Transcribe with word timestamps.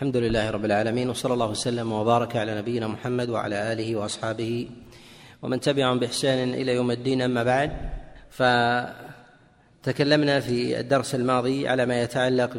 الحمد 0.00 0.16
لله 0.16 0.50
رب 0.50 0.64
العالمين 0.64 1.10
وصلى 1.10 1.34
الله 1.34 1.46
وسلم 1.46 1.92
وبارك 1.92 2.36
على 2.36 2.58
نبينا 2.58 2.88
محمد 2.88 3.28
وعلى 3.28 3.72
آله 3.72 3.96
وأصحابه 3.96 4.68
ومن 5.42 5.60
تبعهم 5.60 5.98
بإحسان 5.98 6.54
إلى 6.54 6.74
يوم 6.74 6.90
الدين 6.90 7.22
أما 7.22 7.42
بعد. 7.44 7.70
فتكلمنا 9.82 10.40
في 10.40 10.80
الدرس 10.80 11.14
الماضي 11.14 11.68
على 11.68 11.86
ما 11.86 12.02
يتعلق 12.02 12.50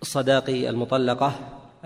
بصداق 0.00 0.48
المطلقة 0.48 1.32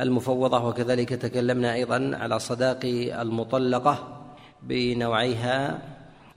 المفوضة 0.00 0.64
وكذلك 0.68 1.08
تكلمنا 1.08 1.74
أيضا 1.74 2.10
على 2.14 2.38
صداق 2.38 2.80
المطلقة 3.20 4.22
بنوعيها 4.62 5.78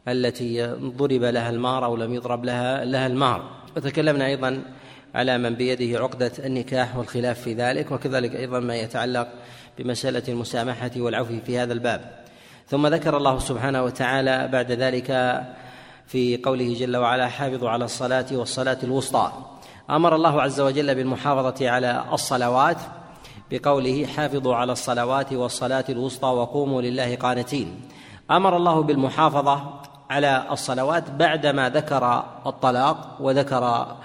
التي 0.08 0.66
ضرب 0.74 1.24
لها 1.24 1.50
المار 1.50 1.86
أو 1.86 1.96
لم 1.96 2.14
يضرب 2.14 2.46
لها 2.46 2.86
لها 2.86 3.08
المار. 3.08 3.62
وتكلمنا 3.78 4.26
أيضا 4.26 4.62
على 5.16 5.38
من 5.38 5.56
بيده 5.56 6.00
عقدة 6.00 6.32
النكاح 6.40 6.96
والخلاف 6.98 7.42
في 7.42 7.54
ذلك 7.54 7.92
وكذلك 7.92 8.36
أيضا 8.36 8.60
ما 8.60 8.76
يتعلق 8.76 9.28
بمسألة 9.78 10.24
المسامحة 10.28 10.92
والعفو 10.98 11.40
في 11.46 11.60
هذا 11.60 11.74
الباب. 11.74 12.22
ثم 12.68 12.88
ذكر 12.88 13.18
الله 13.18 13.40
سبحانه 13.40 13.84
وتعالى 13.84 14.48
بعد 14.48 14.72
ذلك 14.72 15.42
في 16.08 16.38
قوله 16.38 16.74
جل 16.80 16.98
وعلا 16.98 17.28
حافظوا 17.28 17.70
على 17.70 17.86
الصلاة 17.86 18.26
والصلاة 18.32 18.78
الوسطى 18.84 19.32
أمر 19.90 20.16
الله 20.16 20.42
عز 20.42 20.62
وجل 20.62 20.96
بالمحافظة 20.96 21.70
على 21.70 22.06
الصلوات 22.14 22.78
بقوله 23.52 24.06
حافظوا 24.06 24.56
على 24.56 24.72
الصلوات 24.72 25.34
والصلاة 25.34 25.86
الوسطى 25.90 26.28
وقوموا 26.28 26.82
لله 26.82 27.16
قانتين 27.16 27.82
أمر 28.32 28.58
الله 28.58 28.84
بالمحافظة 28.84 29.82
على 30.10 30.46
الصلوات 30.52 31.12
بعدما 31.12 31.70
ذكر 31.70 32.26
الطلاق 32.46 33.18
وذكر 33.20 33.96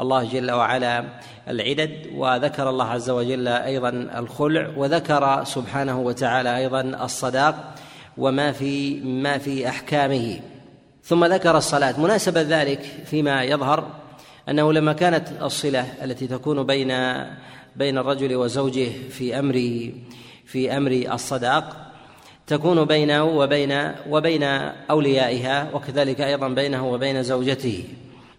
الله 0.00 0.24
جل 0.24 0.50
وعلا 0.50 1.04
العدد 1.48 2.06
وذكر 2.14 2.70
الله 2.70 2.84
عز 2.84 3.10
وجل 3.10 3.48
أيضا 3.48 3.88
الخلع 4.18 4.70
وذكر 4.76 5.44
سبحانه 5.44 6.00
وتعالى 6.00 6.56
أيضا 6.56 6.80
الصداق 6.80 7.74
وما 8.18 8.52
في 8.52 9.00
ما 9.00 9.38
في 9.38 9.68
أحكامه. 9.68 10.40
ثم 11.04 11.24
ذكر 11.24 11.56
الصلاة. 11.56 12.00
مناسبة 12.00 12.42
ذلك 12.42 12.80
فيما 13.04 13.44
يظهر 13.44 13.86
أنه 14.48 14.72
لما 14.72 14.92
كانت 14.92 15.28
الصلة 15.42 15.86
التي 16.04 16.26
تكون 16.26 16.62
بين 16.62 16.92
بين 17.76 17.98
الرجل 17.98 18.36
وزوجه 18.36 18.88
في 19.10 19.38
أمر 19.38 19.90
في 20.44 20.76
أمر 20.76 21.04
الصداق 21.12 21.92
تكون 22.46 22.84
بينه 22.84 23.24
وبين 23.24 23.92
وبين 24.10 24.42
أوليائها 24.90 25.70
وكذلك 25.74 26.20
أيضا 26.20 26.48
بينه 26.48 26.92
وبين 26.92 27.22
زوجته. 27.22 27.84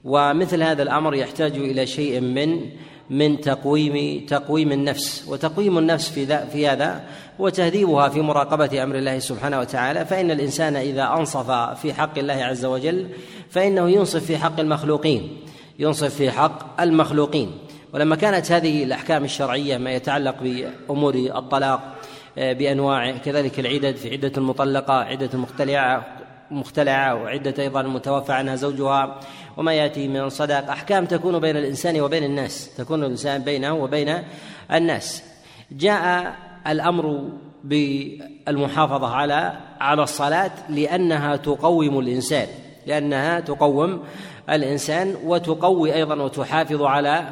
ومثل 0.08 0.64
هذا 0.64 0.84
الأمر 0.84 1.16
يحتاج 1.16 1.58
إلى 1.58 1.86
شيء 1.86 2.22
من 2.22 2.62
من 3.10 3.42
تقويم 3.42 4.26
تقويم 4.26 4.72
النفس. 4.72 5.28
وتقويم 5.28 5.78
النفس 5.78 6.10
في 6.10 6.48
في 6.48 6.68
هذا 6.68 7.04
هو 7.42 7.50
تهذيبها 7.50 8.10
في 8.10 8.22
مراقبة 8.22 8.84
أمر 8.84 8.96
الله 8.96 9.20
سبحانه 9.20 9.60
وتعالى. 9.60 10.06
فإن 10.06 10.32
الإنسان 10.32 10.76
إذا 10.76 11.04
أنصف 11.04 11.52
في 11.82 11.94
حق 11.94 12.18
الله 12.18 12.34
عز 12.34 12.66
وجل 12.66 13.08
فإنه 13.50 13.90
ينصف 13.90 14.26
في 14.26 14.38
حق 14.38 14.60
المخلوقين 14.60 15.38
ينصف 15.80 16.16
في 16.16 16.32
حق 16.32 16.82
المخلوقين. 16.82 17.52
ولما 17.94 18.16
كانت 18.16 18.52
هذه 18.52 18.84
الأحكام 18.84 19.24
الشرعية 19.24 19.78
ما 19.78 19.92
يتعلق 19.92 20.36
بأمور 20.42 21.16
الطلاق 21.16 21.98
آه، 22.38 22.54
بانواعه 22.54 23.18
كذلك 23.18 23.60
العدد 23.60 23.96
في 23.96 24.12
عدة 24.12 24.32
المطلقة 24.38 24.94
عدة 24.94 25.30
المختلعه 25.34 26.17
مختلعة 26.52 27.16
وعدة 27.16 27.64
أيضا 27.64 27.82
متوفى 27.82 28.34
عنها 28.34 28.56
زوجها 28.56 29.20
وما 29.58 29.74
يأتي 29.74 30.08
من 30.08 30.30
صداق. 30.30 30.70
أحكام 30.70 31.06
تكون 31.06 31.40
بين 31.40 31.58
الإنسان 31.58 32.02
وبين 32.02 32.24
الناس 32.24 32.76
تكون 32.78 33.04
الإنسان 33.04 33.42
بينه 33.42 33.74
وبين 33.74 34.24
الناس. 34.72 35.24
جاء 35.72 36.36
الأمر 36.68 37.30
بالمحافظة 37.64 39.08
على 39.08 39.54
على 39.80 40.04
الصلاة 40.04 40.52
لأنها 40.70 41.36
تقوم 41.36 42.00
الإنسان 42.00 42.48
لأنها 42.86 43.40
تقوم 43.40 44.04
الإنسان 44.50 45.16
وتقوي 45.24 45.96
أيضا 45.96 46.16
وتحافظ 46.16 46.82
على 46.82 47.28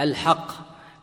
الحق 0.00 0.52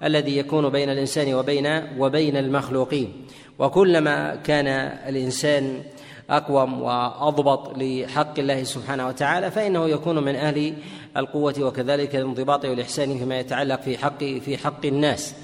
الذي 0.04 0.38
يكون 0.38 0.70
بين 0.70 0.90
الإنسان 0.90 1.34
وبين 1.34 1.88
وبين 1.98 2.38
المخلوقين. 2.38 3.26
وكلما 3.60 4.36
كان 4.36 4.68
الإنسان 5.08 5.84
أقوم 6.30 6.82
وأضبط 6.82 7.78
لحق 7.78 8.40
الله 8.40 8.64
سبحانه 8.64 9.08
وتعالى 9.08 9.52
فإنه 9.52 9.90
يكون 9.90 10.24
من 10.24 10.36
أهل 10.36 10.74
القوة 11.18 11.56
وكذلك 11.60 12.16
الانضباط 12.16 12.66
والاحسان 12.66 13.18
فيما 13.18 13.40
يتعلق 13.40 13.82
في 13.82 13.98
حق 13.98 14.20
في 14.20 14.58
حق 14.58 14.86
الناس. 14.86 15.36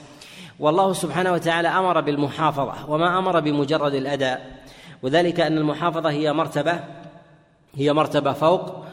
والله 0.59 0.93
سبحانه 0.93 1.33
وتعالى 1.33 1.67
أمر 1.67 2.01
بالمحافظة 2.01 2.89
وما 2.89 3.19
أمر 3.19 3.39
بمجرد 3.39 3.93
الأداء 3.93 4.51
وذلك 5.03 5.39
أن 5.39 5.57
المحافظة 5.57 6.09
هي 6.09 6.33
مرتبة 6.33 6.79
هي 7.75 7.93
مرتبة 7.93 8.33
فوق 8.33 8.85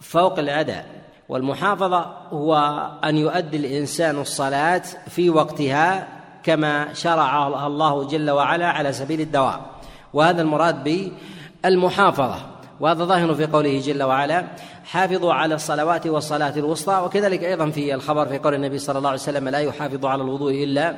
فوق 0.00 0.38
الأداء. 0.38 0.86
والمحافظة 1.28 2.06
هو 2.30 2.54
أن 3.04 3.16
يؤدي 3.16 3.56
الإنسان 3.56 4.18
الصلاة 4.18 4.82
في 5.08 5.30
وقتها 5.30 6.08
كما 6.42 6.94
شرعها 6.94 7.66
الله 7.66 8.04
جل 8.06 8.30
وعلا 8.30 8.66
على 8.66 8.92
سبيل 8.92 9.20
الدوام. 9.20 9.60
وهذا 10.12 10.42
المراد 10.42 10.84
المحافظة 11.66 12.56
وهذا 12.80 13.04
ظاهر 13.04 13.34
في 13.34 13.46
قوله 13.46 13.80
جل 13.80 14.02
وعلا 14.02 14.46
حافظوا 14.84 15.32
على 15.32 15.54
الصلوات 15.54 16.06
والصلاة 16.06 16.52
الوسطى 16.56 17.02
وكذلك 17.04 17.44
أيضا 17.44 17.70
في 17.70 17.94
الخبر 17.94 18.26
في 18.26 18.38
قول 18.38 18.54
النبي 18.54 18.78
صلى 18.78 18.98
الله 18.98 19.08
عليه 19.08 19.20
وسلم 19.20 19.48
لا 19.48 19.58
يحافظ 19.58 20.06
على 20.06 20.22
الوضوء 20.22 20.64
إلا 20.64 20.96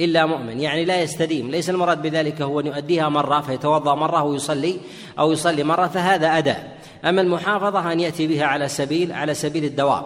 إلا 0.00 0.26
مؤمن. 0.26 0.60
يعني 0.60 0.84
لا 0.84 1.02
يستديم 1.02 1.50
ليس 1.50 1.70
المراد 1.70 2.02
بذلك 2.02 2.42
هو 2.42 2.60
أن 2.60 2.66
يؤديها 2.66 3.08
مرة 3.08 3.40
فيتوضأ 3.40 3.94
مرة 3.94 4.22
ويصلي 4.22 4.80
أو 5.18 5.32
يصلي 5.32 5.64
مرة 5.64 5.86
فهذا 5.86 6.38
أداء 6.38 6.78
أما 7.04 7.20
المحافظة 7.20 7.92
أن 7.92 8.00
يأتي 8.00 8.26
بها 8.26 8.44
على 8.44 8.68
سبيل 8.68 9.12
على 9.12 9.34
سبيل 9.34 9.64
الدوام. 9.64 10.02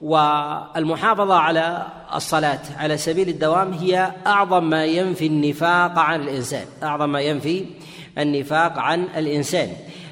والمحافظة 0.00 1.34
على 1.34 1.86
الصلاة 2.14 2.60
على 2.78 2.96
سبيل 2.96 3.28
الدوام 3.28 3.72
هي 3.72 4.12
أعظم 4.26 4.70
ما 4.70 4.84
ينفي 4.84 5.26
النفاق 5.26 5.98
عن 5.98 6.20
الإنسان 6.20 6.64
أعظم 6.82 7.12
ما 7.12 7.20
ينفي 7.20 7.64
النفاق 8.18 8.78
عن 8.78 9.02
الإنسان. 9.16 9.68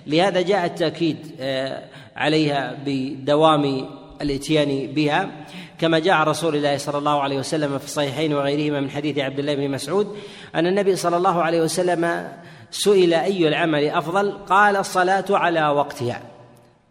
لهذا 0.06 0.40
جاء 0.40 0.66
التأكيد 0.66 1.16
آه، 1.40 1.82
عليها 2.16 2.76
بدوام 2.86 3.88
الإتيان 4.22 4.92
بها. 4.92 5.30
كما 5.80 5.98
جاء 5.98 6.16
رسول 6.16 6.56
الله 6.56 6.76
صلى 6.76 6.98
الله 6.98 7.20
عليه 7.20 7.38
وسلم 7.38 7.78
في 7.78 7.84
الصحيحين 7.84 8.34
وغيرهما 8.34 8.80
من 8.80 8.90
حديث 8.90 9.18
عبد 9.18 9.38
الله 9.38 9.54
بن 9.54 9.70
مسعود 9.70 10.16
أن 10.54 10.66
النبي 10.66 10.96
صلى 10.96 11.16
الله 11.16 11.42
عليه 11.42 11.60
وسلم 11.60 12.28
سئل 12.70 13.14
أي 13.14 13.48
العمل 13.48 13.88
أفضل؟ 13.88 14.32
قال 14.32 14.76
الصلاة 14.76 15.24
على 15.30 15.69
وقتها. 15.69 16.20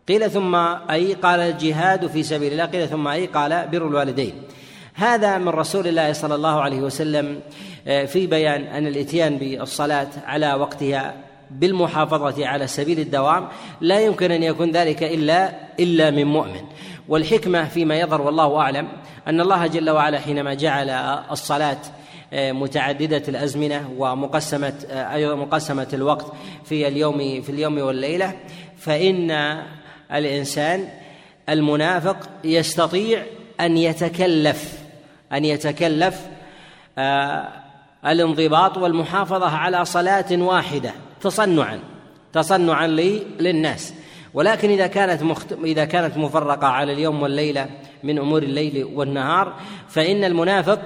قيل 0.07 0.31
ثم 0.31 0.55
أي؟ 0.89 1.13
قال 1.13 1.39
الجهاد 1.39 2.07
في 2.07 2.23
سبيل 2.23 2.51
الله. 2.51 2.65
قيل 2.65 2.87
ثم 2.87 3.07
أي؟ 3.07 3.25
قال 3.25 3.67
بر 3.71 3.87
الوالدين. 3.87 4.33
هذا 4.93 5.37
من 5.37 5.49
رسول 5.49 5.87
الله 5.87 6.13
صلى 6.13 6.35
الله 6.35 6.61
عليه 6.61 6.81
وسلم 6.81 7.39
آه، 7.87 8.05
في 8.05 8.27
بيان 8.27 8.61
أن 8.61 8.87
الإتيان 8.87 9.37
بالصلاة 9.37 10.07
على 10.25 10.53
وقتها 10.53 11.13
بالمحافظة 11.51 12.47
على 12.47 12.67
سبيل 12.67 12.99
الدوام 12.99 13.47
لا 13.81 13.99
يمكن 13.99 14.31
أن 14.31 14.43
يكون 14.43 14.71
ذلك 14.71 15.03
إلا 15.03 15.53
إلا 15.79 16.11
من 16.11 16.23
مؤمن. 16.23 16.61
والحكمة 17.07 17.65
فيما 17.65 17.99
يظهر 17.99 18.21
والله 18.21 18.57
أعلم 18.57 18.87
أن 19.27 19.41
الله 19.41 19.67
جل 19.67 19.89
وعلا 19.89 20.19
حينما 20.19 20.53
جعل 20.53 20.89
الصلاة 21.31 21.77
آه، 22.33 22.51
متعددة 22.51 23.23
الأزمنة 23.27 23.91
ومقسمة 23.97 24.73
آه، 24.89 25.35
مقسمة 25.35 25.87
الوقت 25.93 26.25
في 26.65 26.87
اليوم 26.87 27.41
في 27.41 27.49
اليوم 27.49 27.77
والليلة 27.77 28.33
فإن 28.77 29.31
الإنسان 30.13 30.87
المنافق 31.49 32.17
يستطيع 32.43 33.23
أن 33.59 33.77
يتكلف 33.77 34.80
أن 35.33 35.45
يتكلف 35.45 36.27
آه، 36.97 37.47
الانضباط 38.05 38.77
والمحافظة 38.77 39.57
على 39.57 39.85
صلاة 39.85 40.25
واحدة 40.31 40.91
تصنعا 41.21 41.79
تصنعا 42.33 42.87
للناس. 43.39 43.93
ولكن 44.33 44.69
إذا 44.69 44.87
كانت 44.87 45.23
مخت... 45.23 45.53
إذا 45.63 45.85
كانت 45.85 46.17
مفرقة 46.17 46.67
على 46.67 46.93
اليوم 46.93 47.21
والليلة 47.21 47.69
من 48.03 48.19
أمور 48.19 48.43
الليل 48.43 48.83
والنهار 48.95 49.53
فإن 49.87 50.23
المنافق 50.23 50.79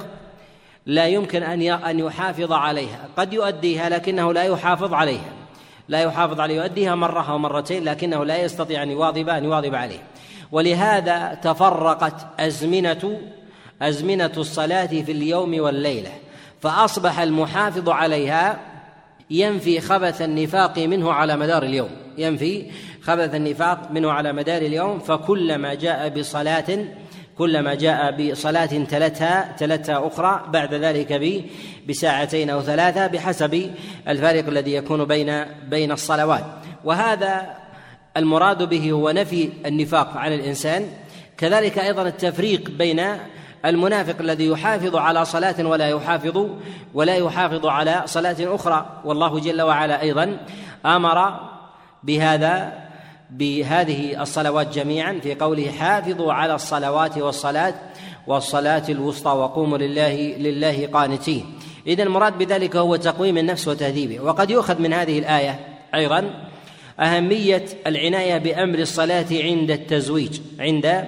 لا 0.86 1.08
يمكن 1.08 1.44
أن 1.44 1.62
أن 1.62 2.00
يحافظ 2.00 2.52
عليها. 2.52 3.10
قد 3.18 3.34
يؤديها 3.34 3.90
لكنه 3.90 4.34
لا 4.34 4.44
يحافظ 4.44 4.94
عليها. 4.94 5.34
لا 5.90 6.02
يحافظ 6.02 6.40
عليها 6.40 6.64
يؤديها 6.64 6.96
مرة 6.96 7.32
أو 7.32 7.38
مرتين 7.38 7.84
لكنه 7.84 8.26
لا 8.26 8.42
يستطيع 8.42 8.84
أن 8.84 8.92
يواظب 8.92 9.30
أن 9.30 9.44
يواظب 9.44 9.76
عليه. 9.76 10.00
ولهذا 10.52 11.34
تفرقت 11.34 12.28
أزمنة 12.40 13.20
أزمنة 13.82 14.32
الصلاة 14.38 14.86
في 14.86 15.12
اليوم 15.12 15.60
والليلة 15.60 16.12
فأصبح 16.62 17.20
المحافظ 17.20 17.90
عليها 17.90 18.60
ينفي 19.30 19.82
خبث 19.82 20.22
النفاق 20.22 20.80
منه 20.80 21.14
على 21.14 21.38
مدار 21.38 21.64
اليوم 21.64 21.90
ينفي 22.18 22.72
خبث 23.02 23.36
النفاق 23.36 23.92
منه 23.92 24.12
على 24.12 24.34
مدار 24.34 24.62
اليوم 24.62 25.00
فكلما 25.00 25.74
جاء 25.74 26.10
بصلاة 26.10 26.86
كلما 27.38 27.74
جاء 27.74 28.32
بصلاة 28.32 28.66
تلتها 28.66 29.56
تلتها 29.58 30.08
أخرى 30.08 30.46
بعد 30.50 30.74
ذلك 30.74 31.42
بساعتين 31.90 32.50
أو 32.50 32.62
ثلاثة 32.62 33.08
بحسب 33.08 33.72
الفارق 34.08 34.48
الذي 34.48 34.74
يكون 34.74 35.06
بين 35.06 35.46
بين 35.70 35.92
الصلوات. 35.92 36.46
وهذا 36.84 37.56
المراد 38.18 38.70
به 38.70 38.92
هو 38.92 39.12
نفي 39.12 39.50
النفاق 39.66 40.18
عن 40.18 40.34
الإنسان. 40.34 40.88
كذلك 41.38 41.80
أيضا 41.80 42.08
التفريق 42.08 42.70
بين 42.70 43.02
المنافق 43.66 44.16
الذي 44.20 44.48
يحافظ 44.48 44.96
على 44.96 45.26
صلاة 45.26 45.56
ولا 45.68 45.90
يحافظ 45.90 46.48
ولا 46.94 47.16
يحافظ 47.16 47.66
على 47.66 48.04
صلاة 48.06 48.36
أخرى. 48.40 49.02
والله 49.06 49.40
جل 49.40 49.62
وعلا 49.62 50.02
أيضا 50.02 50.38
أمر 50.86 51.40
بهذا 52.04 52.74
بهذه 53.30 54.22
الصلوات 54.22 54.74
جميعا 54.74 55.20
في 55.24 55.36
قوله 55.36 55.72
حافظوا 55.72 56.34
على 56.34 56.56
الصلوات 56.56 57.18
والصلاة 57.18 57.74
والصلاة 58.28 58.84
الوسطى 58.90 59.32
وقوموا 59.32 59.78
لله 59.78 60.16
لله 60.38 60.88
قانتين. 60.94 61.46
إذا 61.88 62.04
المراد 62.04 62.38
بذلك 62.38 62.76
هو 62.76 62.96
تقويم 62.96 63.38
النفس 63.38 63.68
وتهذيبه. 63.68 64.20
وقد 64.20 64.50
يؤخذ 64.50 64.82
من 64.82 64.94
هذه 64.94 65.20
الآية 65.20 65.60
أيضا 65.96 66.30
أهمية 67.00 67.66
العناية 67.88 68.38
بأمر 68.38 68.80
الصلاة 68.80 69.26
عند 69.32 69.72
التزويج 69.72 70.40
عند 70.60 71.08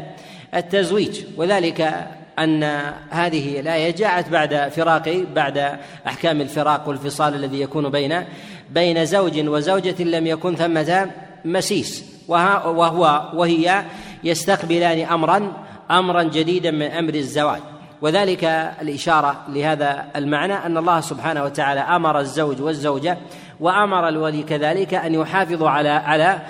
التزويج. 0.55 1.21
وذلك 1.37 2.07
أن 2.39 2.63
هذه 3.09 3.59
الآية 3.59 3.95
جاءت 3.95 4.29
بعد 4.29 4.69
فراق 4.75 5.25
بعد 5.35 5.77
أحكام 6.07 6.41
الفراق 6.41 6.87
والفصال 6.89 7.35
الذي 7.35 7.61
يكون 7.61 7.89
بين 7.89 8.23
بين 8.69 9.05
زوج 9.05 9.47
وزوجة 9.47 10.03
لم 10.03 10.27
يكن 10.27 10.55
ثمة 10.55 11.09
مسيس. 11.45 12.05
وهو 12.27 13.31
وهي 13.33 13.83
يستقبلان 14.23 15.05
أمرا 15.05 15.53
أمرا 15.91 16.23
جديدا 16.23 16.71
من 16.71 16.91
أمر 16.91 17.13
الزواج. 17.13 17.61
وذلك 18.01 18.43
الإشارة 18.81 19.35
لهذا 19.49 20.05
المعنى 20.15 20.53
أن 20.53 20.77
الله 20.77 21.01
سبحانه 21.01 21.43
وتعالى 21.43 21.79
أمر 21.79 22.19
الزوج 22.19 22.61
والزوجة 22.61 23.17
وأمر 23.59 24.07
الولي 24.07 24.43
كذلك 24.43 24.93
أن 24.93 25.13
يحافظوا 25.13 25.69
على 25.69 25.89
على 25.89 26.41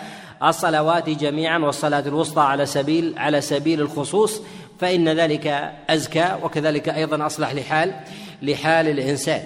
الصلوات 0.43 1.09
جميعا 1.09 1.57
والصلاة 1.57 2.03
الوسطى 2.07 2.41
على 2.41 2.65
سبيل 2.65 3.13
على 3.17 3.41
سبيل 3.41 3.81
الخصوص. 3.81 4.41
فإن 4.79 5.09
ذلك 5.09 5.73
أزكى 5.89 6.35
وكذلك 6.43 6.89
أيضا 6.89 7.25
أصلح 7.25 7.53
لحال 7.53 7.93
لحال 8.41 8.87
الإنسان. 8.87 9.43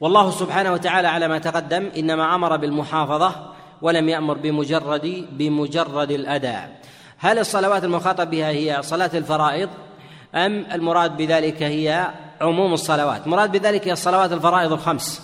والله 0.00 0.30
سبحانه 0.30 0.72
وتعالى 0.72 1.08
على 1.08 1.28
ما 1.28 1.38
تقدم 1.38 1.90
إنما 1.96 2.34
أمر 2.34 2.56
بالمحافظة 2.56 3.52
ولم 3.82 4.08
يأمر 4.08 4.34
بمجرد 4.34 5.26
بمجرد 5.32 6.10
الأداء. 6.10 6.80
هل 7.18 7.38
الصلوات 7.38 7.84
المخاطب 7.84 8.30
بها 8.30 8.48
هي 8.48 8.82
صلاة 8.82 9.10
الفرائض؟ 9.14 9.68
أم 10.34 10.66
المراد 10.72 11.16
بذلك 11.16 11.62
هي 11.62 12.10
عموم 12.40 12.72
الصلوات؟ 12.72 13.28
مراد 13.28 13.52
بذلك 13.52 13.88
هي 13.88 13.92
الصلوات 13.92 14.32
الفرائض 14.32 14.72
الخمس. 14.72 15.22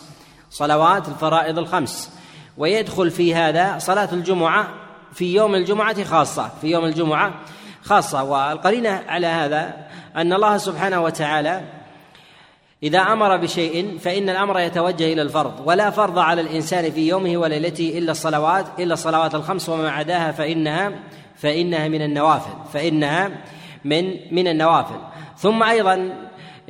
صلوات 0.51 1.09
الفرائض 1.09 1.59
الخمس. 1.59 2.11
ويدخل 2.59 3.11
في 3.11 3.35
هذا 3.35 3.79
صلاة 3.79 4.09
الجمعة 4.13 4.69
في 5.13 5.35
يوم 5.35 5.55
الجمعة 5.55 6.05
خاصة 6.05 6.51
في 6.61 6.67
يوم 6.67 6.85
الجمعة 6.85 7.33
خاصة 7.83 8.25
والقرينة 8.25 9.03
على 9.09 9.27
هذا 9.27 9.75
أن 10.17 10.33
الله 10.33 10.57
سبحانه 10.57 11.03
وتعالى 11.03 11.61
إذا 12.83 12.99
أمر 12.99 13.37
بشيء 13.37 13.99
فإن 13.99 14.29
الأمر 14.29 14.61
يتوجه 14.61 15.13
إلى 15.13 15.23
الفرض 15.23 15.53
ولا 15.65 15.91
فرض 15.91 16.19
على 16.19 16.41
الإنسان 16.41 16.91
في 16.91 17.09
يومه 17.09 17.37
وليلته 17.37 17.99
إلا 17.99 18.13
الصلوات 18.13 18.67
إلا 18.79 18.95
الصلوات 18.95 19.35
الخمس 19.35 19.69
وما 19.69 19.91
عداها 19.91 20.33
فإنها 20.33 20.93
فإنها 21.37 21.89
من 21.89 22.03
النوافل 22.03 22.53
فإنها 22.73 23.31
من 23.85 24.35
من 24.35 24.49
النوافل. 24.49 24.97
ثم 25.39 25.63
أيضا 25.63 25.95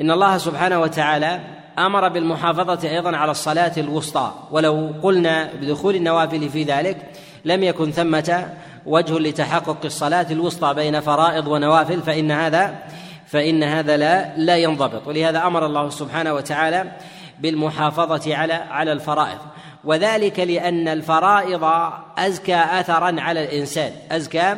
إن 0.01 0.11
الله 0.11 0.39
سبحانه 0.39 0.81
وتعالى 0.81 1.41
أمر 1.79 2.09
بالمحافظة 2.09 2.91
أيضا 2.91 3.17
على 3.17 3.31
الصلاة 3.31 3.73
الوسطى 3.77 4.33
ولو 4.51 4.93
قلنا 5.03 5.51
بدخول 5.61 5.95
النوافل 5.97 6.49
في 6.49 6.63
ذلك 6.63 6.97
لم 7.45 7.63
يكن 7.63 7.91
ثمة 7.91 8.53
وجه 8.87 9.19
لتحقق 9.19 9.79
الصلاة 9.85 10.27
الوسطى 10.31 10.75
بين 10.75 11.01
فرائض 11.01 11.47
ونوافل 11.47 12.03
فإن 12.03 12.31
هذا 12.31 12.79
فإن 13.27 13.63
هذا 13.63 13.97
لا 13.97 14.37
لا 14.37 14.57
ينضبط. 14.57 15.07
ولهذا 15.07 15.47
أمر 15.47 15.67
الله 15.67 15.91
سبحانه 15.91 16.35
وتعالى 16.35 16.93
بالمحافظة 17.41 18.37
على 18.37 18.53
على 18.53 18.93
الفرائض. 18.93 19.39
وذلك 19.85 20.41
لأن 20.41 20.89
الفرائض 20.89 21.71
أزكى 22.19 22.55
اثرا 22.55 23.21
على 23.21 23.45
الإنسان 23.45 23.93
أزكى 24.11 24.57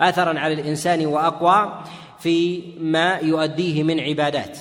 اثرا 0.00 0.38
على 0.38 0.54
الإنسان 0.54 1.06
وأقوى 1.06 1.82
في 2.18 2.62
ما 2.80 3.18
يؤديه 3.22 3.82
من 3.82 4.00
عبادات. 4.00 4.58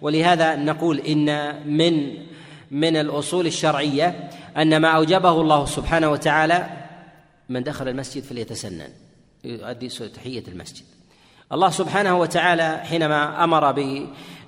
ولهذا 0.00 0.56
نقول 0.56 0.98
إن 0.98 1.54
من 1.66 2.24
من 2.70 2.96
الأصول 2.96 3.46
الشرعية 3.46 4.30
أن 4.56 4.76
ما 4.76 4.88
أوجبه 4.88 5.40
الله 5.40 5.64
سبحانه 5.64 6.10
وتعالى 6.10 6.66
من 7.48 7.62
دخل 7.62 7.88
المسجد 7.88 8.22
فليتسنن. 8.22 8.90
يؤدي 9.44 9.88
تحية 9.88 10.42
المسجد. 10.48 10.84
الله 11.52 11.70
سبحانه 11.70 12.18
وتعالى 12.18 12.78
حينما 12.78 13.44
أمر 13.44 13.72
ب 13.72 14.06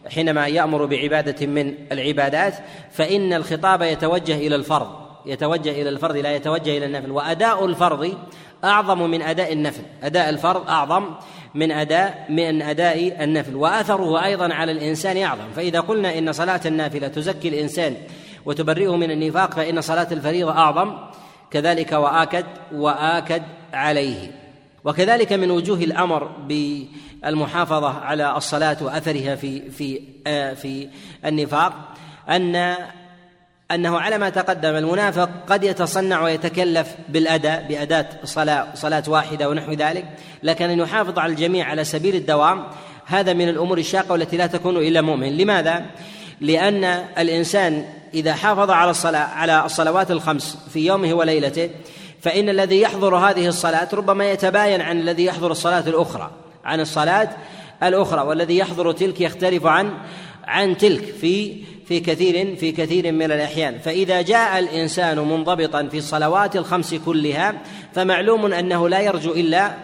حينما 0.08 0.46
يأمر 0.46 0.84
بعبادة 0.84 1.46
من 1.46 1.75
العبادات 1.93 2.54
فإن 2.93 3.32
الخطاب 3.32 3.82
يتوجه 3.82 4.37
إلى 4.37 4.56
الفرض. 4.56 5.06
يتوجه 5.26 5.70
إلى 5.70 5.88
الفرض 5.88 6.16
لا 6.16 6.34
يتوجه 6.34 6.76
إلى 6.78 6.87
النفل. 6.87 7.10
وأداء 7.10 7.64
الفرض 7.64 8.19
أعظم 8.64 9.10
من 9.10 9.22
أداء 9.22 9.52
النفل. 9.52 9.82
أداء 10.02 10.28
الفرض 10.28 10.69
أعظم 10.69 11.14
من 11.54 11.72
أداء 11.72 12.26
من 12.28 12.62
أداء 12.62 13.25
النفل. 13.25 13.56
وأثره 13.56 14.25
أيضا 14.25 14.54
على 14.54 14.72
الإنسان 14.72 15.16
أعظم. 15.16 15.52
فإذا 15.56 15.81
قلنا 15.81 16.19
إن 16.19 16.32
صلاة 16.32 16.60
النافلة 16.66 17.08
تزكي 17.08 17.48
الإنسان 17.48 17.96
وتبرئه 18.44 18.96
من 18.96 19.10
النفاق 19.10 19.54
فإن 19.54 19.81
صلاة 19.81 20.08
الفريضة 20.12 20.50
أعظم. 20.50 20.98
كذلك 21.50 21.93
وآكد 21.93 22.46
وآكد 22.72 23.43
عليه 23.72 24.31
وكذلك 24.84 25.32
من 25.32 25.50
وجوه 25.50 25.78
الأمر 25.78 26.25
بالمحافظة 26.25 27.98
على 27.98 28.37
الصلاة 28.37 28.76
وأثرها 28.81 29.34
في 29.34 29.70
في 29.70 30.00
آه، 30.26 30.54
في 30.54 30.88
النفاق 31.25 31.75
أن 32.28 32.76
أنه 33.70 34.00
على 34.00 34.19
ما 34.19 34.28
تقدم 34.28 34.75
المنافق 34.75 35.31
قد 35.46 35.64
يتصنع 35.64 36.22
ويتكلف 36.22 36.94
بالأداء 37.08 37.66
بأداة 37.69 38.06
صلاة 38.25 38.66
صلاة 38.75 39.02
واحدة 39.08 39.48
ونحو 39.48 39.72
ذلك 39.72 40.04
لكن 40.43 40.70
أن 40.70 40.78
يحافظ 40.78 41.19
على 41.19 41.32
الجميع 41.32 41.66
على 41.69 41.84
سبيل 41.84 42.14
الدوام 42.14 42.64
هذا 43.06 43.32
من 43.32 43.48
الأمور 43.48 43.78
الشاقة 43.78 44.12
والتي 44.12 44.37
لا 44.37 44.46
تكون 44.46 44.76
إلا 44.76 45.00
مؤمن 45.00 45.37
لماذا؟ 45.37 45.87
لأن 46.40 46.84
الإنسان 47.19 47.84
إذا 48.14 48.35
حافظ 48.35 48.70
على 48.70 48.91
الصلاة 48.91 49.20
على 49.20 49.65
الصلوات 49.65 50.10
الخمس 50.10 50.58
في 50.72 50.86
يومه 50.86 51.15
وليلته 51.15 51.70
فإن 52.20 52.48
الذي 52.48 52.81
يحضر 52.81 53.17
هذه 53.17 53.48
الصلاة 53.48 53.89
ربما 53.93 54.31
يتباين 54.31 54.81
عن 54.81 55.01
الذي 55.01 55.25
يحضر 55.25 55.51
الصلاة 55.51 55.84
الأخرى 55.89 56.31
عن 56.65 56.81
الصلاة 56.81 57.29
الأخرى 57.82 58.22
والذي 58.22 58.58
يحضر 58.58 58.93
تلك 58.93 59.20
يختلف 59.20 59.67
عن 59.67 59.93
عن 60.44 60.77
تلك 60.77 61.05
في 61.05 61.63
في 61.89 62.01
كثير 62.01 62.56
في 62.56 62.72
كثير 62.72 63.13
من 63.13 63.32
الأحيان. 63.32 63.79
فإذا 63.79 64.22
جاء 64.22 64.58
الإنسان 64.58 65.19
منضبطا 65.19 65.89
في 65.91 65.98
الصلوات 65.98 66.56
الخمس 66.56 66.94
كلها 66.94 67.55
فمعلوم 67.94 68.53
أنه 68.53 68.89
لا 68.89 69.01
يرجو 69.01 69.32
إلا 69.32 69.75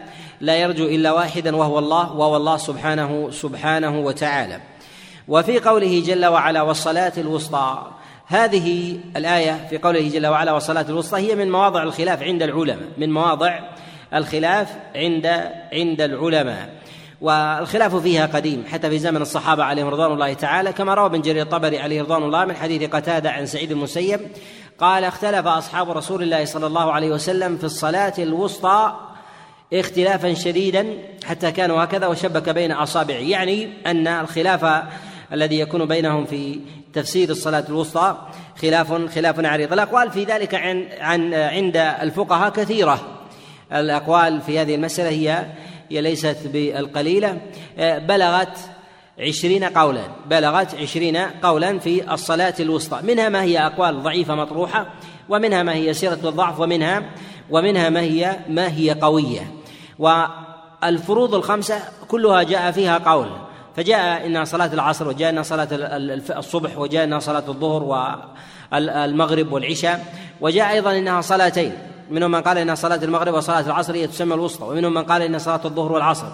لا 0.41 0.57
يرجو 0.57 0.85
إلا 0.85 1.13
واحدا 1.13 1.57
وهو 1.57 1.79
الله 1.79 2.13
وهو 2.13 2.37
الله 2.37 2.57
سبحانه 2.57 3.31
سبحانه 3.31 4.01
وتعالى. 4.01 4.61
وفي 5.29 5.59
قوله 5.59 6.03
جل 6.07 6.27
وعلا 6.27 6.63
والصلاة 6.63 7.13
الوسطى 7.19 7.93
هذه 8.33 8.99
الآية 9.17 9.67
في 9.71 9.79
قوله 9.79 10.09
جل 10.09 10.27
وعلا 10.27 10.53
والصلاة 10.53 10.87
الوسطى 10.89 11.19
هي 11.21 11.35
من 11.35 11.51
مواضع 11.51 11.83
الخلاف 11.83 12.23
عند 12.23 12.43
العلماء 12.43 12.89
من 12.99 13.13
مواضع 13.13 13.59
الخلاف 14.15 14.69
عند 14.95 15.27
عند 15.73 16.01
العلماء. 16.01 16.69
والخلاف 17.21 17.97
فيها 17.97 18.27
قديم 18.27 18.65
حتى 18.73 18.91
في 18.91 18.99
زمن 18.99 19.23
الصحابة 19.23 19.65
عليهم 19.65 19.89
رضوان 19.89 20.13
الله 20.13 20.33
تعالى 20.33 20.73
كما 20.73 20.95
روى 20.95 21.07
ابن 21.07 21.21
جرير 21.21 21.43
الطبري 21.43 21.79
عليه 21.79 22.03
رضوان 22.03 22.23
الله 22.23 22.45
من 22.45 22.57
حديث 22.57 22.91
قتادة 22.91 23.31
عن 23.31 23.47
سعيد 23.47 23.71
المسيب 23.71 24.21
قال 24.79 25.05
اختلف 25.05 25.47
أصحاب 25.47 25.91
رسول 25.91 26.23
الله 26.23 26.45
صلى 26.45 26.67
الله 26.67 26.93
عليه 26.93 27.11
وسلم 27.11 27.57
في 27.57 27.65
الصلاة 27.65 28.15
الوسطى 28.19 28.97
اختلافا 29.73 30.35
شديدا 30.35 30.87
حتى 31.25 31.53
كانوا 31.53 31.85
هكذا 31.85 32.07
وشبك 32.07 32.49
بين 32.49 32.73
أصابعه 32.73 33.17
يعني 33.17 33.69
أن 33.87 34.07
الخلاف 34.07 34.83
الذي 35.33 35.59
يكون 35.59 35.85
بينهم 35.85 36.25
في 36.25 36.61
تفسير 36.93 37.31
الصلاة 37.31 37.65
الوسطى 37.69 38.17
خلاف 38.63 38.93
خلاف 39.15 39.45
عريض. 39.45 39.73
الأقوال 39.73 40.11
في 40.11 40.25
ذلك 40.25 40.55
عن 40.55 40.89
عن 41.01 41.35
عند 41.35 41.77
الفقهاء 41.77 42.51
كثيرة. 42.51 43.01
الأقوال 43.73 44.41
في 44.41 44.59
هذه 44.59 44.75
المسألة 44.75 45.09
هي 45.09 45.47
هي 45.91 46.01
ليست 46.01 46.37
بالقليلة. 46.45 47.41
آه، 47.79 47.99
بلغت 47.99 48.59
عشرين 49.19 49.65
قولا 49.65 50.03
بلغت 50.27 50.75
عشرين 50.75 51.17
قولا 51.17 51.79
في 51.79 52.13
الصلاة 52.13 52.55
الوسطى. 52.61 53.01
منها 53.03 53.29
ما 53.29 53.43
هي 53.43 53.59
أقوال 53.59 54.03
ضعيفة 54.03 54.35
مطروحة 54.35 54.87
ومنها 55.29 55.63
ما 55.63 55.75
هي 55.75 55.95
سيرة 55.95 56.19
الضعف 56.25 56.61
ومنها 56.61 57.03
ومنها 57.51 57.91
ما 57.91 58.01
هي 58.01 58.37
ما 58.49 58.77
هي 58.77 58.91
قوية. 58.91 59.53
والفروض 59.99 61.35
الخمسة 61.35 61.83
كلها 62.09 62.43
جاء 62.43 62.71
فيها 62.71 62.99
قول. 62.99 63.52
فجاء 63.77 64.27
إنها 64.27 64.45
صلاة 64.45 64.73
العصر 64.73 65.09
وجاء 65.09 65.31
إنها 65.31 65.43
صلاة 65.43 65.69
الصبح 66.39 66.79
وجاء 66.79 67.05
إنها 67.05 67.19
صلاة 67.19 67.45
الظهر 67.49 67.83
والمغرب 68.73 69.53
والعشاء 69.53 70.15
وجاء 70.41 70.71
أيضا 70.71 70.99
إنها 70.99 71.21
صلاتين. 71.21 71.73
منهم 72.11 72.31
من 72.31 72.41
قال 72.41 72.59
إنها 72.59 72.75
صلاة 72.75 73.05
المغرب 73.05 73.35
وصلاة 73.35 73.61
العصر 73.61 73.95
هي 73.95 74.07
تسمى 74.07 74.35
الوسطى 74.35 74.65
ومنهم 74.65 74.95
من 74.95 75.03
قال 75.03 75.23
إنها 75.23 75.39
صلاة 75.39 75.61
الظهر 75.65 75.93
والعصر 75.93 76.27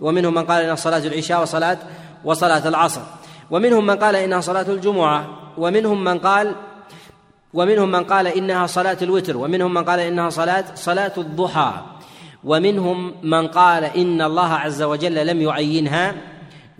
ومنهم 0.00 0.34
من 0.34 0.44
قال 0.44 0.62
إنها 0.62 0.74
صلاة 0.74 0.98
العشاء 0.98 1.42
وصلاة 1.42 1.78
وصلاة 2.24 2.68
العصر 2.68 3.00
ومنهم 3.50 3.86
من 3.86 3.96
قال 3.96 4.16
إنها 4.16 4.40
صلاة 4.40 4.66
الجمعة 4.68 5.26
ومنهم 5.58 6.04
من 6.04 6.18
قال 6.18 6.54
ومنهم 7.54 7.90
من 7.90 8.04
قال 8.04 8.26
إنها 8.26 8.66
صلاة 8.66 8.96
الوتر 9.02 9.36
ومنهم 9.36 9.74
من 9.74 9.84
قال 9.84 10.00
إنها 10.00 10.30
صلاة 10.30 10.64
صلاة 10.74 11.12
الضحى 11.18 11.72
ومنهم 12.44 13.14
من 13.22 13.46
قال 13.46 13.84
إن 13.84 14.22
الله 14.22 14.52
عز 14.54 14.82
وجل 14.82 15.26
لم 15.26 15.40
يعينها 15.40 16.14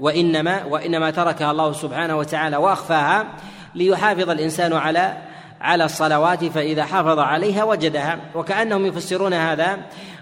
وإنما 0.00 0.64
وإنما 0.64 1.10
تركها 1.10 1.50
الله 1.50 1.72
سبحانه 1.72 2.16
وتعالى 2.16 2.56
وأخفاها 2.56 3.26
ليحافظ 3.74 4.30
الإنسان 4.30 4.72
على 4.72 5.16
على 5.60 5.84
الصلوات 5.84 6.44
فإذا 6.44 6.84
حافظ 6.84 7.18
عليها 7.18 7.64
وجدها. 7.64 8.18
وكأنهم 8.34 8.86
يفسرون 8.86 9.34
هذا 9.34 9.78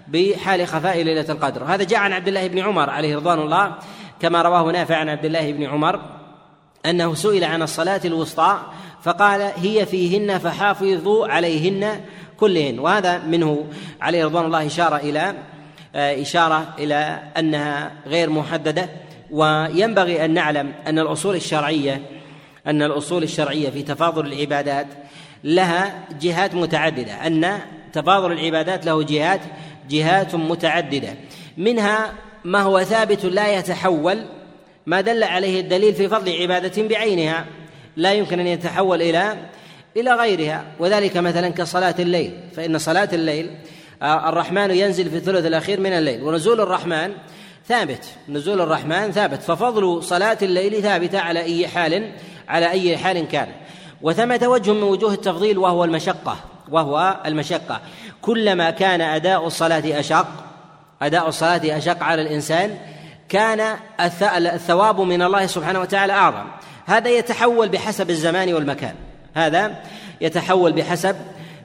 بحال 0.09 0.67
خفاء 0.67 1.03
ليلة 1.03 1.25
القدر. 1.29 1.65
هذا 1.65 1.85
جاء 1.85 2.01
عن 2.01 2.13
عبد 2.13 2.29
الله 2.29 2.47
بن 2.47 2.59
عمر 2.59 2.91
عليه 2.91 3.17
رضوان 3.17 3.39
الله 3.39 3.75
كما 4.21 4.43
رواه 4.43 4.73
نافع 4.73 4.97
عن 4.97 5.09
عبد 5.09 5.25
الله 5.25 5.53
بن 5.53 5.65
عمر 5.65 6.01
أنه 6.87 7.15
سئل 7.15 7.45
عن 7.45 7.63
الصلاة 7.63 8.01
الوسطى 8.05 8.59
فقال 9.03 9.53
هي 9.57 9.87
فيهن 9.87 10.39
فحافظوا 10.39 11.27
عليهن 11.27 12.01
كلهن. 12.41 12.79
وهذا 12.79 13.19
منه 13.19 13.65
عليه 14.01 14.25
رضوان 14.25 14.45
الله 14.45 14.67
إشارة 14.67 14.97
إلى 14.97 15.35
آه، 15.95 16.23
إشارة 16.23 16.75
إلى 16.79 17.23
أنها 17.37 17.93
غير 18.07 18.31
محددة. 18.31 18.89
وينبغي 19.31 20.25
أن 20.25 20.35
نعلم 20.35 20.73
أن 20.87 20.99
الأصول 20.99 21.37
الشرعية 21.37 22.03
أن 22.67 22.83
الأصول 22.83 23.23
الشرعية 23.23 23.71
في 23.71 23.83
تفاضل 23.83 24.27
العبادات 24.27 24.87
لها 25.45 26.05
جهات 26.21 26.55
متعددة 26.55 27.27
أن 27.27 27.59
تفاضل 27.93 28.33
العبادات 28.33 28.87
له 28.87 29.03
جهات 29.03 29.41
جهات 29.91 30.35
متعددة. 30.35 31.15
منها 31.57 32.13
ما 32.45 32.63
هو 32.63 32.83
ثابت 32.83 33.25
لا 33.25 33.59
يتحول 33.59 34.25
ما 34.87 35.01
دل 35.01 35.25
عليه 35.25 35.61
الدليل 35.61 35.95
في 35.95 36.09
فضل 36.09 36.41
عبادة 36.41 36.83
بعينها 36.83 37.47
لا 37.97 38.13
يمكن 38.13 38.41
أن 38.41 38.47
يتحول 38.47 39.03
إلى 39.03 39.37
إلى 39.97 40.15
غيرها. 40.15 40.65
وذلك 40.79 41.17
مثلا 41.17 41.49
كصلاة 41.49 41.95
الليل 41.99 42.33
فإن 42.57 42.79
صلاة 42.79 43.09
الليل 43.13 43.51
آه، 44.03 44.29
الرحمن 44.29 44.71
ينزل 44.71 45.11
في 45.11 45.17
الثلث 45.17 45.47
الأخير 45.47 45.81
من 45.81 45.93
الليل 45.93 46.23
ونزول 46.23 46.61
الرحمن 46.61 47.13
ثابت 47.69 48.05
نزول 48.29 48.61
الرحمن 48.61 49.13
ثابت 49.13 49.43
ففضل 49.43 50.03
صلاة 50.03 50.39
الليل 50.43 50.83
ثابتة 50.83 51.21
على 51.21 51.41
أي 51.41 51.69
حال 51.69 52.13
على 52.49 52.71
أي 52.71 52.97
حال 52.97 53.29
كان. 53.29 53.49
وثمة 54.03 54.41
وجه 54.43 54.73
من 54.73 54.83
وجوه 54.83 55.13
التفضيل 55.13 55.59
وهو 55.59 55.85
المشقة 55.85 56.37
وهو 56.71 57.21
المشقة. 57.27 57.81
كلما 58.23 58.71
كان 58.71 59.01
أداء 59.01 59.47
الصلاة 59.47 60.01
أشق 60.01 60.27
أداء 61.03 61.29
الصلاة 61.29 61.61
أشق 61.79 62.03
على 62.03 62.23
الإنسان 62.23 62.79
كان 63.29 63.77
الثواب 64.37 65.01
من 65.01 65.23
الله 65.23 65.47
سبحانه 65.47 65.81
وتعالى 65.81 66.13
أعظم. 66.13 66.47
هذا 66.87 67.11
يتحول 67.11 67.69
بحسب 67.69 68.11
الزمان 68.11 68.55
والمكان. 68.55 68.95
هذا 69.35 69.83
يتحول 70.21 70.73
بحسب 70.73 71.17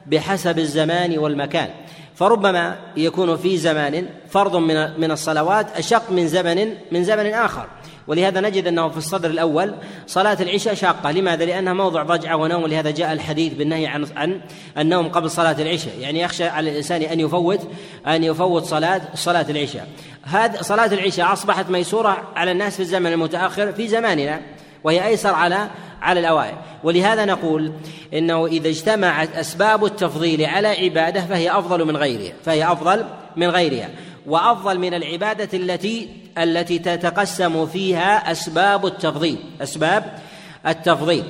بحسب 0.06 0.58
الزمان 0.58 1.18
والمكان. 1.18 1.68
فربما 2.14 2.76
يكون 2.96 3.36
في 3.36 3.56
زمان 3.56 4.06
فرض 4.30 4.56
من 4.56 5.00
من 5.00 5.10
الصلوات 5.10 5.66
أشق 5.76 6.10
من 6.10 6.28
زمن 6.28 6.74
من 6.92 7.04
زمن 7.04 7.26
آخر. 7.26 7.66
ولهذا 8.06 8.40
نجد 8.40 8.66
أنه 8.66 8.88
في 8.88 8.96
الصدر 8.96 9.30
الأول 9.30 9.74
صلاة 10.06 10.36
العشاء 10.40 10.74
شاقة. 10.74 11.10
لماذا؟ 11.10 11.44
لأنها 11.44 11.72
موضع 11.72 12.02
ضجعه 12.02 12.36
ونوم 12.36 12.62
ولهذا 12.62 12.90
جاء 12.90 13.12
الحديث 13.12 13.52
بالنهي 13.52 13.86
عن 13.86 14.06
عن 14.16 14.40
النوم 14.78 15.08
قبل 15.08 15.30
صلاة 15.30 15.62
العشاء. 15.62 15.98
يعني 15.98 16.20
يخشى 16.20 16.44
على 16.44 16.70
الإنسان 16.70 17.02
أن 17.02 17.20
يفوت 17.20 17.60
أن 18.06 18.24
يفوت 18.24 18.64
صلاة 18.64 19.00
صلاة 19.14 19.46
العشاء. 19.50 19.88
هذه 20.22 20.56
صلاة 20.60 20.86
العشاء 20.86 21.32
أصبحت 21.32 21.70
ميسورة 21.70 22.22
على 22.36 22.52
الناس 22.52 22.74
في 22.74 22.80
الزمن 22.80 23.12
المتأخر 23.12 23.72
في 23.72 23.88
زماننا 23.88 24.40
وهي 24.84 25.06
أيسر 25.06 25.34
على 25.34 25.68
على 26.04 26.20
الأوائل. 26.20 26.54
ولهذا 26.84 27.24
نقول 27.24 27.72
إنه 28.14 28.46
إذا 28.46 28.68
اجتمعت 28.68 29.36
أسباب 29.36 29.84
التفضيل 29.84 30.44
على 30.44 30.68
عبادة 30.68 31.20
فهي 31.20 31.50
أفضل 31.50 31.84
من 31.84 31.96
غيرها 31.96 32.32
فهي 32.44 32.72
أفضل 32.72 33.04
من 33.36 33.48
غيرها 33.48 33.88
وأفضل 34.26 34.78
من 34.78 34.94
العبادة 34.94 35.58
التي 35.58 36.08
التي 36.38 36.78
تتقسم 36.78 37.66
فيها 37.66 38.32
أسباب 38.32 38.86
التفضيل 38.86 39.38
أسباب 39.62 40.18
التفضيل. 40.66 41.24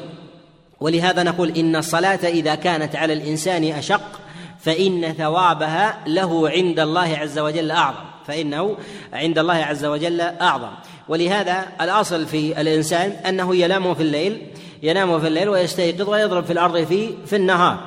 ولهذا 0.81 1.23
نقول 1.23 1.51
إن 1.51 1.77
الصلاة 1.77 2.21
إذا 2.25 2.55
كانت 2.55 2.97
على 2.97 3.13
الإنسان 3.13 3.65
أشق 3.65 4.21
فإن 4.61 5.13
ثوابها 5.13 5.99
له 6.07 6.51
عند 6.51 6.81
الله 6.81 7.17
عز 7.17 7.39
وجل 7.39 7.71
أعظم 7.71 8.05
فإنه 8.27 8.77
عند 9.13 9.39
الله 9.39 9.55
عز 9.55 9.85
وجل 9.85 10.21
أعظم. 10.21 10.71
ولهذا 11.09 11.67
الأصل 11.81 12.27
في 12.27 12.61
الإنسان 12.61 13.11
أنه 13.11 13.57
ينام 13.57 13.95
في 13.95 14.03
الليل 14.03 14.43
ينام 14.85 15.21
في 15.21 15.27
الليل 15.27 15.49
ويستيقظ 15.49 16.09
ويضرب 16.09 16.45
في 16.45 16.53
الأرض 16.53 16.85
في 16.85 17.15
في 17.27 17.37
النهار. 17.37 17.79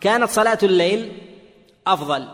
كانت 0.00 0.30
صلاة 0.30 0.58
الليل 0.62 1.12
أفضل 1.86 2.28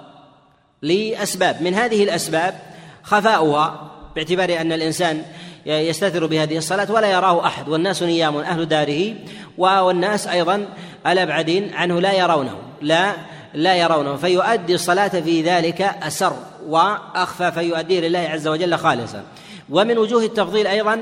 لأسباب. 0.83 1.63
من 1.63 1.75
هذه 1.75 2.05
الأسباب 2.05 2.55
خفاؤها 3.03 3.91
باعتبار 4.15 4.61
أن 4.61 4.73
الإنسان 4.73 5.23
يستتر 5.67 6.27
بهذه 6.27 6.59
الصلاة 6.59 6.93
ولا 6.93 7.11
يراه 7.11 7.47
أحد 7.47 7.69
والناس 7.69 8.03
نيام 8.03 8.37
أهل 8.37 8.69
داره 8.69 9.15
والناس 9.59 10.27
أيضا 10.27 10.67
الأبعدين 11.07 11.75
عنه 11.75 12.01
لا 12.01 12.13
يرونه 12.13 12.59
لا 12.81 13.13
لا 13.55 13.77
يرونه. 13.77 14.17
فيؤدي 14.17 14.75
الصلاة 14.75 15.09
في 15.09 15.43
ذلك 15.43 15.81
أسر 15.81 16.33
وأخفى 16.67 17.53
فيؤديه 17.53 18.01
لله 18.01 18.19
عز 18.19 18.49
وجل 18.49 18.79
خالصا. 18.79 19.23
ومن 19.71 19.99
وجوه 19.99 20.25
التفضيل 20.25 20.67
أيضا 20.67 21.01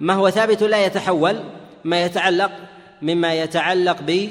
ما 0.00 0.14
هو 0.14 0.30
ثابت 0.30 0.62
لا 0.62 0.84
يتحول 0.86 1.40
ما 1.84 2.04
يتعلق 2.04 2.50
مما 3.02 3.34
يتعلق 3.34 3.96
ب 4.06 4.28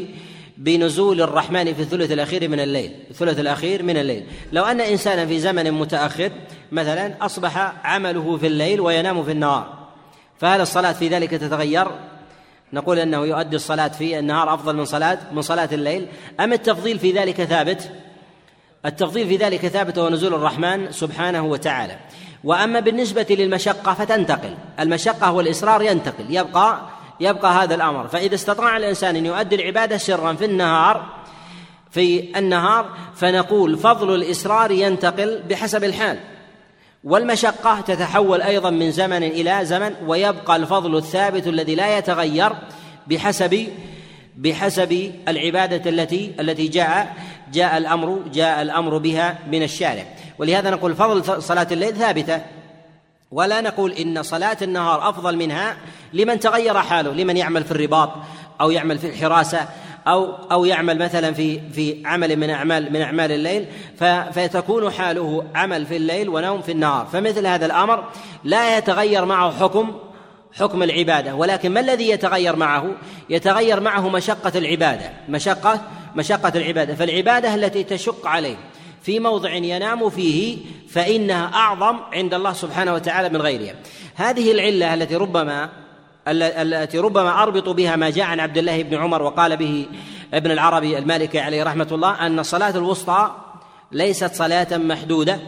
بنزول 0.57 1.21
الرحمن 1.21 1.73
في 1.73 1.81
الثلث 1.81 2.11
الأخير 2.11 2.49
من 2.49 2.59
الليل 2.59 2.91
الثلث 3.11 3.39
الأخير 3.39 3.83
من 3.83 3.97
الليل. 3.97 4.25
لو 4.51 4.63
أن 4.63 4.81
إنسانا 4.81 5.25
في 5.25 5.39
زمن 5.39 5.71
متأخر 5.71 6.31
مثلا 6.71 7.13
أصبح 7.21 7.73
عمله 7.83 8.37
في 8.37 8.47
الليل 8.47 8.81
وينام 8.81 9.23
في 9.23 9.31
النهار. 9.31 9.73
فهل 10.39 10.61
الصلاة 10.61 10.91
في 10.91 11.07
ذلك 11.07 11.31
تتغير؟ 11.31 11.87
نقول 12.73 12.99
أنه 12.99 13.25
يؤدي 13.25 13.55
الصلاة 13.55 13.87
في 13.87 14.19
النهار 14.19 14.53
أفضل 14.53 14.75
من 14.75 14.85
صلاة 14.85 15.17
من 15.31 15.41
صلاة 15.41 15.69
الليل. 15.71 16.07
أم 16.39 16.53
التفضيل 16.53 16.99
في 16.99 17.11
ذلك 17.11 17.43
ثابت؟ 17.43 17.91
التفضيل 18.85 19.27
في 19.27 19.37
ذلك 19.37 19.67
ثابت 19.67 19.97
هو 19.97 20.09
نزول 20.09 20.33
الرحمن 20.33 20.91
سبحانه 20.91 21.45
وتعالى. 21.45 21.97
وأما 22.43 22.79
بالنسبة 22.79 23.27
للمشقة 23.29 23.93
فتنتقل. 23.93 24.55
المشقة 24.79 25.31
والإصرار 25.31 25.81
ينتقل 25.81 26.25
يبقى 26.29 26.81
يبقى 27.19 27.63
هذا 27.63 27.75
الأمر. 27.75 28.07
فإذا 28.07 28.35
استطاع 28.35 28.77
الإنسان 28.77 29.15
أن 29.15 29.25
يؤدي 29.25 29.55
العبادة 29.55 29.97
سرا 29.97 30.33
في 30.33 30.45
النهار 30.45 31.23
في 31.91 32.39
النهار 32.39 32.89
فنقول 33.15 33.77
فضل 33.77 34.15
الاصرار 34.15 34.71
ينتقل 34.71 35.43
بحسب 35.49 35.83
الحال. 35.83 36.19
والمشقة 37.03 37.81
تتحول 37.81 38.41
أيضا 38.41 38.69
من 38.69 38.91
زمن 38.91 39.23
إلى 39.23 39.59
زمن 39.65 39.95
ويبقى 40.05 40.55
الفضل 40.55 40.95
الثابت 40.97 41.47
الذي 41.47 41.75
لا 41.75 41.97
يتغير 41.97 42.53
بحسب 43.07 43.67
بحسب 44.37 45.11
العبادة 45.27 45.89
التي 45.89 46.31
التي 46.39 46.67
جاء 46.67 47.15
جاء 47.53 47.77
الأمر 47.77 48.19
جاء 48.33 48.61
الأمر 48.61 48.97
بها 48.97 49.37
من 49.51 49.63
الشارع. 49.63 50.03
ولهذا 50.37 50.69
نقول 50.69 50.95
فضل 50.95 51.43
صلاة 51.43 51.67
الليل 51.71 51.95
ثابتة. 51.95 52.41
ولا 53.33 53.61
نقول 53.61 53.91
إن 53.91 54.23
صلاة 54.23 54.57
النهار 54.61 55.09
أفضل 55.09 55.37
منها 55.37 55.77
لمن 56.13 56.39
تغير 56.39 56.79
حاله 56.79 57.13
لمن 57.13 57.37
يعمل 57.37 57.63
في 57.63 57.71
الرباط 57.71 58.09
أو 58.61 58.71
يعمل 58.71 58.99
في 58.99 59.07
الحراسة 59.07 59.67
أو 60.07 60.33
أو 60.51 60.65
يعمل 60.65 60.99
مثلا 60.99 61.33
في 61.33 61.59
في 61.71 62.01
عمل 62.05 62.35
من 62.35 62.49
أعمال 62.49 62.93
من 62.93 63.01
أعمال 63.01 63.31
الليل 63.31 63.65
فتكون 64.33 64.91
حاله 64.91 65.45
عمل 65.55 65.85
في 65.85 65.97
الليل 65.97 66.29
ونوم 66.29 66.61
في 66.61 66.71
النهار. 66.71 67.05
فمثل 67.05 67.47
هذا 67.47 67.65
الأمر 67.65 68.03
لا 68.43 68.77
يتغير 68.77 69.25
معه 69.25 69.59
حكم 69.59 69.91
حكم 70.53 70.83
العبادة 70.83 71.35
ولكن 71.35 71.71
ما 71.71 71.79
الذي 71.79 72.09
يتغير 72.09 72.55
معه؟ 72.55 72.91
يتغير 73.29 73.79
معه 73.79 74.09
مشقة 74.09 74.57
العبادة 74.57 75.11
مشقة 75.29 75.81
مشقة 76.15 76.51
العبادة. 76.55 76.95
فالعبادة 76.95 77.55
التي 77.55 77.83
تشق 77.83 78.27
عليه 78.27 78.55
في 79.03 79.19
موضع 79.19 79.53
ينام 79.53 80.09
فيه 80.09 80.57
فإنها 80.89 81.53
أعظم 81.53 81.99
عند 82.13 82.33
الله 82.33 82.53
سبحانه 82.53 82.93
وتعالى 82.93 83.29
من 83.29 83.41
غيرها. 83.41 83.75
هذه 84.15 84.51
العلة 84.51 84.93
التي 84.93 85.15
ربما 85.15 85.69
التي 86.27 86.99
ربما 86.99 87.43
أربط 87.43 87.69
بها 87.69 87.95
ما 87.95 88.09
جاء 88.09 88.25
عن 88.25 88.39
عبد 88.39 88.57
الله 88.57 88.83
بن 88.83 88.97
عمر 88.97 89.21
وقال 89.21 89.57
به 89.57 89.85
ابن 90.33 90.51
العربي 90.51 90.97
المالكي 90.97 91.39
عليه 91.39 91.63
رحمة 91.63 91.87
الله 91.91 92.25
أن 92.25 92.39
الصلاة 92.39 92.69
الوسطى 92.69 93.31
ليست 93.91 94.33
صلاة 94.33 94.77
محدودة 94.77 95.39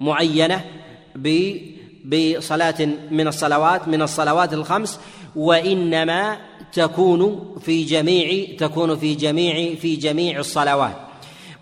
معينة 0.00 0.64
بصلاة 2.04 2.88
من 3.10 3.28
الصلوات 3.28 3.88
من 3.88 4.02
الصلوات 4.02 4.52
الخمس 4.52 5.00
وإنما 5.36 6.38
تكون 6.72 7.54
في 7.64 7.84
جميع 7.84 8.56
تكون 8.58 8.96
في 8.96 9.14
جميع 9.14 9.74
في 9.74 9.96
جميع 9.96 10.38
الصلوات. 10.38 10.96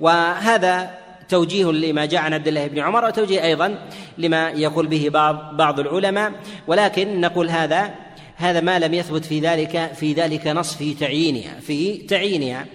وهذا 0.01 1.02
توجيه 1.33 1.73
لما 1.73 2.05
جاء 2.05 2.21
عن 2.21 2.33
عبد 2.35 2.49
الله 2.49 2.67
بن 2.67 2.79
عمر 2.79 3.05
وتوجيه 3.05 3.45
أيضا 3.45 3.89
لما 4.19 4.51
يقول 4.51 4.87
به 4.87 5.09
بعض 5.09 5.57
بعض 5.57 5.81
العلماء. 5.81 6.33
ولكن 6.67 7.21
نقول 7.21 7.51
هذا 7.51 7.91
هذا 8.37 8.61
ما 8.61 8.79
لم 8.79 8.95
يثبت 8.95 9.25
في 9.25 9.41
ذلك 9.41 9.93
في 9.95 10.13
ذلك 10.13 10.47
نص 10.47 10.75
في 10.75 10.95
تعيينها 10.95 11.61
في 11.61 11.97
تعيينها. 11.97 12.67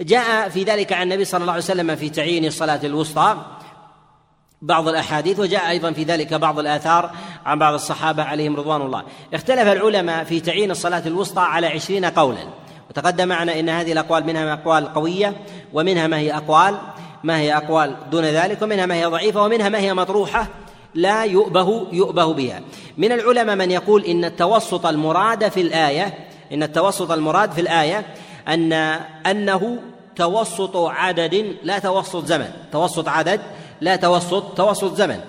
جاء 0.00 0.48
في 0.48 0.62
ذلك 0.62 0.92
عن 0.92 1.02
النبي 1.02 1.24
صلى 1.24 1.40
الله 1.40 1.52
عليه 1.52 1.62
وسلم 1.62 1.96
في 1.96 2.08
تعيين 2.10 2.44
الصلاة 2.44 2.80
الوسطى 2.84 3.36
بعض 4.62 4.88
الأحاديث 4.88 5.38
وجاء 5.40 5.70
أيضا 5.70 5.92
في 5.92 6.02
ذلك 6.02 6.34
بعض 6.34 6.58
الآثار 6.58 7.10
عن 7.46 7.58
بعض 7.58 7.74
الصحابة 7.74 8.22
عليهم 8.22 8.56
رضوان 8.56 8.82
الله. 8.82 9.02
اختلف 9.34 9.68
العلماء 9.68 10.24
في 10.24 10.40
تعيين 10.40 10.70
الصلاة 10.70 11.02
الوسطى 11.06 11.40
على 11.40 11.66
عشرين 11.66 12.04
قولا. 12.04 12.44
وتقدم 12.90 13.28
معنا 13.28 13.60
أن 13.60 13.68
هذه 13.68 13.92
الأقوال 13.92 14.26
منها 14.26 14.52
أقوال 14.52 14.94
قوية 14.94 15.36
ومنها 15.72 16.06
ما 16.06 16.18
هي 16.18 16.36
أقوال. 16.36 16.74
ما 17.26 17.38
هي 17.38 17.56
أقوال 17.56 17.96
دون 18.10 18.24
ذلك 18.24 18.62
ومنها 18.62 18.86
ما 18.86 18.94
هي 18.94 19.04
ضعيفة 19.04 19.42
ومنها 19.42 19.68
ما 19.68 19.78
هي 19.78 19.94
مطروحة 19.94 20.48
لا 20.94 21.24
يؤبه 21.24 21.86
يؤبه 21.92 22.34
بها. 22.34 22.60
من 22.98 23.12
العلماء 23.12 23.56
من 23.56 23.70
يقول 23.70 24.04
إن 24.04 24.24
التوسط 24.24 24.86
المراد 24.86 25.48
في 25.48 25.60
الآية 25.60 26.14
إن 26.52 26.62
التوسط 26.62 27.10
المراد 27.10 27.52
في 27.52 27.60
الآية 27.60 28.06
أن 28.48 28.72
أنه 29.26 29.78
توسط 30.16 30.76
عدد 30.76 31.56
لا 31.62 31.78
توسط 31.78 32.24
زمن. 32.24 32.50
توسط 32.72 33.08
عدد 33.08 33.40
لا 33.80 33.96
توسط 33.96 34.42
توسط 34.56 34.94
زمن. 34.94 35.20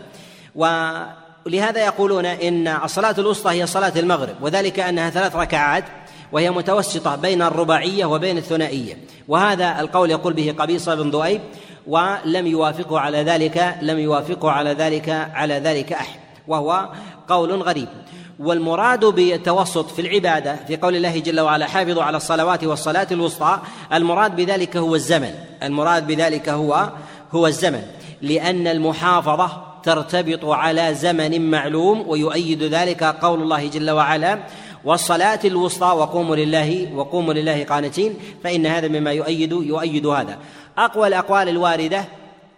ولهذا 0.56 1.86
يقولون 1.86 2.25
إن 2.25 2.68
الصلاة 2.68 3.16
الوسطى 3.18 3.51
هي 3.51 3.68
صلاة 3.68 3.94
المغرب 3.96 4.36
وذلك 4.42 4.80
أنها 4.80 5.10
ثلاث 5.10 5.36
ركعات 5.36 5.84
وهي 6.31 6.51
متوسطة 6.51 7.15
بين 7.15 7.41
الرباعية 7.41 8.05
وبين 8.05 8.38
الثنائية. 8.38 8.98
وهذا 9.27 9.79
القول 9.79 10.12
يقول 10.12 10.34
به 10.34 10.55
قبيصة 10.60 10.96
بن 10.96 11.10
ذؤيب 11.10 11.41
ولم 11.88 12.48
يوافقه 12.48 13.00
على 13.00 13.24
ذلك 13.24 13.75
لم 13.81 14.00
يوافقه 14.00 14.51
على 14.51 14.74
ذلك 14.74 15.10
على 15.34 15.53
ذلك 15.53 15.93
أحد. 15.93 16.19
وهو 16.48 16.89
قول 17.27 17.62
غريب. 17.62 17.88
والمراد 18.39 19.05
بالتوسط 19.05 19.91
في 19.91 20.01
العبادة 20.01 20.55
في 20.67 20.77
قول 20.77 20.96
الله 20.96 21.19
جل 21.19 21.39
وعلا 21.39 21.67
حافظوا 21.67 22.03
على 22.03 22.17
الصلوات 22.17 22.63
والصلاة 22.63 23.07
الوسطى 23.12 23.60
المراد 23.93 24.36
بذلك 24.36 24.77
هو 24.77 24.96
الزمن. 24.96 25.31
المراد 25.63 26.07
بذلك 26.07 26.50
هو 26.50 26.89
هو 27.31 27.48
الزمن. 27.48 27.81
لأن 28.22 28.67
المحافظة 28.67 29.67
ترتبط 29.84 30.46
على 30.46 30.93
زمن 30.93 31.51
معلوم 31.51 32.03
ويؤيد 32.07 32.63
ذلك 32.63 33.03
قول 33.03 33.41
الله 33.41 33.67
جل 33.67 33.91
وعلا 33.91 34.39
والصلاة 34.88 35.39
الوسطى 35.46 35.86
وقوموا 35.86 36.36
لله 36.36 36.94
وقوموا 36.94 37.34
لله 37.34 37.63
قانتين 37.63 38.20
فإن 38.44 38.65
هذا 38.65 38.88
مما 38.88 39.12
يؤيد 39.12 39.51
يؤيد 39.51 40.06
هذا. 40.06 40.38
أقوى 40.77 41.08
الأقوال 41.08 41.50
الواردة 41.50 42.06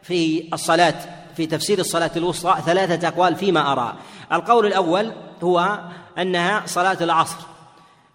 في 0.04 0.50
الصلاة 0.54 0.94
في 1.38 1.46
تفسير 1.46 1.80
الصلاة 1.80 2.12
الوسطى 2.16 2.58
ثلاثة 2.66 3.08
أقوال 3.08 3.36
فيما 3.36 3.72
أرى. 3.72 3.94
القول 4.32 4.66
الأول 4.66 5.12
هو 5.44 5.80
أنها 6.18 6.64
صلاة 6.66 6.98
العصر. 7.02 7.38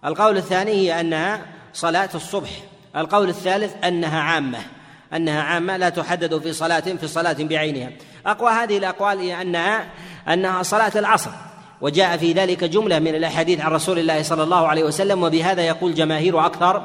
القول 0.04 0.36
الثاني 0.36 0.72
هي 0.72 1.00
أنها 1.00 1.46
صلاة 1.72 2.10
الصبح. 2.14 2.50
القول 2.96 3.28
الثالث 3.28 3.84
أنها 3.84 4.20
عامة. 4.20 4.58
أنها 5.12 5.42
عامة 5.42 5.76
لا 5.76 5.88
تحدد 5.88 6.38
في 6.38 6.52
صلاة 6.52 6.80
في 6.80 7.08
صلاة 7.08 7.36
بعينها. 7.40 7.90
أقوى 8.26 8.50
هذه 8.50 8.78
الأقوال 8.78 9.18
هي 9.18 9.42
أنها 9.42 9.86
أنها 10.28 10.62
صلاة 10.62 10.92
العصر. 10.96 11.30
وجاء 11.80 12.16
في 12.16 12.32
ذلك 12.32 12.64
جملة 12.64 12.98
من 12.98 13.14
الأحاديث 13.14 13.60
عن 13.60 13.72
رسول 13.72 13.98
الله 13.98 14.22
صلى 14.22 14.42
الله 14.42 14.68
عليه 14.68 14.84
وسلم 14.84 15.22
وبهذا 15.22 15.62
يقول 15.62 15.94
جماهير 15.94 16.46
أكثر 16.46 16.82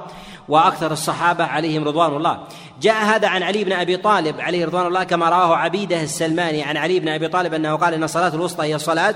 وأكثر 0.50 0.92
الصحابة 0.92 1.44
عليهم 1.44 1.84
رضوان 1.84 2.16
الله. 2.16 2.40
جاء 2.82 3.04
هذا 3.04 3.28
عن 3.28 3.44
علي 3.44 3.64
بن 3.64 3.72
أبي 3.72 3.98
طالب 3.98 4.42
عليه 4.42 4.66
رضوان 4.66 4.88
الله 4.88 5.04
كما 5.04 5.30
رواه 5.30 5.56
عبيدة 5.56 6.04
السلماني 6.04 6.64
عن 6.64 6.78
علي 6.78 7.00
بن 7.00 7.08
أبي 7.08 7.28
طالب 7.28 7.54
أنه 7.54 7.76
قال 7.76 7.94
إن 7.94 8.04
الصلاه 8.04 8.36
الوسطى 8.36 8.64
هي 8.64 8.80
صلاه 8.80 9.16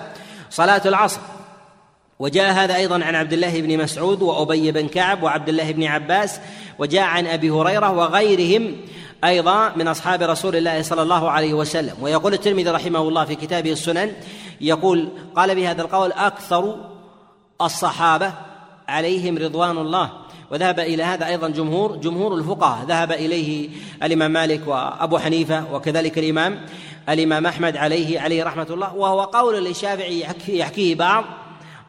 صلاة 0.49 0.81
العصر. 0.85 1.19
وجاء 2.19 2.53
هذا 2.53 2.75
أيضا 2.75 3.03
عن 3.03 3.15
عبد 3.15 3.33
الله 3.33 3.61
بن 3.61 3.77
مسعود 3.77 4.21
وأبي 4.21 4.71
بن 4.71 4.87
كعب 4.87 5.23
وعبد 5.23 5.49
الله 5.49 5.71
بن 5.71 5.83
عباس 5.83 6.39
وجاء 6.79 7.03
عن 7.03 7.27
أبي 7.27 7.49
هريرة 7.49 7.91
وغيرهم 7.91 8.75
أيضا 9.23 9.73
من 9.75 9.87
أصحاب 9.87 10.21
رسول 10.21 10.55
الله 10.55 10.81
صلى 10.81 11.01
الله 11.01 11.31
عليه 11.31 11.53
وسلم. 11.53 11.95
ويقول 12.01 12.33
الترمذي 12.33 12.69
رحمه 12.69 12.99
الله 12.99 13.25
في 13.25 13.35
كتابه 13.35 13.71
السنن 13.71 14.11
يقول 14.61 15.09
قال 15.35 15.55
بهذا 15.55 15.81
القول 15.81 16.11
أكثر 16.11 16.75
الصحابة 17.61 18.33
عليهم 18.87 19.37
رضوان 19.37 19.77
الله. 19.77 20.09
وذهب 20.51 20.79
إلى 20.79 21.03
هذا 21.03 21.27
أيضا 21.27 21.49
جمهور 21.49 21.95
جمهور 21.95 22.35
الفقهاء. 22.35 22.85
ذهب 22.85 23.11
إليه 23.11 23.69
الإمام 24.03 24.31
مالك 24.31 24.67
وأبو 24.67 25.17
حنيفة 25.17 25.73
وكذلك 25.73 26.17
الإمام 26.17 26.65
الإمام 27.09 27.45
أحمد 27.45 27.77
عليه 27.77 28.19
عليه 28.19 28.43
رحمة 28.43 28.67
الله. 28.69 28.95
وهو 28.95 29.21
قول 29.21 29.65
للشافعي 29.65 30.25
يحكيه 30.47 30.95
بعض 30.95 31.23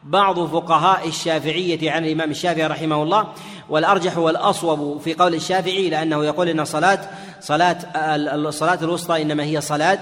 بعض 0.05 0.47
فقهاء 0.47 1.07
الشافعية 1.07 1.91
عن 1.91 2.05
الإمام 2.05 2.31
الشافعي 2.31 2.67
رحمه 2.67 3.03
الله 3.03 3.27
والأرجح 3.69 4.17
والأصوب 4.17 5.01
في 5.01 5.13
قول 5.13 5.35
الشافعي 5.35 5.89
لأنه 5.89 6.25
يقول 6.25 6.49
إن 6.49 6.65
صلاة 6.65 7.09
صلاة 7.41 7.77
الصلاة 7.95 8.79
الوسطى 8.81 9.21
إنما 9.21 9.43
هي 9.43 9.61
صلاة 9.61 9.99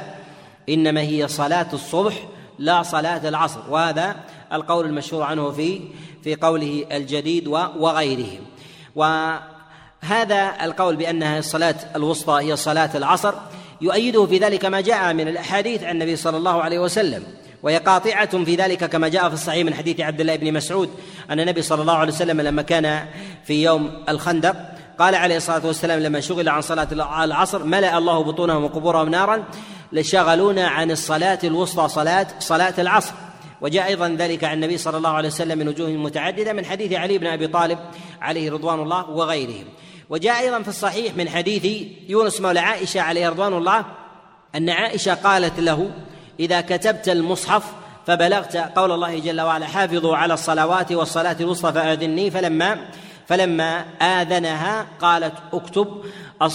إنما 0.69 1.01
هي 1.01 1.27
صلاة 1.27 1.67
الصبح 1.73 2.13
لا 2.59 2.83
صلاة 2.83 3.29
العصر. 3.29 3.59
وهذا 3.69 4.15
القول 4.53 4.85
المشهور 4.85 5.23
عنه 5.23 5.51
في 5.51 5.81
في 6.23 6.35
قوله 6.35 6.85
الجديد 6.91 7.47
وغيره. 7.47 8.39
وهذا 8.95 10.53
القول 10.61 10.95
بأنها 10.95 11.39
الصلاة 11.39 11.75
الوسطى 11.95 12.41
هي 12.41 12.55
صلاة 12.55 12.97
العصر 12.97 13.33
يؤيده 13.81 14.25
في 14.25 14.37
ذلك 14.37 14.65
ما 14.65 14.81
جاء 14.81 15.13
من 15.13 15.27
الأحاديث 15.27 15.83
عن 15.83 15.95
النبي 15.95 16.15
صلى 16.15 16.37
الله 16.37 16.61
عليه 16.61 16.79
وسلم. 16.79 17.23
وهي 17.63 17.78
قاطعة 17.78 18.43
في 18.43 18.56
ذلك 18.56 18.86
كما 18.86 19.08
جاء 19.08 19.28
في 19.28 19.34
الصحيح 19.34 19.65
من 19.65 19.73
حديث 19.73 19.99
عبد 19.99 20.21
الله 20.21 20.36
بن 20.36 20.54
مسعود 20.54 20.89
أن 21.30 21.39
النبي 21.39 21.62
صلى 21.62 21.82
الله 21.82 21.93
عليه 21.93 22.12
وسلم 22.12 22.41
لما 22.41 22.62
كان 22.62 23.06
في 23.43 23.63
يوم 23.63 24.04
الخندق 24.10 24.56
قال 24.99 25.15
عليه 25.15 25.38
الصلاة 25.38 25.67
والسلام 25.67 25.99
لما 25.99 26.19
شغل 26.19 26.49
عن 26.49 26.62
صلاة 26.62 26.88
العصر 27.23 27.63
ملأ 27.63 27.97
الله 27.97 28.23
بطونهم 28.23 28.63
وقبورهم 28.63 29.10
نارا 29.10 29.43
لشغلونا 29.91 30.67
عن 30.67 30.91
الصلاة 30.91 31.39
الوسطى 31.43 31.88
صلاة 31.88 32.28
صلاة 32.39 32.73
العصر. 32.78 33.13
وجاء 33.62 33.88
أيضا 33.88 34.15
ذلك 34.19 34.43
عن 34.43 34.54
النبي 34.54 34.78
صلى 34.78 34.97
الله 34.97 35.10
عليه 35.10 35.28
وسلم 35.28 35.60
من 35.60 35.67
وجوه 35.67 35.89
متعددة 35.89 36.54
من 36.54 36.65
حديث 36.65 36.93
علي 36.93 37.17
بن 37.17 37.28
أبي 37.28 37.47
طالب 37.47 37.80
عليه 38.21 38.52
رضوان 38.52 38.80
الله 38.80 39.10
وغيرهم. 39.10 39.65
وجاء 40.10 40.39
أيضا 40.39 40.62
في 40.62 40.67
الصحيح 40.67 41.15
من 41.15 41.30
حديث 41.30 41.88
يونس 42.10 42.41
مولى 42.41 42.60
عائشة 42.60 43.02
عليه 43.02 43.30
رضوان 43.30 43.54
الله 43.54 43.86
أن 44.56 44.69
عائشة 44.69 45.13
قالت 45.13 45.60
له 45.60 45.91
إذا 46.39 46.61
كتبت 46.61 47.09
المصحف 47.09 47.63
فبلغت 48.07 48.57
قول 48.57 48.91
الله 48.91 49.19
جل 49.19 49.41
وعلا 49.41 49.65
حافظوا 49.65 50.17
على 50.17 50.33
الصلوات 50.33 50.91
والصلاة 50.91 51.35
الوسطى 51.39 51.73
فأذني. 51.73 52.31
فلما 52.31 52.77
فلما 53.27 53.85
آذنها 54.01 54.85
قالت 55.01 55.33
اكتب 55.53 56.03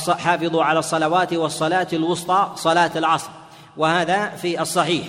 حافظوا 0.08 0.64
على 0.64 0.78
الصلوات 0.78 1.32
والصلاة 1.32 1.88
الوسطى 1.92 2.52
صلاة 2.56 2.90
العصر. 2.96 3.30
وهذا 3.76 4.28
في 4.28 4.62
الصحيح. 4.62 5.04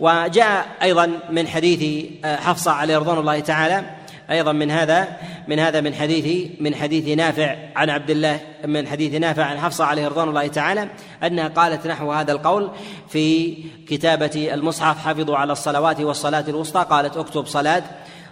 وجاء 0.00 0.66
أيضا 0.82 1.10
من 1.30 1.48
حديث 1.48 2.12
آه، 2.24 2.36
حفصة 2.36 2.70
عليه 2.70 2.98
رضوان 2.98 3.18
الله 3.18 3.40
تعالى 3.40 3.95
أيضا 4.30 4.52
من 4.52 4.70
هذا 4.70 5.08
من 5.48 5.58
هذا 5.58 5.80
من 5.80 5.94
حديث 5.94 6.50
من 6.60 6.74
حديث 6.74 7.18
نافع 7.18 7.56
عن 7.76 7.90
عبد 7.90 8.10
الله 8.10 8.40
من 8.64 8.88
حديث 8.88 9.14
نافع 9.14 9.44
عن 9.44 9.58
حفصة 9.58 9.84
عليه 9.84 10.08
رضوان 10.08 10.28
الله 10.28 10.46
تعالى 10.46 10.88
أنها 11.22 11.48
قالت 11.48 11.86
نحو 11.86 12.12
هذا 12.12 12.32
القول 12.32 12.70
في 13.08 13.54
كتابة 13.88 14.50
المصحف 14.54 15.06
حفظوا 15.06 15.36
على 15.36 15.52
الصلوات 15.52 16.00
والصلاة 16.00 16.44
الوسطى 16.48 16.86
قالت 16.90 17.16
اكتب 17.16 17.46
صلاة 17.46 17.82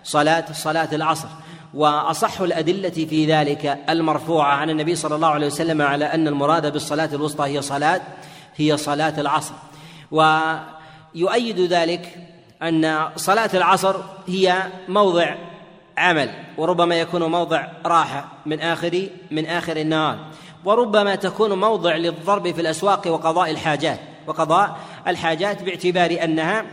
صلاة 0.04 0.44
صلاة 0.52 0.88
العصر. 0.92 1.28
وأصح 1.74 2.40
الأدلة 2.40 2.90
في 2.90 3.26
ذلك 3.26 3.78
المرفوعة 3.88 4.54
عن 4.54 4.70
النبي 4.70 4.94
صلى 4.94 5.14
الله 5.14 5.28
عليه 5.28 5.46
وسلم 5.46 5.82
على 5.82 6.04
أن 6.04 6.28
المراد 6.28 6.72
بالصلاة 6.72 7.08
الوسطى 7.12 7.44
هي 7.44 7.62
صلاة 7.62 8.00
هي 8.56 8.76
صلاة 8.76 9.20
العصر. 9.20 9.54
و 10.10 10.42
يؤيد 11.14 11.60
ذلك 11.60 12.18
أن 12.62 13.08
صلاة 13.16 13.50
العصر 13.54 13.96
هي 14.28 14.62
موضع 14.88 15.34
عمل 15.98 16.30
وربما 16.58 16.94
يكون 16.94 17.22
موضع 17.22 17.66
راحة 17.86 18.28
من 18.46 18.60
آخر 18.60 19.08
من 19.30 19.46
آخر 19.46 19.76
النهار 19.76 20.18
وربما 20.64 21.14
تكون 21.14 21.52
موضع 21.60 21.96
للضرب 21.96 22.54
في 22.54 22.60
الأسواق 22.60 23.06
وقضاء 23.06 23.50
الحاجات 23.50 24.00
وقضاء 24.26 24.76
الحاجات 25.06 25.62
باعتبار 25.62 26.18
أنها 26.24 26.64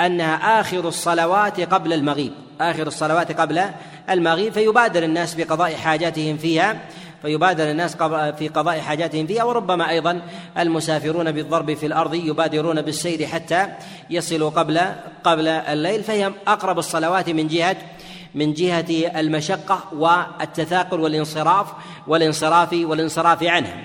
أنها 0.00 0.60
آخر 0.60 0.88
الصلوات 0.88 1.60
قبل 1.60 1.92
المغيب 1.92 2.32
آخر 2.60 2.86
الصلوات 2.86 3.40
قبل 3.40 3.64
المغيب 4.10 4.52
فيبادر 4.52 5.02
الناس 5.02 5.34
بقضاء 5.34 5.74
حاجاتهم 5.74 6.36
فيها 6.36 6.78
فيبادر 7.22 7.70
الناس 7.70 7.96
في 8.38 8.48
قضاء 8.48 8.80
حاجاتهم 8.80 9.26
فيها 9.26 9.44
وربما 9.44 9.90
أيضا 9.90 10.20
المسافرون 10.58 11.32
بالضرب 11.32 11.74
في 11.74 11.86
الأرض 11.86 12.14
يبادرون 12.14 12.82
بالسير 12.82 13.26
حتى 13.26 13.68
يصلوا 14.10 14.50
قبل 14.50 14.80
قبل 15.24 15.48
الليل 15.48 16.02
فهي 16.02 16.32
أقرب 16.46 16.78
الصلوات 16.78 17.30
من 17.30 17.48
جهة 17.48 17.76
من 18.34 18.54
جهة 18.54 19.20
المشقة 19.20 19.80
والتثاقل 19.92 21.00
والانصراف 21.00 21.66
والانصراف 22.06 22.72
والانصراف 22.72 23.42
عنها 23.42 23.76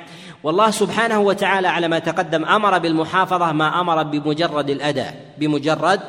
والله 0.43 0.71
سبحانه 0.71 1.19
وتعالى 1.19 1.67
على 1.67 1.87
ما 1.87 1.99
تقدم 1.99 2.45
أمر 2.45 2.77
بالمحافظة 2.77 3.51
ما 3.51 3.81
أمر 3.81 4.03
بمجرد 4.03 4.69
الأداء 4.69 5.15
بمجرد 5.37 5.99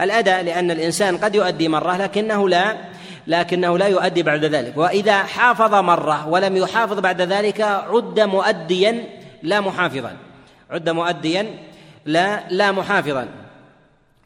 الأداء 0.00 0.42
لأن 0.42 0.70
الإنسان 0.70 1.16
قد 1.16 1.34
يؤدي 1.34 1.68
مرة 1.68 1.96
لكنه 1.96 2.48
لا 2.48 2.76
لكنه 3.26 3.78
لا 3.78 3.86
يؤدي 3.86 4.22
بعد 4.22 4.44
ذلك. 4.44 4.76
وإذا 4.76 5.22
حافظ 5.22 5.74
مرة 5.74 6.28
ولم 6.28 6.56
يحافظ 6.56 6.98
بعد 6.98 7.22
ذلك 7.22 7.60
عد 7.60 8.20
مؤديا 8.20 9.04
لا 9.42 9.60
محافظا. 9.60 10.16
عد 10.70 10.88
مؤديا 10.90 11.46
لا 12.04 12.40
لا 12.50 12.72
محافظا. 12.72 13.28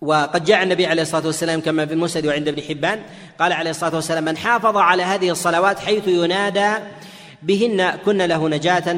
وقد 0.03 0.45
جاء 0.45 0.63
النبي 0.63 0.87
عليه 0.87 1.03
الصلاة 1.03 1.27
والسلام 1.27 1.61
كما 1.61 1.87
في 1.87 1.93
المسند 1.93 2.27
وعند 2.27 2.49
ابن 2.49 2.63
حبان 2.63 3.01
قال 3.41 3.53
عليه 3.53 3.71
الصلاة 3.71 3.95
والسلام 3.95 4.25
من 4.25 4.37
حافظ 4.37 4.77
على 4.77 5.03
هذه 5.03 5.31
الصلوات 5.31 5.79
حيث 5.79 6.09
ينادى 6.09 6.71
بهن 7.43 7.91
كن 7.91 8.23
له 8.23 8.49
نجاة 8.49 8.97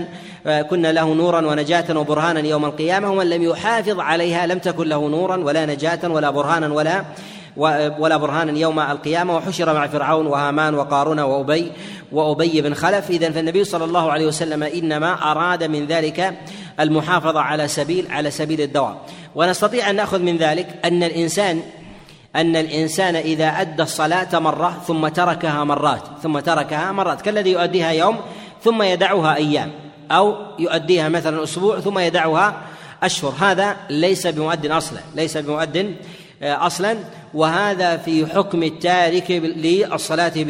كن 0.70 0.86
له 0.86 1.14
نورا 1.14 1.46
ونجاة 1.46 1.98
وبرهانا 1.98 2.40
يوم 2.40 2.64
القيامة 2.64 3.10
ومن 3.10 3.30
لم 3.30 3.42
يحافظ 3.42 4.00
عليها 4.00 4.46
لم 4.46 4.58
تكن 4.58 4.88
له 4.88 5.08
نورا 5.08 5.36
ولا 5.36 5.66
نجاة 5.66 6.10
ولا 6.10 6.30
برهانا 6.30 6.72
ولا 6.72 7.04
ولا 7.98 8.16
برهانا 8.16 8.58
يوم 8.58 8.80
القيامة 8.80 9.36
وحشر 9.36 9.74
مع 9.74 9.86
فرعون 9.86 10.26
وهامان 10.26 10.74
وقارون 10.74 11.20
وأبي 11.20 11.72
وأبي 12.12 12.60
بن 12.60 12.74
خلف. 12.74 13.10
إذا 13.10 13.30
فالنبي 13.30 13.64
صلى 13.64 13.84
الله 13.84 14.12
عليه 14.12 14.26
وسلم 14.26 14.62
إنما 14.62 15.30
أراد 15.32 15.64
من 15.64 15.86
ذلك 15.86 16.34
المحافظة 16.80 17.40
على 17.40 17.68
سبيل 17.68 18.06
على 18.10 18.30
سبيل 18.30 18.60
الدوام. 18.60 18.96
ونستطيع 19.34 19.90
أن 19.90 19.96
نأخذ 19.96 20.18
من 20.18 20.36
ذلك 20.36 20.80
أن 20.84 21.02
الإنسان 21.02 21.62
أن 22.36 22.56
الإنسان 22.56 23.16
إذا 23.16 23.46
أدى 23.46 23.82
الصلاة 23.82 24.38
مرة 24.38 24.82
ثم 24.86 25.08
تركها 25.08 25.64
مرات 25.64 26.02
ثم 26.22 26.38
تركها 26.38 26.92
مرات. 26.92 27.22
كالذي 27.22 27.50
يؤديها 27.50 27.90
يوم 27.90 28.16
ثم 28.64 28.82
يدعها 28.82 29.36
أيام 29.36 29.72
أو 30.10 30.36
يؤديها 30.58 31.08
مثلا 31.08 31.42
أسبوع 31.42 31.80
ثم 31.80 31.98
يدعها 31.98 32.62
أشهر. 33.02 33.34
هذا 33.40 33.76
ليس 33.90 34.26
بمؤد 34.26 34.66
أصلا 34.66 35.00
ليس 35.14 35.36
بمؤد 35.36 35.96
آه، 36.42 36.66
أصلا. 36.66 36.96
وهذا 37.34 37.96
في 37.96 38.26
حكم 38.26 38.62
التارك 38.62 39.30
للصلاة 39.30 40.46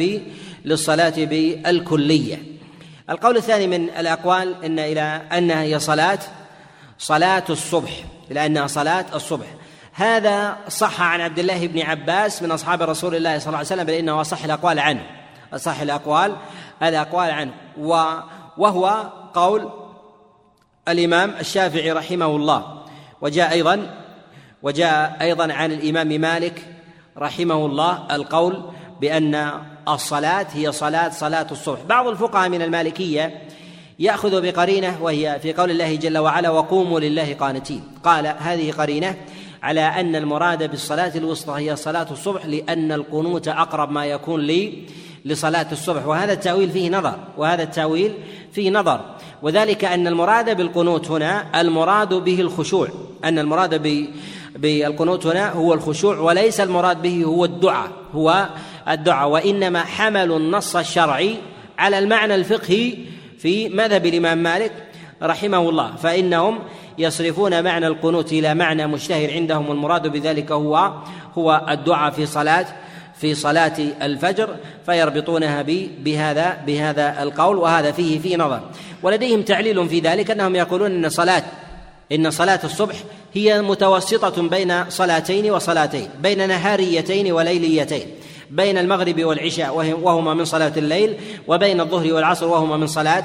للصلاة 0.65 1.13
بالكلية. 1.17 2.52
القول 3.09 3.37
الثاني 3.37 3.67
من 3.67 3.89
الأقوال 3.89 4.63
أن 4.63 4.79
إلى 4.79 5.01
أنها 5.37 5.61
هي 5.61 5.79
صلاة 5.79 6.19
صلاة 6.99 7.43
الصبح 7.49 7.91
إلى 8.31 8.45
أنها 8.45 8.67
صلاة 8.67 9.05
الصبح. 9.15 9.45
هذا 9.93 10.57
صح 10.67 11.01
عن 11.01 11.21
عبد 11.21 11.39
الله 11.39 11.67
بن 11.67 11.81
عباس 11.81 12.43
من 12.43 12.51
أصحاب 12.51 12.81
رسول 12.81 13.15
الله 13.15 13.37
صلى 13.37 13.47
الله 13.47 13.57
عليه 13.57 13.67
وسلم 13.67 13.83
بل 13.83 13.93
إنه 13.93 14.21
أصح 14.21 14.43
الأقوال 14.43 14.79
عنه 14.79 15.05
أصح 15.53 15.79
الأقوال 15.79 16.35
هذا 16.79 17.01
أقوال 17.01 17.31
عنه 17.31 17.51
وهو 18.57 19.09
قول 19.33 19.69
الإمام 20.87 21.35
الشافعي 21.39 21.91
رحمه 21.91 22.25
الله. 22.25 22.83
وجاء 23.21 23.51
أيضا 23.51 24.03
وجاء 24.63 25.17
أيضا 25.21 25.53
عن 25.53 25.71
الإمام 25.71 26.07
مالك 26.07 26.67
رحمه 27.17 27.65
الله 27.65 28.07
القول 28.11 28.63
بأن 29.01 29.63
الصلاة 29.87 30.47
هي 30.53 30.71
صلاة 30.71 31.09
صلاة 31.09 31.47
الصبح. 31.51 31.79
بعض 31.89 32.07
الفقهاء 32.07 32.49
من 32.49 32.61
المالكية 32.61 33.41
يأخذ 33.99 34.41
بقرينة 34.41 34.97
وهي 35.01 35.39
في 35.41 35.53
قول 35.53 35.71
الله 35.71 35.95
جل 35.95 36.17
وعلا 36.17 36.49
وقوموا 36.49 36.99
لله 36.99 37.33
قانتين 37.33 37.83
قال 38.03 38.35
هذه 38.39 38.71
قرينة 38.71 39.15
على 39.63 39.81
أن 39.81 40.15
المراد 40.15 40.71
بالصلاة 40.71 41.11
الوسطى 41.15 41.53
هي 41.57 41.75
صلاة 41.75 42.07
الصبح 42.11 42.45
لأن 42.45 42.91
القنوت 42.91 43.47
أقرب 43.47 43.91
ما 43.91 44.05
يكون 44.05 44.41
لي 44.41 44.83
لصلاة 45.25 45.67
الصبح. 45.71 46.07
وهذا 46.07 46.33
التأويل 46.33 46.71
فيه 46.71 46.89
نظر 46.89 47.19
وهذا 47.37 47.63
التأويل 47.63 48.13
فيه 48.51 48.69
نظر. 48.69 49.01
وذلك 49.41 49.85
أن 49.85 50.07
المراد 50.07 50.57
بالقنوت 50.57 51.11
هنا 51.11 51.61
المراد 51.61 52.13
به 52.13 52.41
الخشوع. 52.41 52.87
أن 53.23 53.39
المراد 53.39 53.81
بالقنوت 54.55 55.25
هنا 55.25 55.51
هو 55.51 55.73
الخشوع 55.73 56.17
وليس 56.17 56.59
المراد 56.59 57.01
به 57.01 57.23
هو 57.23 57.45
الدعاء 57.45 57.91
هو 58.15 58.49
الدعاء 58.89 59.29
وإنما 59.29 59.83
حملوا 59.83 60.37
النص 60.37 60.75
الشرعي 60.75 61.35
على 61.77 61.99
المعنى 61.99 62.35
الفقهي 62.35 62.93
في 63.39 63.69
مذهب 63.69 64.05
الإمام 64.05 64.37
مالك 64.37 64.71
رحمه 65.23 65.69
الله. 65.69 65.95
فإنهم 65.95 66.59
يصرفون 66.97 67.63
معنى 67.63 67.87
القنوت 67.87 68.33
إلى 68.33 68.53
معنى 68.53 68.87
مشتهر 68.87 69.33
عندهم 69.33 69.69
والمراد 69.69 70.07
بذلك 70.07 70.51
هو 70.51 70.93
هو 71.37 71.65
الدعاء 71.69 72.11
في 72.11 72.25
صلاة 72.25 72.65
في 73.17 73.35
صلاة 73.35 73.73
الفجر 74.01 74.49
فيربطونها 74.85 75.61
بهذا 76.03 76.57
بهذا 76.67 77.23
القول 77.23 77.57
وهذا 77.57 77.91
فيه 77.91 78.19
فيه 78.19 78.37
نظر. 78.37 78.61
ولديهم 79.03 79.41
تعليل 79.41 79.89
في 79.89 79.99
ذلك 79.99 80.31
أنهم 80.31 80.55
يقولون 80.55 80.91
أن 80.91 81.09
صلاة 81.09 81.43
إن 82.11 82.31
صلاة 82.31 82.59
الصبح 82.63 82.95
هي 83.33 83.61
متوسطة 83.61 84.41
بين 84.47 84.89
صلاتين 84.89 85.51
وصلاتين 85.51 86.09
بين 86.21 86.47
نهاريتين 86.47 87.31
وليليتين. 87.31 88.07
بين 88.53 88.77
المغرب 88.77 89.23
والعشاء 89.23 89.75
وهما 90.01 90.33
من 90.33 90.45
صلاة 90.45 90.73
الليل 90.77 91.15
وبين 91.47 91.81
الظهر 91.81 92.13
والعصر 92.13 92.47
وهما 92.47 92.77
من 92.77 92.87
صلاة 92.87 93.23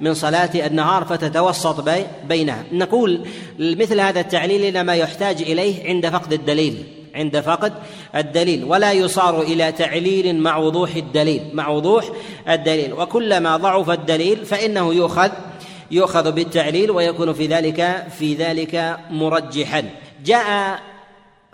من 0.00 0.14
صلاة 0.14 0.50
النهار 0.66 1.04
فتتوسط 1.04 1.84
بينها. 2.28 2.64
نقول 2.72 3.26
مثل 3.58 4.00
هذا 4.00 4.20
التعليل 4.20 4.76
إنما 4.76 4.94
يحتاج 4.94 5.42
إليه 5.42 5.88
عند 5.88 6.08
فقد 6.08 6.32
الدليل 6.32 6.84
عند 7.14 7.40
فقد 7.40 7.72
الدليل 8.14 8.64
ولا 8.64 8.92
يصار 8.92 9.42
إلى 9.42 9.72
تعليل 9.72 10.40
مع 10.40 10.56
وضوح 10.56 10.94
الدليل 10.94 11.42
مع 11.52 11.68
وضوح 11.68 12.04
الدليل. 12.48 12.92
وكلما 12.92 13.56
ضعف 13.56 13.90
الدليل 13.90 14.46
فإنه 14.46 14.94
يؤخذ 14.94 15.30
يؤخذ 15.90 16.32
بالتعليل 16.32 16.90
ويكون 16.90 17.32
في 17.32 17.46
ذلك 17.46 18.06
في 18.18 18.34
ذلك 18.34 18.98
مرجحا. 19.10 19.84
جاء 20.24 20.80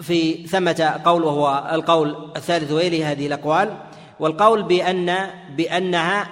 في 0.01 0.47
ثمة 0.47 1.01
قول 1.05 1.25
وهو 1.25 1.71
القول 1.73 2.33
الثالث 2.37 2.73
ويلي 2.73 3.05
هذه 3.05 3.27
الأقوال 3.27 3.77
والقول 4.21 4.63
بأن 4.63 5.31
بأنها 5.57 6.29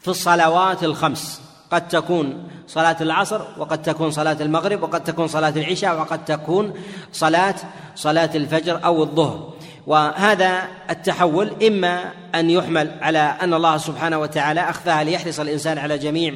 في 0.00 0.08
الصلوات 0.08 0.84
الخمس. 0.84 1.42
قد 1.70 1.88
تكون 1.88 2.48
صلاة 2.66 2.96
العصر 3.00 3.40
وقد 3.58 3.82
تكون 3.82 4.10
صلاة 4.10 4.36
المغرب 4.40 4.82
وقد 4.82 5.04
تكون 5.04 5.28
صلاة 5.28 5.52
العشاء 5.56 6.00
وقد 6.00 6.24
تكون 6.24 6.74
صلاة 7.12 7.54
صلاة 7.94 8.30
الفجر 8.34 8.84
أو 8.84 9.02
الظهر. 9.02 9.52
وهذا 9.86 10.62
التحول 10.90 11.52
إما 11.66 12.12
أن 12.34 12.50
يحمل 12.50 12.90
على 13.00 13.18
أن 13.18 13.54
الله 13.54 13.76
سبحانه 13.76 14.18
وتعالى 14.18 14.60
أخذها 14.60 15.04
ليحرص 15.04 15.40
الإنسان 15.40 15.78
على 15.78 15.98
جميع 15.98 16.34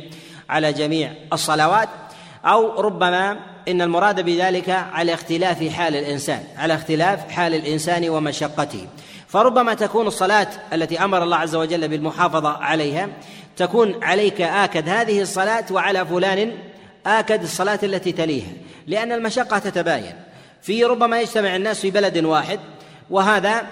على 0.49 0.73
جميع 0.73 1.13
الصلوات 1.33 1.89
أو 2.45 2.81
ربما 2.81 3.37
إن 3.69 3.83
المراد 3.83 4.21
بذلك 4.21 4.71
على 4.71 5.15
اختلاف 5.15 5.69
حال 5.69 5.97
الإنسان 5.97 6.45
على 6.57 6.75
اختلاف 6.75 7.31
حال 7.31 7.55
الإنسان 7.55 8.09
ومشقته. 8.09 8.87
فربما 9.29 9.75
تكون 9.75 10.07
الصلاة 10.07 10.49
التي 10.73 11.05
أمر 11.05 11.23
الله 11.23 11.37
عز 11.37 11.55
وجل 11.55 11.89
بالمحافظة 11.89 12.49
عليها 12.49 13.09
تكون 13.57 14.05
عليك 14.05 14.41
آكد 14.41 14.89
هذه 14.89 15.21
الصلاة 15.21 15.65
وعلى 15.71 16.07
فلان 16.07 16.53
آكد 17.07 17.43
الصلاة 17.43 17.79
التي 17.83 18.13
تليها 18.13 18.53
لأن 18.87 19.13
المشقة 19.13 19.59
تتباين. 19.59 20.13
في 20.63 20.85
ربما 20.85 21.21
يجتمع 21.21 21.57
الناس 21.57 21.81
في 21.81 21.91
بلد 21.91 22.25
واحد 22.25 22.61
وهذا 23.11 23.67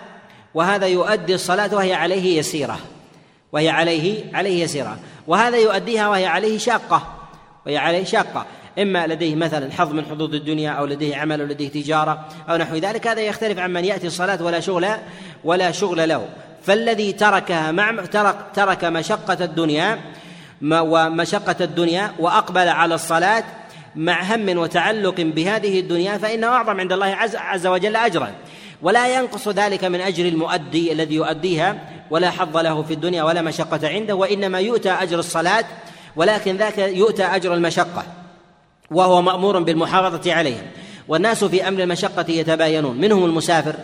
وهذا 0.54 0.86
يؤدي 0.86 1.34
الصلاة 1.34 1.74
وهي 1.74 1.94
عليه 1.94 2.38
يسيرة. 2.38 2.78
وهي 3.52 3.68
عليه 3.68 4.36
عليه 4.36 4.64
يسيرة. 4.64 4.98
وهذا 5.26 5.56
يؤديها 5.56 6.08
وهي 6.08 6.26
عليه 6.26 6.58
شاقة. 6.58 7.02
وهي 7.66 7.78
عليه 7.78 8.04
شاقة. 8.04 8.46
إما 8.78 9.06
لديه 9.06 9.34
مثلا 9.34 9.72
حظ 9.72 9.92
من 9.92 10.04
حظوظ 10.04 10.34
الدنيا 10.34 10.70
أو 10.70 10.86
لديه 10.86 11.16
عمل 11.16 11.40
أو 11.40 11.46
لديه 11.46 11.68
تجارة 11.68 12.28
أو 12.50 12.56
نحو 12.56 12.76
ذلك 12.76 13.06
هذا 13.06 13.20
يختلف 13.20 13.58
عن 13.58 13.72
من 13.72 13.84
يأتي 13.84 14.06
الصلاة 14.06 14.42
ولا 14.42 14.60
شغل 14.60 14.86
ولا 15.44 15.70
شغل 15.70 16.08
له. 16.08 16.28
فالذي 16.62 17.12
تركها 17.12 17.72
مع 17.72 18.04
ترك 18.04 18.36
ترك 18.54 18.84
مشقة 18.84 19.44
الدنيا 19.44 19.98
ومشقة 20.62 21.56
الدنيا 21.60 22.12
وأقبل 22.18 22.68
على 22.68 22.94
الصلاة 22.94 23.44
مع 23.96 24.22
هم 24.22 24.58
وتعلق 24.58 25.20
بهذه 25.20 25.80
الدنيا 25.80 26.18
فإنه 26.18 26.46
أعظم 26.46 26.80
عند 26.80 26.92
الله 26.92 27.06
عز, 27.06 27.36
عز 27.36 27.66
وجل 27.66 27.96
أجرا. 27.96 28.32
ولا 28.82 29.18
ينقص 29.18 29.48
ذلك 29.48 29.84
من 29.84 30.00
أجر 30.00 30.28
المؤدي 30.28 30.92
الذي 30.92 31.14
يؤديها 31.14 31.78
ولا 32.10 32.30
حظ 32.30 32.56
له 32.56 32.82
في 32.82 32.94
الدنيا 32.94 33.22
ولا 33.22 33.42
مشقة 33.42 33.88
عنده 33.88 34.14
وإنما 34.14 34.60
يؤتى 34.60 34.90
أجر 34.90 35.18
الصلاة 35.18 35.64
ولكن 36.16 36.56
ذاك 36.56 36.78
يؤتى 36.78 37.24
أجر 37.24 37.54
المشقة. 37.54 38.19
وهو 38.90 39.22
مأمور 39.22 39.58
بالمحافظة 39.58 40.32
عليها 40.32 40.62
والناس 41.08 41.44
في 41.44 41.68
أمر 41.68 41.82
المشقة 41.82 42.24
يتباينون. 42.28 42.96
منهم 42.96 43.24
المسافر 43.24 43.74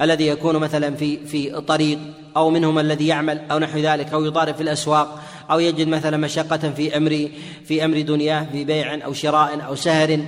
الذي 0.00 0.26
يكون 0.26 0.56
مثلا 0.56 0.94
في 0.94 1.26
في 1.26 1.60
طريق 1.60 1.98
أو 2.36 2.50
منهم 2.50 2.78
الذي 2.78 3.06
يعمل 3.06 3.40
أو 3.50 3.58
نحو 3.58 3.78
ذلك 3.78 4.12
أو 4.12 4.24
يضارب 4.24 4.54
في 4.54 4.60
الأسواق 4.60 5.22
أو 5.50 5.60
يجد 5.60 5.88
مثلا 5.88 6.16
مشقة 6.16 6.56
في 6.56 6.96
أمر 6.96 7.28
في 7.64 7.84
أمر 7.84 8.00
دنياه 8.00 8.46
في 8.52 8.64
بيع 8.64 9.04
أو 9.04 9.12
شراء 9.12 9.66
أو 9.66 9.74
سهر 9.74 10.20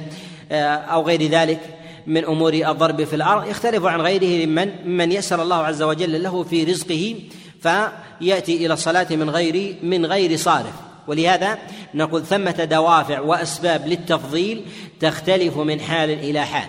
آه، 0.53 0.75
أو 0.75 1.03
غير 1.03 1.23
ذلك 1.23 1.61
من 2.07 2.25
أمور 2.25 2.53
الضرب 2.55 3.05
في 3.05 3.17
الأرض. 3.17 3.49
يختلف 3.49 3.85
عن 3.85 4.01
غيره 4.01 4.47
ممن 4.47 4.71
ممن 4.85 5.13
يسر 5.13 5.43
الله 5.43 5.57
عز 5.57 5.83
وجل 5.83 6.23
له 6.23 6.43
في 6.43 6.65
رزقه 6.65 7.15
فيأتي 7.61 8.67
إلى 8.67 8.75
الصلاة 8.75 9.07
من 9.11 9.31
غير 9.31 9.77
من 9.83 10.07
غير 10.07 10.37
صارف. 10.37 10.88
ولهذا 11.09 11.59
نقول 11.95 12.25
ثمة 12.27 12.65
دوافع 12.65 13.21
وأسباب 13.21 13.87
للتفضيل 13.87 14.65
تختلف 15.01 15.57
من 15.57 15.81
حال 15.81 16.11
إلى 16.11 16.47
حال. 16.47 16.69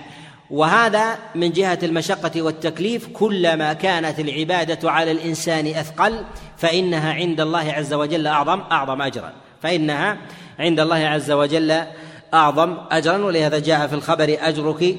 وهذا 0.49 1.17
من 1.36 1.52
جهة 1.52 1.80
المشقة 1.84 2.41
والتكليف 2.41 3.08
كلما 3.08 3.73
كانت 3.73 4.19
العبادة 4.19 4.91
على 4.91 5.12
الإنسان 5.12 5.67
أثقل 5.67 6.23
فإنها 6.58 7.13
عند 7.13 7.41
الله 7.41 7.71
عز 7.71 7.93
وجل 7.93 8.28
أعظم 8.28 8.62
أعظم 8.71 9.02
أجرا. 9.02 9.34
فإنها 9.62 10.17
عند 10.60 10.80
الله 10.80 10.95
عز 10.95 11.32
وجل 11.32 11.84
أعظم 12.34 12.78
أجرا 12.91 13.17
ولهذا 13.17 13.60
جاء 13.60 13.88
في 13.88 13.95
الخبر 13.95 14.38
أجرك 14.39 14.95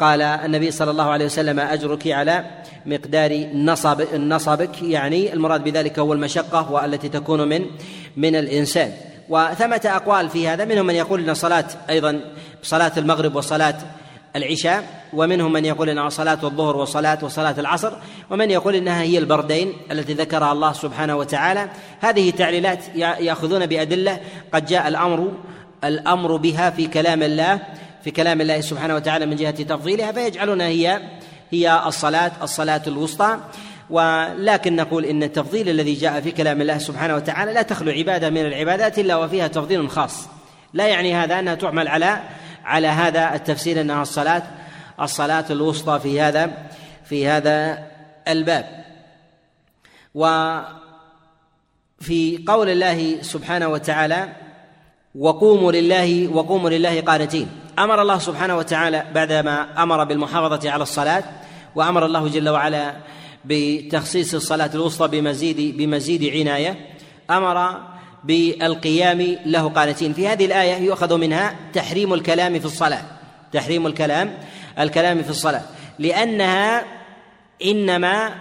قال 0.00 0.22
النبي 0.22 0.70
صلى 0.70 0.90
الله 0.90 1.04
عليه 1.10 1.24
وسلم 1.24 1.60
أجرك 1.60 2.06
على 2.06 2.44
مقدار 2.86 3.46
نصب 3.54 4.14
نصبك 4.14 4.82
يعني 4.82 5.32
المراد 5.32 5.64
بذلك 5.64 5.98
هو 5.98 6.12
المشقة 6.12 6.72
والتي 6.72 7.08
تكون 7.08 7.48
من 7.48 7.66
من 8.16 8.36
الإنسان. 8.36 8.92
وثمة 9.28 9.80
أقوال 9.84 10.28
في 10.28 10.48
هذا 10.48 10.64
منهم 10.64 10.86
من 10.86 10.94
يقول 10.94 11.28
أن 11.28 11.34
صلاة 11.34 11.64
أيضا 11.90 12.20
صلاة 12.62 12.92
المغرب 12.96 13.36
وصلاة 13.36 13.74
العشاء 14.36 14.84
ومنهم 15.12 15.52
من 15.52 15.64
يقول 15.64 15.88
إنها 15.88 16.08
صلاة 16.08 16.38
الظهر 16.44 16.76
وصلاة 16.76 17.18
وصلاة 17.22 17.54
العصر 17.58 17.92
ومن 18.30 18.50
يقول 18.50 18.74
إنها 18.74 19.02
هي 19.02 19.18
البردين 19.18 19.72
التي 19.90 20.14
ذكرها 20.14 20.52
الله 20.52 20.72
سبحانه 20.72 21.16
وتعالى. 21.16 21.68
هذه 22.00 22.30
تعليلات 22.30 22.96
يأخذون 22.96 23.66
بأدلة 23.66 24.20
قد 24.52 24.66
جاء 24.66 24.88
الأمر 24.88 25.32
الأمر 25.84 26.36
بها 26.36 26.70
في 26.70 26.86
كلام 26.86 27.22
الله 27.22 27.60
في 28.06 28.12
كلام 28.12 28.40
الله 28.40 28.60
سبحانه 28.60 28.94
وتعالى 28.94 29.26
من 29.26 29.36
جهة 29.36 29.62
تفضيلها 29.62 30.12
فيجعلونها 30.12 30.66
هي 30.66 31.00
هي 31.50 31.82
الصلاة 31.86 32.32
الصلاة 32.42 32.82
الوسطى. 32.86 33.38
ولكن 33.90 34.76
نقول 34.76 35.04
إن 35.04 35.22
التفضيل 35.22 35.68
الذي 35.68 35.94
جاء 35.94 36.20
في 36.20 36.30
كلام 36.30 36.60
الله 36.60 36.78
سبحانه 36.78 37.14
وتعالى 37.14 37.52
لا 37.52 37.62
تخلو 37.62 37.90
عبادة 37.90 38.30
من 38.30 38.46
العبادات 38.46 38.98
إلا 38.98 39.16
وفيها 39.16 39.48
تفضيل 39.48 39.90
خاص. 39.90 40.28
لا 40.72 40.86
يعني 40.86 41.14
هذا 41.14 41.38
أنها 41.38 41.54
تعمل 41.54 41.88
على 41.88 42.20
على 42.64 42.88
هذا 42.88 43.34
التفسير 43.34 43.80
أنها 43.80 44.02
الصلاة 44.02 44.42
الصلاة 45.00 45.44
الوسطى 45.50 46.00
في 46.02 46.20
هذا 46.20 46.68
في 47.04 47.28
هذا 47.28 47.86
الباب. 48.28 48.84
وفي 50.14 50.64
قول 52.46 52.68
الله 52.68 53.22
سبحانه 53.22 53.68
وتعالى 53.68 54.28
وقوموا 55.14 55.72
لله 55.72 56.28
وقوموا 56.28 56.70
لله 56.70 57.00
قانتين 57.00 57.65
أمر 57.78 58.02
الله 58.02 58.18
سبحانه 58.18 58.56
وتعالى 58.56 59.04
بعدما 59.14 59.82
أمر 59.82 60.04
بالمحافظة 60.04 60.70
على 60.70 60.82
الصلاة 60.82 61.24
وأمر 61.74 62.06
الله 62.06 62.28
جل 62.28 62.48
وعلا 62.48 62.96
بتخصيص 63.44 64.34
الصلاة 64.34 64.70
الوسطى 64.74 65.08
بمزيد 65.08 65.76
بمزيد 65.76 66.24
عناية. 66.24 66.76
أمر 67.30 67.80
بالقيام 68.24 69.36
له 69.46 69.68
قانتين. 69.68 70.12
في 70.12 70.28
هذه 70.28 70.44
الآية 70.44 70.76
يؤخذ 70.76 71.16
منها 71.16 71.54
تحريم 71.72 72.14
الكلام 72.14 72.58
في 72.58 72.64
الصلاة. 72.64 73.02
تحريم 73.52 73.86
الكلام 73.86 74.38
الكلام 74.78 75.22
في 75.22 75.30
الصلاة. 75.30 75.62
لأنها 75.98 76.84
إنما 77.64 78.34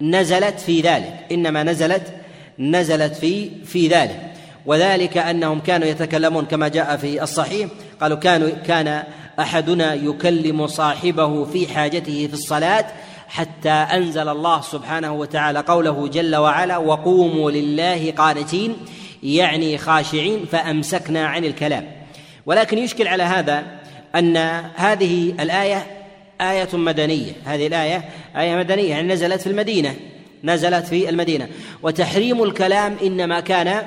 نزلت 0.00 0.60
في 0.60 0.80
ذلك. 0.80 1.26
إنما 1.32 1.62
نزلت 1.62 2.14
نزلت 2.58 3.14
في 3.14 3.50
في 3.64 3.88
ذلك. 3.88 4.30
وذلك 4.66 5.18
أنهم 5.18 5.60
كانوا 5.60 5.88
يتكلمون 5.88 6.44
كما 6.44 6.68
جاء 6.68 6.96
في 6.96 7.22
الصحيح 7.22 7.68
قالوا 8.00 8.18
كانوا 8.18 8.50
كان 8.66 9.02
أحدنا 9.40 9.94
يكلم 9.94 10.66
صاحبه 10.66 11.44
في 11.44 11.74
حاجته 11.74 12.26
في 12.26 12.34
الصلاة 12.34 12.84
حتى 13.28 13.70
أنزل 13.70 14.28
الله 14.28 14.60
سبحانه 14.60 15.12
وتعالى 15.12 15.58
قوله 15.58 16.08
جل 16.08 16.36
وعلا 16.36 16.76
وقوموا 16.76 17.50
لله 17.50 18.12
قانتين 18.16 18.76
يعني 19.22 19.78
خاشعين 19.78 20.44
فأمسكنا 20.52 21.26
عن 21.26 21.44
الكلام. 21.44 21.86
ولكن 22.46 22.78
يشكل 22.78 23.08
على 23.08 23.22
هذا 23.22 23.64
أن 24.14 24.36
هذه 24.74 25.34
الآية 25.40 25.86
آية 26.40 26.68
مدنية. 26.72 27.32
هذه 27.44 27.66
الآية 27.66 28.04
آية 28.36 28.56
مدنية 28.56 28.90
يعني 28.90 29.12
نزلت 29.12 29.40
في 29.40 29.46
المدينة 29.46 29.94
نزلت 30.44 30.86
في 30.86 31.08
المدينة. 31.08 31.48
وتحريم 31.82 32.42
الكلام 32.42 32.96
إنما 33.02 33.40
كان 33.40 33.82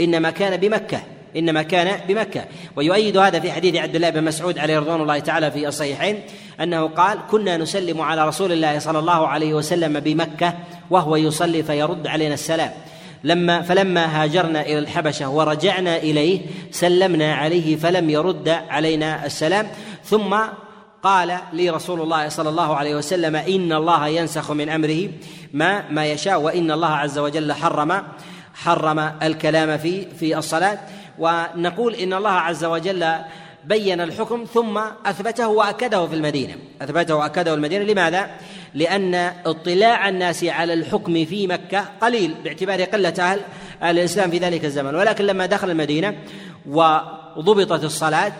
إنما 0.00 0.30
كان 0.30 0.56
بمكة. 0.56 1.00
إنما 1.36 1.62
كان 1.62 2.00
بمكة. 2.08 2.44
ويؤيد 2.76 3.16
هذا 3.16 3.40
في 3.40 3.52
حديث 3.52 3.76
عبد 3.76 3.94
الله 3.96 4.10
بن 4.10 4.24
مسعود 4.24 4.58
عليه 4.58 4.78
رضوان 4.78 5.00
الله 5.00 5.18
تعالى 5.18 5.50
في 5.50 5.68
الصحيحين 5.68 6.20
أنه 6.60 6.88
قال 6.88 7.18
كنا 7.30 7.56
نسلم 7.56 8.00
على 8.00 8.28
رسول 8.28 8.52
الله 8.52 8.78
صلى 8.78 8.98
الله 8.98 9.28
عليه 9.28 9.54
وسلم 9.54 10.00
بمكة 10.00 10.54
وهو 10.90 11.16
يصلي 11.16 11.62
فيرد 11.62 12.06
علينا 12.06 12.34
السلام. 12.34 12.70
لما 13.24 13.62
فلما 13.62 14.22
هاجرنا 14.22 14.60
إلى 14.60 14.78
الحبشة 14.78 15.28
ورجعنا 15.28 15.96
إليه 15.96 16.40
سلمنا 16.70 17.34
عليه 17.34 17.76
فلم 17.76 18.10
يرد 18.10 18.48
علينا 18.48 19.26
السلام. 19.26 19.66
ثم 20.04 20.36
قال 21.02 21.38
لي 21.52 21.70
رسول 21.70 22.00
الله 22.00 22.28
صلى 22.28 22.48
الله 22.48 22.76
عليه 22.76 22.94
وسلم 22.94 23.36
إن 23.36 23.72
الله 23.72 24.08
ينسخ 24.08 24.50
من 24.50 24.68
أمره 24.68 25.08
ما 25.52 25.90
ما 25.90 26.06
يشاء 26.06 26.40
وإن 26.40 26.70
الله 26.70 26.88
عز 26.88 27.18
وجل 27.18 27.52
حرم 27.52 28.02
حرم 28.54 29.12
الكلام 29.22 29.78
في 29.78 30.06
في 30.18 30.38
الصلاة. 30.38 30.78
ونقول 31.18 31.94
إن 31.94 32.12
الله 32.12 32.30
عز 32.30 32.64
وجل 32.64 33.14
بين 33.64 34.00
الحكم 34.00 34.44
ثم 34.54 34.78
أثبته 35.06 35.48
وأكده 35.48 36.06
في 36.06 36.14
المدينة. 36.14 36.54
أثبته 36.82 37.14
وأكده 37.14 37.50
في 37.50 37.56
المدينة. 37.56 37.84
لماذا؟ 37.84 38.30
لأن 38.74 39.14
اطلاع 39.46 40.08
الناس 40.08 40.44
على 40.44 40.72
الحكم 40.72 41.24
في 41.24 41.46
مكة 41.46 41.84
قليل 42.00 42.34
باعتبار 42.44 42.82
قلة 42.82 43.14
أهل 43.18 43.40
أهل 43.82 43.98
الإسلام 43.98 44.30
في 44.30 44.38
ذلك 44.38 44.64
الزمن. 44.64 44.94
ولكن 44.94 45.24
لما 45.24 45.46
دخل 45.46 45.70
المدينة 45.70 46.14
وضبطت 46.66 47.84
الصلاة 47.84 48.32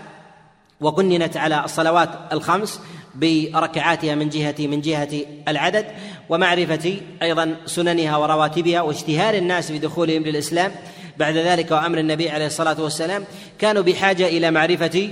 وقننت 0.81 1.37
على 1.37 1.65
الصلوات 1.65 2.11
الخمس 2.33 2.81
بركعاتها 3.15 4.15
من 4.15 4.29
جهة 4.29 4.55
من 4.59 4.81
جهة 4.81 5.09
العدد 5.49 5.87
ومعرفة 6.29 7.01
أيضا 7.23 7.57
سننها 7.67 8.17
ورواتبها 8.17 8.81
واشتهار 8.81 9.35
الناس 9.35 9.73
بدخولهم 9.73 10.23
للإسلام 10.23 10.73
بعد 11.19 11.37
ذلك 11.37 11.71
وأمر 11.71 11.99
النبي 11.99 12.31
عليه 12.31 12.47
الصلاة 12.47 12.83
والسلام 12.83 13.25
كانوا 13.59 13.83
بحاجة 13.83 14.27
إلى 14.27 14.51
معرفة 14.51 15.11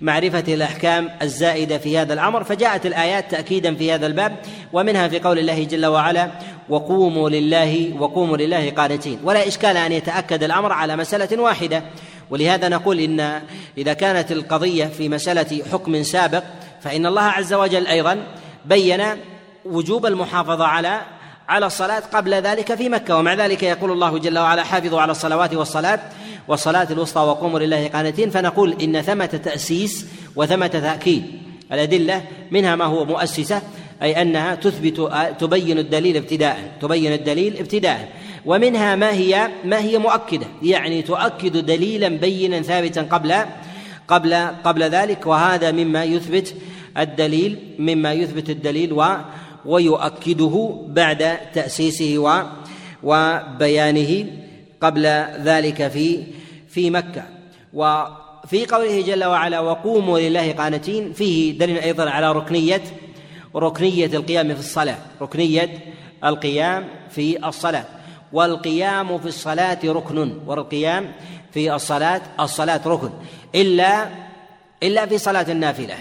معرفة 0.00 0.44
الأحكام 0.48 1.10
الزائدة 1.22 1.78
في 1.78 1.98
هذا 1.98 2.14
الأمر 2.14 2.44
فجاءت 2.44 2.86
الآيات 2.86 3.30
تأكيدا 3.30 3.74
في 3.74 3.92
هذا 3.92 4.06
الباب 4.06 4.36
ومنها 4.72 5.08
في 5.08 5.18
قول 5.18 5.38
الله 5.38 5.64
جل 5.64 5.86
وعلا 5.86 6.30
وقوموا 6.68 7.30
لله 7.30 7.92
وقوموا 7.98 8.36
لله 8.36 8.70
قانتين. 8.70 9.18
ولا 9.24 9.48
إشكال 9.48 9.76
أن 9.76 9.92
يتأكد 9.92 10.42
الأمر 10.42 10.72
على 10.72 10.96
مسألة 10.96 11.42
واحدة 11.42 11.82
ولهذا 12.30 12.68
نقول 12.68 13.00
إن 13.00 13.42
إذا 13.78 13.92
كانت 13.92 14.32
القضية 14.32 14.84
في 14.84 15.08
مسألة 15.08 15.62
حكم 15.72 16.02
سابق 16.02 16.42
فإن 16.82 17.06
الله 17.06 17.22
عز 17.22 17.54
وجل 17.54 17.86
أيضا 17.86 18.26
بين 18.64 19.02
وجوب 19.64 20.06
المحافظة 20.06 20.64
على 20.64 21.00
على 21.48 21.66
الصلاة 21.66 22.02
قبل 22.12 22.34
ذلك 22.34 22.74
في 22.74 22.88
مكة. 22.88 23.16
ومع 23.16 23.34
ذلك 23.34 23.62
يقول 23.62 23.92
الله 23.92 24.18
جل 24.18 24.38
وعلا 24.38 24.64
حافظوا 24.64 25.00
على 25.00 25.12
الصلوات 25.12 25.54
والصلاة 25.54 26.00
والصلاة 26.48 26.88
الوسطى 26.90 27.20
وقوموا 27.20 27.58
لله 27.58 27.88
قانتين. 27.88 28.30
فنقول 28.30 28.76
إن 28.82 29.02
ثمة 29.02 29.26
تأسيس 29.26 30.06
وثمة 30.36 30.66
تأكيد. 30.66 31.24
الأدلة 31.72 32.22
منها 32.50 32.76
ما 32.76 32.84
هو 32.84 33.04
مؤسسة 33.04 33.62
أي 34.02 34.22
أنها 34.22 34.54
تثبت 34.54 35.12
تبين 35.40 35.78
الدليل 35.78 36.16
ابتداء 36.16 36.72
تبين 36.82 37.12
الدليل 37.12 37.56
ابتداء. 37.58 38.08
ومنها 38.46 38.96
ما 38.96 39.10
هي 39.10 39.48
ما 39.64 39.78
هي 39.78 39.98
مؤكدة 39.98 40.46
يعني 40.62 41.02
تؤكد 41.02 41.66
دليلا 41.66 42.08
بينا 42.08 42.62
ثابتا 42.62 43.02
قبل 43.02 43.34
قبل 44.08 44.34
قبل 44.64 44.82
ذلك. 44.82 45.26
وهذا 45.26 45.70
مما 45.70 46.04
يثبت 46.04 46.54
الدليل 46.98 47.58
مما 47.78 48.12
يثبت 48.12 48.50
الدليل 48.50 48.92
و 48.92 49.16
ويؤكده 49.66 50.84
بعد 50.86 51.38
تأسيسه 51.54 52.44
وبيانه 53.02 54.26
قبل 54.80 55.06
ذلك 55.42 55.88
في 55.88 56.24
في 56.68 56.90
مكة. 56.90 57.24
وفي 57.74 58.66
قوله 58.66 59.00
جل 59.00 59.24
وعلا 59.24 59.60
وقوموا 59.60 60.18
لله 60.18 60.52
قانتين 60.52 61.12
فيه 61.12 61.58
دليل 61.58 61.78
أيضا 61.78 62.10
على 62.10 62.32
ركنية 62.32 62.82
ركنية 63.56 64.06
القيام 64.06 64.54
في 64.54 64.60
الصلاة. 64.60 64.98
ركنية 65.22 65.78
القيام 66.24 66.88
في 67.10 67.48
الصلاة. 67.48 67.84
والقيام 68.32 69.18
في 69.18 69.26
الصلاة 69.26 69.78
ركن 69.84 70.38
والقيام 70.46 71.12
في 71.52 71.74
الصلاة 71.74 72.20
الصلاة 72.40 72.80
ركن. 72.86 73.10
إلا 73.54 74.08
إلا 74.82 75.06
في 75.06 75.18
صلاة 75.18 75.52
النافلة. 75.52 75.94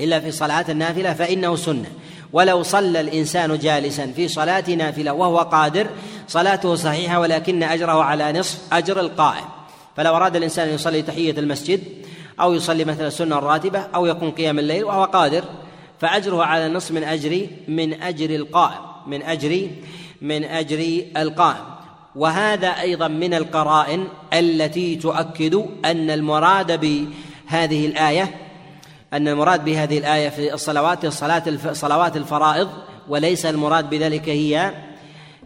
إلا 0.00 0.20
في 0.20 0.30
صلاة 0.30 0.64
النافلة 0.68 1.12
فإنه 1.14 1.56
سنة. 1.56 1.90
ولو 2.32 2.62
صلى 2.62 3.00
الإنسان 3.00 3.58
جالسا 3.58 4.06
في 4.06 4.28
صلاة 4.28 4.70
نافلة 4.70 5.12
وهو 5.12 5.38
قادر 5.38 5.86
صلاته 6.28 6.74
صحيحة 6.74 7.20
ولكن 7.20 7.62
أجره 7.62 8.02
على 8.02 8.32
نصف 8.32 8.58
أجر 8.72 9.00
القائم. 9.00 9.44
فلو 9.96 10.16
أراد 10.16 10.36
الإنسان 10.36 10.68
أن 10.68 10.74
يصلي 10.74 11.02
تحية 11.02 11.38
المسجد 11.38 11.80
أو 12.40 12.54
يصلي 12.54 12.84
مثلا 12.84 13.06
السنة 13.06 13.38
الراتبة 13.38 13.78
أو 13.94 14.06
يقوم 14.06 14.30
قيام 14.30 14.58
الليل 14.58 14.84
وهو 14.84 15.04
قادر 15.04 15.44
فأجره 16.00 16.44
على 16.44 16.68
نصف 16.68 16.90
من 16.90 17.04
أجر 17.04 17.46
من 17.68 18.02
أجر 18.02 18.30
القائم 18.30 18.80
من 19.06 19.22
أجر 19.22 19.68
من 20.22 20.44
أجر 20.44 21.04
القائم. 21.16 21.64
وهذا 22.16 22.68
أيضا 22.68 23.08
من 23.08 23.34
القرائن 23.34 24.08
التي 24.32 24.96
تؤكد 24.96 25.54
أن 25.84 26.10
المراد 26.10 26.80
بهذه 26.80 27.86
الآية 27.86 28.34
أن 29.12 29.28
المراد 29.28 29.64
بهذه 29.64 29.98
الآية 29.98 30.28
في 30.28 30.54
الصلوات 30.54 31.04
الصلاة 31.04 31.42
صلوات 31.72 32.16
الفرائض 32.16 32.68
وليس 33.08 33.46
المراد 33.46 33.90
بذلك 33.90 34.28
هي 34.28 34.72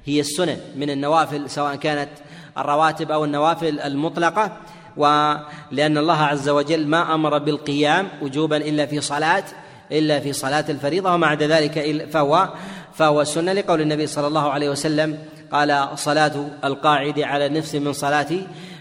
هي 0.05 0.21
السنن 0.21 0.59
من 0.77 0.91
النوافل 0.91 1.51
سواء 1.51 1.77
كانت 1.77 2.11
الرواتب 2.59 3.11
أو 3.11 3.25
النوافل 3.25 3.81
المطلقة. 3.81 4.57
ولأن 4.97 5.99
الله 5.99 6.23
عز 6.23 6.49
وجل 6.49 6.87
ما 6.87 7.15
أمر 7.15 7.39
بالقيام 7.39 8.09
وجوبا 8.23 8.57
إلا 8.57 8.87
في 8.87 9.01
صلاة 9.01 9.45
إلا 9.93 10.21
في 10.21 10.33
صلاة 10.33 10.65
الفريضة 10.69 11.15
وما 11.15 11.27
عدا 11.27 11.47
ذلك 11.47 12.07
فهو 12.11 12.49
فهو 12.95 13.21
السنة 13.21 13.53
لقول 13.53 13.81
النبي 13.81 14.07
صلى 14.07 14.27
الله 14.27 14.51
عليه 14.51 14.71
وسلم 14.71 15.19
قال 15.53 15.89
صلاة 15.95 16.33
القاعد 16.65 17.21
على 17.21 17.47
النفس 17.47 17.75
من 17.75 17.93
صلاة 17.93 18.29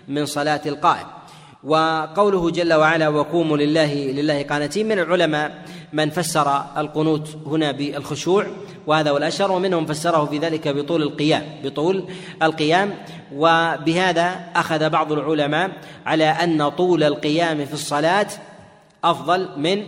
من 0.08 0.26
صلاة 0.26 0.62
القائم 0.66 1.08
وقوله 1.66 2.52
جل 2.52 2.74
وعلا 2.74 3.10
وقوموا 3.10 3.58
لله 3.58 3.94
لله 3.96 4.44
قانتين 4.44 4.88
من 4.88 5.00
العلماء 5.00 5.66
من 5.94 6.10
فسر 6.10 6.62
القنوت 6.78 7.38
هنا 7.46 7.72
بالخشوع 7.72 8.48
وهذا 8.88 9.12
هو 9.12 9.18
الأشهر 9.18 9.52
ومنهم 9.52 9.86
فسره 9.86 10.26
في 10.26 10.38
ذلك 10.38 10.68
بطول 10.68 11.02
القيام 11.04 11.44
بطول 11.64 12.06
القيام. 12.44 12.94
وبهذا 13.34 14.40
أخذ 14.56 14.90
بعض 14.90 15.12
العلماء 15.12 15.72
على 16.06 16.26
أن 16.26 16.70
طول 16.70 17.04
القيام 17.04 17.66
في 17.66 17.74
الصلاة 17.74 18.28
أفضل 19.04 19.50
من 19.58 19.84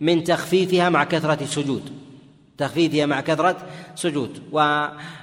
من 0.00 0.24
تخفيفها 0.24 0.88
مع 0.88 1.04
كثرة 1.04 1.38
السجود 1.42 1.82
تخفيفها 2.58 3.06
مع 3.06 3.20
كثرة 3.20 3.56
سجود 3.94 4.42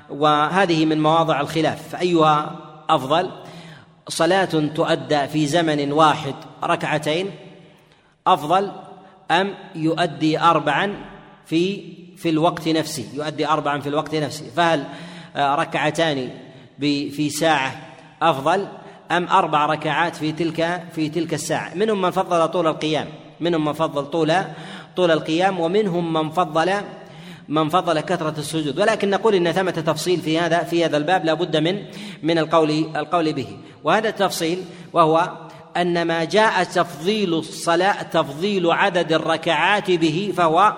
وهذه 0.10 0.86
من 0.86 1.02
مواضع 1.02 1.42
الخلاف 1.42 1.90
فايها 1.90 2.56
أفضل؟ 2.90 3.32
صلاة 4.08 4.70
تؤدى 4.76 5.28
في 5.28 5.48
زمن 5.48 5.92
واحد 5.92 6.36
ركعتين 6.64 7.32
أفضل 8.28 8.72
أم 9.32 9.54
يؤدي 9.76 10.40
أربعا 10.40 10.96
في 11.46 11.94
في 12.18 12.30
الوقت 12.30 12.68
نفسه 12.68 13.06
يؤدي 13.14 13.48
أربعا 13.48 13.80
في 13.80 13.90
الوقت 13.90 14.16
نفسه. 14.16 14.46
فهل 14.56 14.84
آه، 15.36 15.56
ركعتان 15.56 16.30
في 16.80 17.30
ساعة 17.30 17.76
أفضل 18.22 18.68
أم 19.12 19.28
أربع 19.28 19.66
ركعات 19.66 20.16
في 20.16 20.32
تلك 20.32 20.84
في 20.96 21.10
تلك 21.10 21.34
الساعة؟ 21.34 21.74
منهم 21.74 22.02
من 22.02 22.12
فضل 22.12 22.48
طول 22.48 22.68
القيام 22.68 23.08
منهم 23.40 23.66
من 23.66 23.74
فضل 23.74 24.06
طول 24.06 24.34
طول 24.96 25.12
القيام 25.12 25.60
ومنهم 25.60 26.14
من 26.14 26.30
فضل 26.30 26.74
من 27.48 27.70
فضل 27.70 28.00
كثرة 28.00 28.34
السجود. 28.38 28.80
ولكن 28.80 29.10
نقول 29.10 29.36
إن 29.36 29.52
ثمة 29.52 29.72
تفصيل 29.72 30.22
في 30.22 30.40
هذا 30.40 30.64
في 30.64 30.86
هذا 30.86 30.98
الباب 30.98 31.26
لا 31.26 31.34
بد 31.34 31.58
من 31.58 31.86
من 32.24 32.38
القول 32.38 32.70
القول 32.96 33.34
به. 33.34 33.48
وهذا 33.84 34.10
التفصيل 34.10 34.64
وهو 34.94 35.32
أن 35.78 36.08
ما 36.08 36.24
جاء 36.24 36.64
تفضيل 36.64 37.34
الصلاة 37.34 38.02
تفضيل 38.02 38.72
عدد 38.72 39.14
الركعات 39.14 39.92
به 39.92 40.34
فهو 40.38 40.74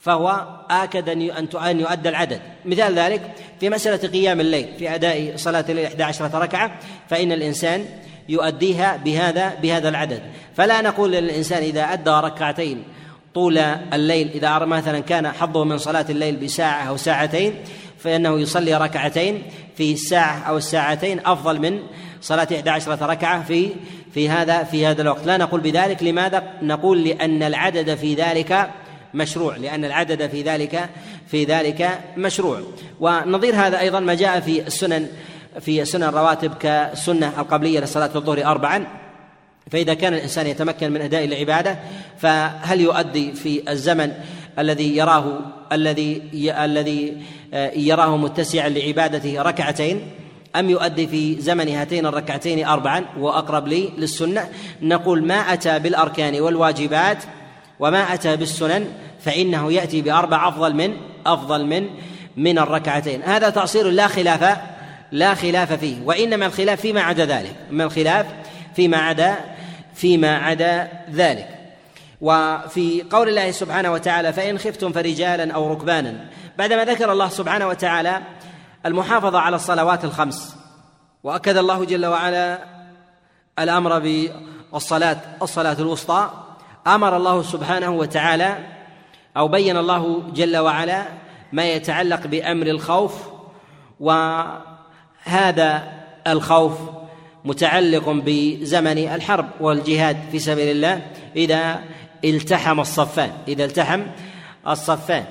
فهو 0.00 0.46
آكد 0.70 1.08
أن 1.08 1.48
أن 1.54 1.80
يؤدى 1.80 2.08
العدد. 2.08 2.40
مثال 2.64 2.98
ذلك 2.98 3.34
في 3.60 3.70
مسألة 3.70 4.08
قيام 4.08 4.40
الليل 4.40 4.68
في 4.78 4.94
أداء 4.94 5.36
صلاة 5.36 5.64
الليل 5.68 5.86
11 5.86 6.42
ركعة 6.42 6.78
فإن 7.08 7.32
الإنسان 7.32 7.84
يؤديها 8.28 8.96
بهذا 8.96 9.54
بهذا 9.54 9.88
العدد. 9.88 10.22
فلا 10.56 10.80
نقول 10.80 11.12
للإنسان 11.12 11.62
إذا 11.62 11.82
أدى 11.82 12.10
ركعتين 12.10 12.84
طول 13.36 13.58
الليل 13.58 14.30
إذا 14.34 14.58
مثلا 14.58 15.00
كان 15.00 15.28
حظه 15.28 15.64
من 15.64 15.78
صلاة 15.78 16.06
الليل 16.10 16.36
بساعة 16.36 16.82
أو 16.82 16.96
ساعتين 16.96 17.54
فإنه 17.98 18.40
يصلي 18.40 18.74
ركعتين 18.74 19.42
في 19.76 19.92
الساعة 19.92 20.38
أو 20.38 20.56
الساعتين 20.56 21.20
أفضل 21.26 21.60
من 21.60 21.80
صلاة 22.20 22.48
11 22.52 23.08
ركعة 23.08 23.42
في 23.42 23.70
في 24.14 24.28
هذا 24.28 24.64
في 24.64 24.86
هذا 24.86 25.02
الوقت. 25.02 25.26
لا 25.26 25.36
نقول 25.36 25.60
بذلك 25.60 26.02
لماذا؟ 26.02 26.42
نقول 26.62 27.04
لأن 27.04 27.42
العدد 27.42 27.94
في 27.94 28.14
ذلك 28.14 28.70
مشروع 29.14 29.56
لأن 29.56 29.84
العدد 29.84 30.26
في 30.30 30.42
ذلك 30.42 30.88
في 31.26 31.44
ذلك 31.44 32.00
مشروع. 32.16 32.60
ونظير 33.00 33.54
هذا 33.54 33.80
أيضا 33.80 34.00
ما 34.00 34.14
جاء 34.14 34.40
في 34.40 34.66
السنن 34.66 35.08
في 35.60 35.84
سنن 35.84 36.02
الرواتب 36.02 36.54
كسنة 36.54 37.32
القبلية 37.38 37.80
لصلاة 37.80 38.10
الظهر 38.14 38.44
أربعا. 38.44 39.05
فإذا 39.70 39.94
كان 39.94 40.14
الإنسان 40.14 40.46
يتمكن 40.46 40.92
من 40.92 41.00
أداء 41.00 41.24
العبادة 41.24 41.78
فهل 42.18 42.80
يؤدي 42.80 43.32
في 43.32 43.72
الزمن 43.72 44.12
الذي 44.58 44.96
يراه 44.96 45.40
الذي 45.72 46.22
الذي 46.64 47.16
آه، 47.54 47.70
يراه 47.70 48.16
متسعا 48.16 48.68
لعبادته 48.68 49.42
ركعتين 49.42 50.10
أم 50.56 50.70
يؤدي 50.70 51.06
في 51.06 51.40
زمن 51.40 51.68
هاتين 51.68 52.06
الركعتين 52.06 52.66
أربعا 52.66 53.04
وأقرب 53.18 53.68
لي 53.68 53.90
للسنة؟ 53.98 54.48
نقول 54.82 55.26
ما 55.26 55.52
أتى 55.52 55.78
بالأركان 55.78 56.40
والواجبات 56.40 57.18
وما 57.80 58.14
أتى 58.14 58.36
بالسنن 58.36 58.86
فإنه 59.20 59.72
يأتي 59.72 60.02
بأربع 60.02 60.48
أفضل 60.48 60.74
من 60.74 60.96
أفضل 61.26 61.66
من 61.66 61.88
من 62.36 62.58
الركعتين. 62.58 63.22
هذا 63.22 63.50
تعصير 63.50 63.90
لا 63.90 64.06
خلاف 64.06 64.58
لا 65.12 65.34
خلاف 65.34 65.72
فيه 65.72 65.96
وإنما 66.04 66.46
الخلاف 66.46 66.80
فيما 66.80 67.00
عدا 67.00 67.24
ذلك. 67.26 67.52
ما 67.70 67.84
الخلاف؟ 67.84 68.26
فيما 68.76 68.96
عدا 68.96 69.55
فيما 69.96 70.36
عدا 70.36 70.88
ذلك. 71.10 71.48
وفي 72.20 73.02
قول 73.10 73.28
الله 73.28 73.50
سبحانه 73.50 73.92
وتعالى 73.92 74.32
فإن 74.32 74.58
خفتم 74.58 74.92
فرجالا 74.92 75.54
أو 75.54 75.72
ركبانا. 75.72 76.30
بعدما 76.58 76.84
ذكر 76.84 77.12
الله 77.12 77.28
سبحانه 77.28 77.68
وتعالى 77.68 78.22
المحافظة 78.86 79.38
على 79.38 79.56
الصلوات 79.56 80.04
الخمس 80.04 80.56
وأكد 81.24 81.56
الله 81.56 81.84
جل 81.84 82.06
وعلا 82.06 82.58
الأمر 83.58 83.98
بالصلاة 83.98 85.16
الصلاة 85.42 85.76
الوسطى 85.78 86.30
أمر 86.86 87.16
الله 87.16 87.42
سبحانه 87.42 87.90
وتعالى 87.90 88.58
أو 89.36 89.48
بين 89.48 89.76
الله 89.76 90.22
جل 90.34 90.56
وعلا 90.56 91.02
ما 91.52 91.64
يتعلق 91.64 92.26
بأمر 92.26 92.66
الخوف 92.66 93.12
وهذا 94.00 95.82
الخوف 96.26 96.72
متعلق 97.46 98.10
بزمن 98.10 98.98
الحرب 98.98 99.46
والجهاد 99.60 100.16
في 100.32 100.38
سبيل 100.38 100.68
الله 100.68 101.02
إذا 101.36 101.80
التحم 102.24 102.80
الصفان 102.80 103.30
إذا 103.48 103.64
التحم 103.64 104.02
الصفان. 104.68 105.24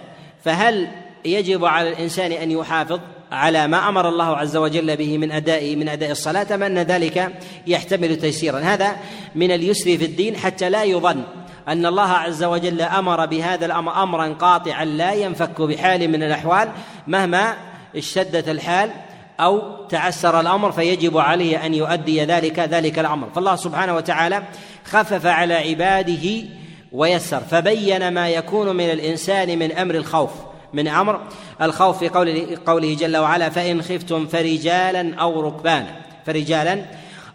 فهل 0.44 0.88
يجب 1.26 1.66
على 1.66 1.90
الإنسان 1.90 2.32
أن 2.32 2.52
يحافظ 2.52 3.00
على 3.32 3.68
ما 3.68 3.90
أمر 3.90 4.10
الله 4.10 4.38
عز 4.38 4.58
وجل 4.58 4.98
به 4.98 5.18
من 5.18 5.32
أداء 5.32 5.76
من 5.76 5.90
أداء 5.90 6.12
الصلاة 6.12 6.56
أم 6.56 6.64
أن 6.64 6.78
ذلك 6.78 7.32
يحتمل 7.68 8.16
تيسيرا؟ 8.16 8.60
هذا 8.60 8.96
من 9.36 9.52
اليسر 9.52 9.98
في 9.98 10.06
الدين 10.06 10.38
حتى 10.38 10.70
لا 10.70 10.84
يظن 10.84 11.24
أن 11.68 11.86
الله 11.86 12.10
عز 12.10 12.44
وجل 12.44 12.82
أمر 12.82 13.26
بهذا 13.26 13.66
الأمر 13.66 14.04
امرا 14.04 14.28
قاطعا 14.28 14.86
لا 14.86 15.14
ينفك 15.14 15.62
بحال 15.62 16.08
من 16.08 16.24
الأحوال 16.24 16.70
مهما 17.08 17.56
اشتدت 17.96 18.50
الحال 18.50 18.92
أو 19.40 19.86
تعسر 19.86 20.40
الأمر 20.40 20.72
فيجب 20.72 21.18
عليه 21.18 21.66
أن 21.66 21.74
يؤدي 21.74 22.24
ذلك 22.24 22.60
ذلك 22.60 23.00
الأمر. 23.00 23.30
فالله 23.36 23.56
سبحانه 23.56 23.96
وتعالى 23.96 24.44
خفف 24.86 25.26
على 25.26 25.54
عباده 25.54 26.44
ويسر 26.92 27.40
فبين 27.40 28.08
ما 28.12 28.30
يكون 28.30 28.76
من 28.76 28.92
الإنسان 28.92 29.60
من 29.60 29.72
أمر 29.72 29.96
الخوف 29.96 30.32
من 30.74 30.88
أمر 30.88 31.22
الخوف 31.62 32.00
في 32.00 32.10
قوله, 32.10 32.58
قوله 32.66 32.96
جل 32.96 33.18
وعلا 33.18 33.50
فإن 33.50 33.82
خفتم 33.82 34.28
فرجالا 34.28 35.16
أو 35.16 35.42
ركبانا 35.42 35.96
فرجالا 36.26 36.86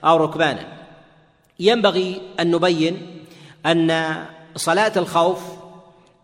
أو 0.05 0.17
ركبانا. 0.17 0.67
ينبغي 1.61 2.21
أن 2.41 2.51
نبين 2.51 3.07
أن 3.67 4.17
صلاة 4.57 4.93
الخوف 4.97 5.39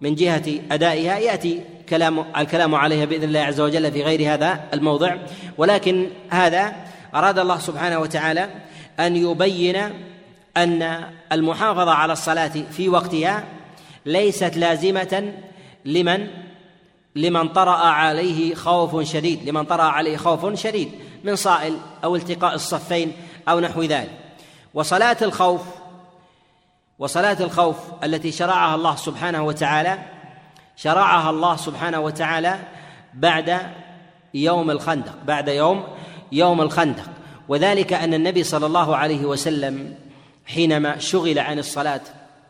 من 0.00 0.14
جهة 0.14 0.44
أدائها 0.70 1.18
يأتي 1.18 1.62
كلام 1.88 2.24
الكلام 2.36 2.74
عليها 2.74 3.04
بإذن 3.04 3.24
الله 3.24 3.40
عز 3.40 3.60
وجل 3.60 3.92
في 3.92 4.02
غير 4.02 4.34
هذا 4.34 4.60
الموضع. 4.74 5.16
ولكن 5.58 6.10
هذا 6.30 6.72
أراد 7.14 7.38
الله 7.38 7.58
سبحانه 7.58 7.98
وتعالى 7.98 8.48
أن 9.00 9.16
يبين 9.16 9.76
أن 10.56 11.04
المحافظة 11.32 11.90
على 11.90 12.12
الصلاة 12.12 12.52
في 12.70 12.88
وقتها 12.88 13.44
ليست 14.06 14.56
لازمة 14.56 15.32
لمن 15.84 16.26
لمن 17.16 17.48
طرأ 17.48 17.76
عليه 17.76 18.54
خوف 18.54 19.02
شديد 19.02 19.48
لمن 19.48 19.64
طرأ 19.64 19.82
عليه 19.82 20.16
خوف 20.16 20.60
شديد 20.60 20.90
من 21.24 21.36
صائل 21.36 21.78
أو 22.04 22.16
التقاء 22.16 22.54
الصفين 22.54 23.12
أو 23.48 23.60
نحو 23.60 23.82
ذلك. 23.82 24.10
وصلاة 24.74 25.16
الخوف 25.22 25.60
وصلاة 26.98 27.36
الخوف 27.40 27.76
التي 28.04 28.32
شرعها 28.32 28.74
الله 28.74 28.96
سبحانه 28.96 29.42
وتعالى 29.42 29.98
شرعها 30.76 31.30
الله 31.30 31.56
سبحانه 31.56 32.00
وتعالى 32.00 32.58
بعد 33.14 33.58
يوم 34.34 34.70
الخندق 34.70 35.14
بعد 35.26 35.48
يوم 35.48 35.84
يوم 36.32 36.60
الخندق. 36.60 37.04
وذلك 37.48 37.92
أن 37.92 38.14
النبي 38.14 38.42
صلى 38.42 38.66
الله 38.66 38.96
عليه 38.96 39.24
وسلم 39.24 39.94
حينما 40.46 40.98
شغل 40.98 41.38
عن 41.38 41.58
الصلاة 41.58 42.00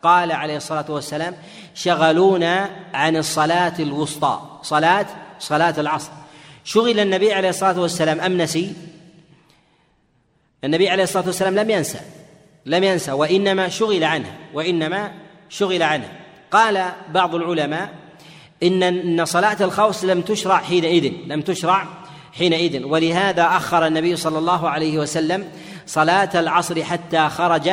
قال 0.03 0.31
عليه 0.31 0.57
الصلاة 0.57 0.85
والسلام 0.89 1.35
شغلونا 1.75 2.69
عن 2.93 3.17
الصلاة 3.17 3.73
الوسطى. 3.79 4.41
صلاة 4.61 5.05
صلاة 5.39 5.75
العصر. 5.77 6.11
شغل 6.63 6.99
النبي 6.99 7.33
عليه 7.33 7.49
الصلاة 7.49 7.79
والسلام 7.79 8.19
أم 8.19 8.41
نسي؟ 8.41 8.73
النبي 10.63 10.89
عليه 10.89 11.03
الصلاة 11.03 11.25
والسلام 11.25 11.55
لم 11.55 11.69
ينسى 11.69 11.99
لم 12.65 12.83
ينسى 12.83 13.11
وإنما 13.11 13.69
شغل 13.69 14.03
عنها 14.03 14.33
وإنما 14.53 15.11
شغل 15.49 15.83
عنها 15.83 16.11
قال 16.51 16.91
بعض 17.09 17.35
العلماء 17.35 17.89
إن 18.63 18.83
إن 18.83 19.25
صلاة 19.25 19.57
الخوف 19.61 20.03
لم 20.03 20.21
تشرع 20.21 20.57
حينئذ 20.57 21.13
لم 21.27 21.41
تشرع 21.41 21.85
حينئذ. 22.37 22.83
ولهذا 22.83 23.43
أخر 23.45 23.87
النبي 23.87 24.15
صلى 24.15 24.37
الله 24.37 24.69
عليه 24.69 24.99
وسلم 24.99 25.49
صلاة 25.85 26.29
العصر 26.35 26.83
حتى 26.83 27.29
خرج 27.29 27.69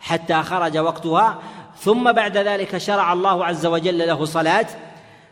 حتى 0.00 0.42
خرج 0.42 0.78
وقتها. 0.78 1.38
ثم 1.80 2.12
بعد 2.12 2.36
ذلك 2.36 2.78
شرع 2.78 3.12
الله 3.12 3.44
عز 3.44 3.66
وجل 3.66 3.98
له 3.98 4.24
صلاة 4.24 4.66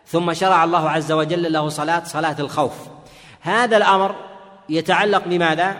ثم 0.06 0.32
شرع 0.32 0.64
الله 0.64 0.90
عز 0.90 1.12
وجل 1.12 1.52
له 1.52 1.68
صلاة 1.68 2.04
صلاة 2.04 2.36
الخوف. 2.38 2.72
هذا 3.40 3.76
الأمر 3.76 4.14
يتعلق 4.68 5.22
بماذا؟ 5.26 5.76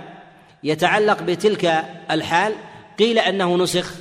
يتعلق 0.65 1.23
بتلك 1.23 1.85
الحال. 2.11 2.55
قيل 2.99 3.19
أنه 3.19 3.57
نسخ 3.57 3.95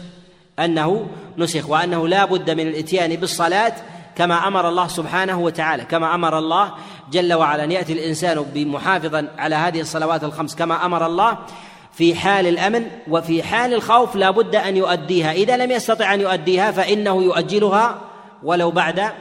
أنه 0.59 1.07
نسخ 1.37 1.69
وأنه 1.69 2.07
لا 2.07 2.25
بد 2.25 2.49
من 2.49 2.67
الإتيان 2.67 3.15
بالصلاة 3.15 3.73
كما 4.19 4.47
أمر 4.47 4.69
الله 4.69 4.87
سبحانه 4.87 5.39
وتعالى 5.39 5.83
كما 5.83 6.15
أمر 6.15 6.37
الله 6.37 6.73
جل 7.11 7.33
وعلا. 7.33 7.63
ان 7.63 7.71
ياتي 7.71 7.93
الإنسان 7.93 8.45
بمحافظا 8.53 9.27
على 9.37 9.55
هذه 9.55 9.81
الصلوات 9.81 10.23
الخمس 10.23 10.55
كما 10.55 10.85
أمر 10.85 11.05
الله 11.05 11.37
في 11.93 12.15
حال 12.15 12.47
الأمن 12.47 12.87
وفي 13.07 13.43
حال 13.43 13.73
الخوف 13.73 14.15
لا 14.15 14.31
بد 14.31 14.55
أن 14.55 14.77
يؤديها. 14.77 15.31
إذا 15.31 15.57
لم 15.57 15.71
يستطع 15.71 16.13
أن 16.13 16.21
يؤديها 16.21 16.71
فإنه 16.71 17.23
يؤجلها 17.23 18.01
ولو 18.43 18.71
بعد 18.71 19.11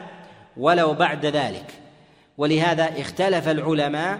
ولو 0.56 0.94
بعد 0.94 1.26
ذلك. 1.26 1.66
ولهذا 2.38 2.90
اختلف 3.00 3.48
العلماء 3.48 4.18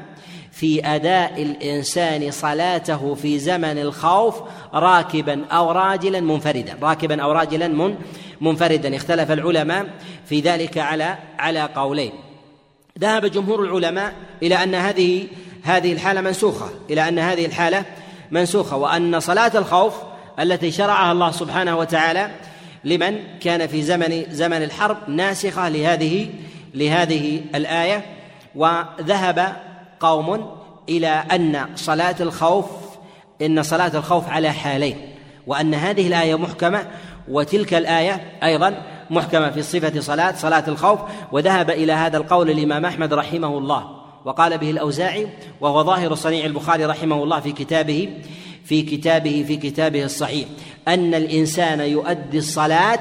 في 0.58 0.86
أداء 0.86 1.42
الإنسان 1.42 2.30
صلاته 2.30 3.14
في 3.14 3.38
زمن 3.38 3.78
الخوف 3.78 4.34
راكبا 4.74 5.44
أو 5.52 5.70
راجلا 5.70 6.20
منفردا. 6.20 6.78
راكبا 6.82 7.22
أو 7.22 7.32
راجلا 7.32 7.68
من 7.68 7.96
منفردا. 8.40 8.96
اختلف 8.96 9.30
العلماء 9.30 9.86
في 10.28 10.40
ذلك 10.40 10.78
على 10.78 11.18
على 11.38 11.62
قولين. 11.62 12.12
ذهب 12.98 13.26
جمهور 13.26 13.64
العلماء 13.64 14.12
إلى 14.42 14.62
أن 14.62 14.74
هذه 14.74 15.26
هذه 15.62 15.92
الحالة 15.92 16.20
منسوخة. 16.20 16.70
إلى 16.90 17.08
أن 17.08 17.18
هذه 17.18 17.46
الحالة 17.46 17.84
منسوخة. 18.30 18.76
وأن 18.76 19.20
صلاة 19.20 19.52
الخوف 19.54 19.94
التي 20.40 20.70
شرعها 20.70 21.12
الله 21.12 21.30
سبحانه 21.30 21.78
وتعالى 21.78 22.30
لمن 22.84 23.18
كان 23.40 23.66
في 23.66 23.82
زمن 23.82 24.24
زمن 24.30 24.62
الحرب 24.62 24.96
ناسخة 25.08 25.68
لهذه 25.68 26.26
لهذه 26.74 27.40
الآية. 27.54 28.04
وذهب 28.54 29.67
قوم 30.00 30.50
إلى 30.88 31.08
أن 31.08 31.66
صلاة 31.74 32.16
الخوف 32.20 32.66
إن 33.42 33.62
صلاة 33.62 33.98
الخوف 33.98 34.28
على 34.28 34.52
حالين 34.52 34.96
وأن 35.46 35.74
هذه 35.74 36.06
الآية 36.06 36.38
محكمة 36.38 36.86
وتلك 37.28 37.74
الآية 37.74 38.38
أيضا 38.42 38.82
محكمة 39.10 39.50
في 39.50 39.62
صفة 39.62 40.00
صلاة 40.00 40.34
صلاة 40.34 40.64
الخوف 40.68 41.00
وذهب 41.32 41.70
إلى 41.70 41.92
هذا 41.92 42.16
القول 42.16 42.50
الإمام 42.50 42.84
أحمد 42.84 43.14
رحمه 43.14 43.58
الله 43.58 43.98
وقال 44.24 44.58
به 44.58 44.70
الأوزاعي 44.70 45.28
وهو 45.60 45.84
ظاهر 45.84 46.14
صنيع 46.14 46.44
البخاري 46.44 46.84
رحمه 46.84 47.22
الله 47.22 47.40
في 47.40 47.52
كتابه 47.52 48.08
في 48.64 48.82
كتابه 48.82 49.44
في 49.48 49.56
كتابه 49.56 50.04
الصحيح 50.04 50.48
أن 50.88 51.14
الإنسان 51.14 51.80
يؤدي 51.80 52.38
الصلاة 52.38 53.00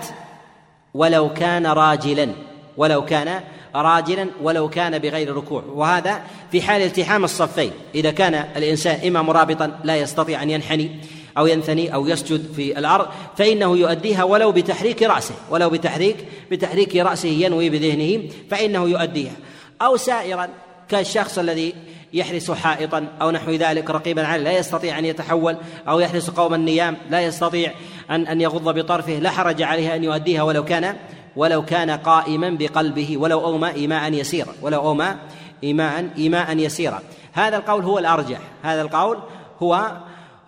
ولو 0.93 1.33
كان 1.33 1.65
راجلا 1.65 2.29
ولو 2.77 3.05
كان 3.05 3.41
راجلا 3.81 4.27
ولو 4.41 4.69
كان 4.69 4.99
بغير 4.99 5.35
ركوع. 5.35 5.63
وهذا 5.67 6.21
في 6.51 6.61
حال 6.61 6.81
التحام 6.81 7.23
الصفين. 7.23 7.71
إذا 7.95 8.11
كان 8.11 8.45
الإنسان 8.55 9.07
إما 9.07 9.21
مرابطا 9.21 9.79
لا 9.83 9.95
يستطيع 9.95 10.43
أن 10.43 10.49
ينحني 10.49 10.91
أو 11.37 11.47
ينثني 11.47 11.93
أو 11.93 12.07
يسجد 12.07 12.53
في 12.55 12.79
الأرض 12.79 13.07
فإنه 13.37 13.77
يؤديها 13.77 14.23
ولو 14.23 14.51
بتحريك 14.51 15.03
رأسه 15.03 15.35
ولو 15.49 15.69
بتحريك 15.69 16.15
بتحريك 16.51 16.95
رأسه 16.95 17.29
ينوي 17.29 17.69
بذهنه 17.69 18.23
فإنه 18.49 18.89
يؤديها. 18.89 19.35
أو 19.81 19.97
سائرا 19.97 20.49
كالشخص 20.89 21.39
الذي 21.39 21.73
يحرس 22.13 22.51
حائطا 22.51 23.07
أو 23.21 23.31
نحو 23.31 23.51
ذلك 23.51 23.89
رقيبا 23.89 24.27
عليه 24.27 24.43
لا 24.43 24.57
يستطيع 24.57 24.99
أن 24.99 25.05
يتحول 25.05 25.57
أو 25.87 25.99
يحرس 25.99 26.29
قوم 26.29 26.53
النيام 26.53 26.97
لا 27.09 27.21
يستطيع 27.21 27.73
ان 28.11 28.27
أن 28.27 28.41
يغض 28.41 28.79
بطرفه 28.79 29.13
لا 29.13 29.29
حرج 29.29 29.61
عليه 29.61 29.95
أن 29.95 30.03
يؤديها 30.03 30.43
ولو 30.43 30.65
كان 30.65 30.95
ولو 31.37 31.65
كان 31.65 31.91
قائما 31.91 32.49
بقلبه 32.49 33.17
ولو 33.17 33.45
أومى 33.45 33.69
إيماء 33.69 34.13
يسيرا 34.13 34.53
ولو 34.61 34.79
أومى 34.79 35.15
إيماء 35.63 36.09
إيماء 36.17 36.57
يسيرا. 36.57 37.01
هذا 37.33 37.57
القول 37.57 37.83
هو 37.83 37.99
الأرجح. 37.99 38.39
هذا 38.63 38.81
القول 38.81 39.19
هو 39.59 39.91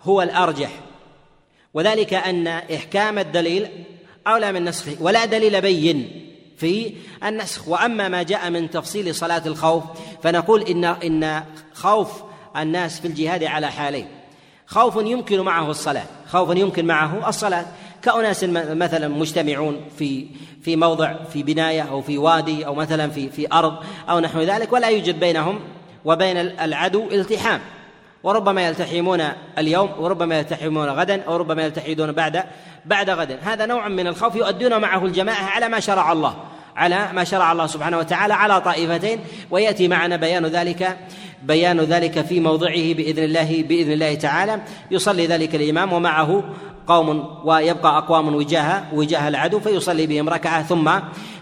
هو 0.04 0.22
الأرجح. 0.22 0.70
وذلك 1.74 2.14
أن 2.14 2.48
إحكام 2.48 3.20
الدليل 3.20 3.70
أولى 4.28 4.52
من 4.52 4.66
نسخه 4.66 4.96
ولا 5.00 5.26
دليل 5.26 5.62
بين 5.62 6.26
في 6.58 6.94
النسخ. 7.24 7.68
وأما 7.68 8.08
ما 8.08 8.24
جاء 8.24 8.50
من 8.50 8.70
تفصيل 8.70 9.16
صلاة 9.16 9.44
الخوف 9.46 9.84
فنقول 10.24 10.62
إن 10.62 10.86
إن 10.86 11.44
خوف 11.74 12.24
الناس 12.58 13.00
في 13.00 13.08
الجهاد 13.08 13.44
على 13.44 13.72
حالين. 13.72 14.08
خوف 14.66 14.96
يمكن 14.96 15.40
معه 15.40 15.72
الصلاة 15.72 16.06
خوف 16.28 16.58
يمكن 16.58 16.86
معه 16.86 17.30
الصلاة. 17.30 17.66
كأناس 18.02 18.44
مثلا 18.54 19.08
مجتمعون 19.08 19.82
في 19.98 20.26
في 20.62 20.76
موضع 20.76 21.14
في 21.34 21.44
بناية 21.44 21.82
أو 21.82 22.02
في 22.02 22.18
وادي 22.18 22.66
أو 22.66 22.76
مثلا 22.76 23.10
في 23.10 23.30
في 23.30 23.48
أرض 23.54 23.74
أو 24.10 24.20
نحو 24.20 24.42
ذلك 24.42 24.74
ولا 24.74 24.88
يوجد 24.88 25.20
بينهم 25.20 25.60
وبين 26.06 26.38
العدو 26.38 27.12
التحام. 27.12 27.60
وربما 28.24 28.68
يلتحمون 28.68 29.22
اليوم 29.58 29.90
وربما 30.00 30.40
يلتحمون 30.40 30.90
غدا 30.90 31.24
أو 31.24 31.38
ربما 31.38 31.64
يلتحدون 31.64 32.12
بعد 32.12 32.44
بعد 32.86 33.10
غد. 33.10 33.38
هذا 33.42 33.66
نوع 33.66 33.88
من 33.88 34.08
الخوف 34.08 34.36
يؤدون 34.36 34.82
معه 34.82 35.06
الجماعة 35.06 35.44
على 35.44 35.70
ما 35.70 35.80
شرع 35.80 36.12
الله 36.12 36.36
على 36.76 37.10
ما 37.14 37.24
شرع 37.24 37.52
الله 37.52 37.68
سبحانه 37.68 37.98
وتعالى 37.98 38.34
على 38.34 38.62
طائفتين. 38.62 39.20
ويأتي 39.52 39.88
معنا 39.88 40.16
بيان 40.16 40.46
ذلك 40.46 40.98
بيان 41.44 41.80
ذلك 41.80 42.22
في 42.26 42.40
موضعه 42.40 42.94
بإذن 42.94 43.24
الله 43.24 43.64
بإذن 43.64 43.92
الله 43.92 44.16
تعالى. 44.16 44.62
يصلي 44.92 45.28
ذلك 45.28 45.56
الإمام 45.56 45.94
ومعه 45.94 46.44
قوم 46.90 47.38
ويبقى 47.44 47.98
أقوام 47.98 48.36
وجاه 48.36 48.84
وجاه 48.94 49.28
العدو 49.28 49.60
فيصلي 49.60 50.08
بهم 50.08 50.30
ركعة 50.30 50.64
ثم 50.64 50.92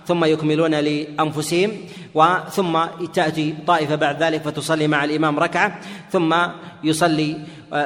ثم 0.06 0.26
يكملون 0.26 0.76
لأنفسهم 0.76 1.72
وثم 2.16 2.80
تأتي 3.14 3.56
طائفة 3.68 3.95
بعد 3.95 4.24
ذلك 4.24 4.41
فتصلي 4.41 4.88
مع 4.88 5.04
الإمام 5.04 5.39
ركعة 5.39 5.80
ثم 6.12 6.36
يصلي 6.84 7.38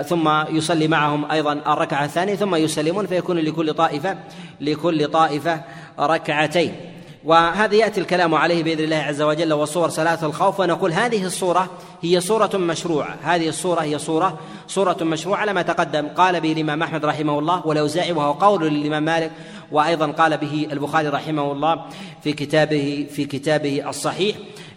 ثم 0.05 0.29
يصلي 0.49 0.87
معهم 0.87 1.31
أيضا 1.31 1.53
الركعة 1.53 2.05
الثانية 2.05 2.35
ثم 2.35 2.55
يسلمون 2.55 3.07
فيكون 3.07 3.37
لكل 3.37 3.73
طائفة 3.73 4.17
لكل 4.61 5.07
طائفة 5.07 5.61
ركعتين. 5.99 6.75
وهذا 7.23 7.75
يأتي 7.75 8.01
الكلام 8.01 8.35
عليه 8.35 8.63
بإذن 8.63 8.83
الله 8.83 8.95
عز 8.95 9.21
وجل 9.21 9.53
وصور 9.53 9.89
صلاة 9.89 10.25
الخوف 10.25 10.59
ونقول 10.59 10.93
هذه 10.93 11.25
الصورة 11.25 11.69
هي 12.01 12.21
صورة 12.21 12.57
مشروعة. 12.57 13.15
هذه 13.23 13.49
الصورة 13.49 13.81
هي 13.81 13.99
صورة 13.99 14.39
صورة 14.67 14.97
مشروعة 15.01 15.39
على 15.39 15.53
ما 15.53 15.61
تقدم. 15.61 16.07
قال 16.07 16.41
به 16.41 16.51
الإمام 16.51 16.83
أحمد 16.83 17.05
رحمه 17.05 17.39
الله 17.39 17.67
والاوزاعي 17.67 18.11
وهو 18.11 18.31
قول 18.31 18.73
للامام 18.73 19.03
مالك 19.03 19.31
وأيضا 19.71 20.11
قال 20.11 20.37
به 20.37 20.67
البخاري 20.71 21.07
رحمه 21.07 21.51
الله 21.51 21.85
في 22.23 22.33
كتابه 22.33 23.07
في 23.11 23.25
كتابه 23.25 23.89
الصحيح 23.89 24.35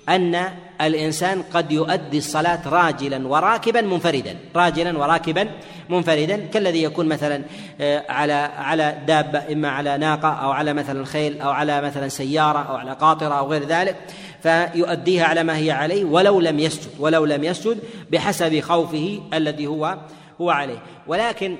أن 0.08 0.48
الإنسان 0.80 1.42
قد 1.42 1.72
يؤدي 1.72 2.18
الصلاة 2.18 2.68
راجلا 2.68 3.28
وراكبا 3.28 3.80
منفردا 3.80 4.36
راجلا 4.56 4.98
وراكبا 4.98 5.50
منفردا. 5.88 6.36
كالذي 6.36 6.82
يكون 6.82 7.06
مثلا 7.06 7.42
آه، 7.80 8.04
على 8.08 8.32
على 8.58 8.96
دابة 9.06 9.52
إما 9.52 9.68
على 9.68 9.98
ناقة 9.98 10.28
أو 10.28 10.50
على 10.50 10.72
مثلا 10.72 11.04
خيل 11.04 11.40
أو 11.40 11.50
على 11.50 11.80
مثلا 11.80 12.08
سيارة 12.08 12.58
أو 12.58 12.76
على 12.76 12.92
قاطرة 12.92 13.34
أو 13.38 13.46
غير 13.50 13.64
ذلك 13.64 13.96
فيؤديها 14.42 15.24
على 15.24 15.42
ما 15.42 15.56
هي 15.56 15.70
عليه 15.70 16.04
ولو 16.04 16.40
لم 16.40 16.58
يسجد 16.58 16.90
ولو 16.98 17.24
لم 17.24 17.44
يسجد 17.44 17.78
بحسب 18.12 18.60
خوفه 18.60 19.22
الذي 19.34 19.66
هو 19.66 19.98
هو 20.40 20.50
عليه. 20.50 20.78
ولكن 21.06 21.56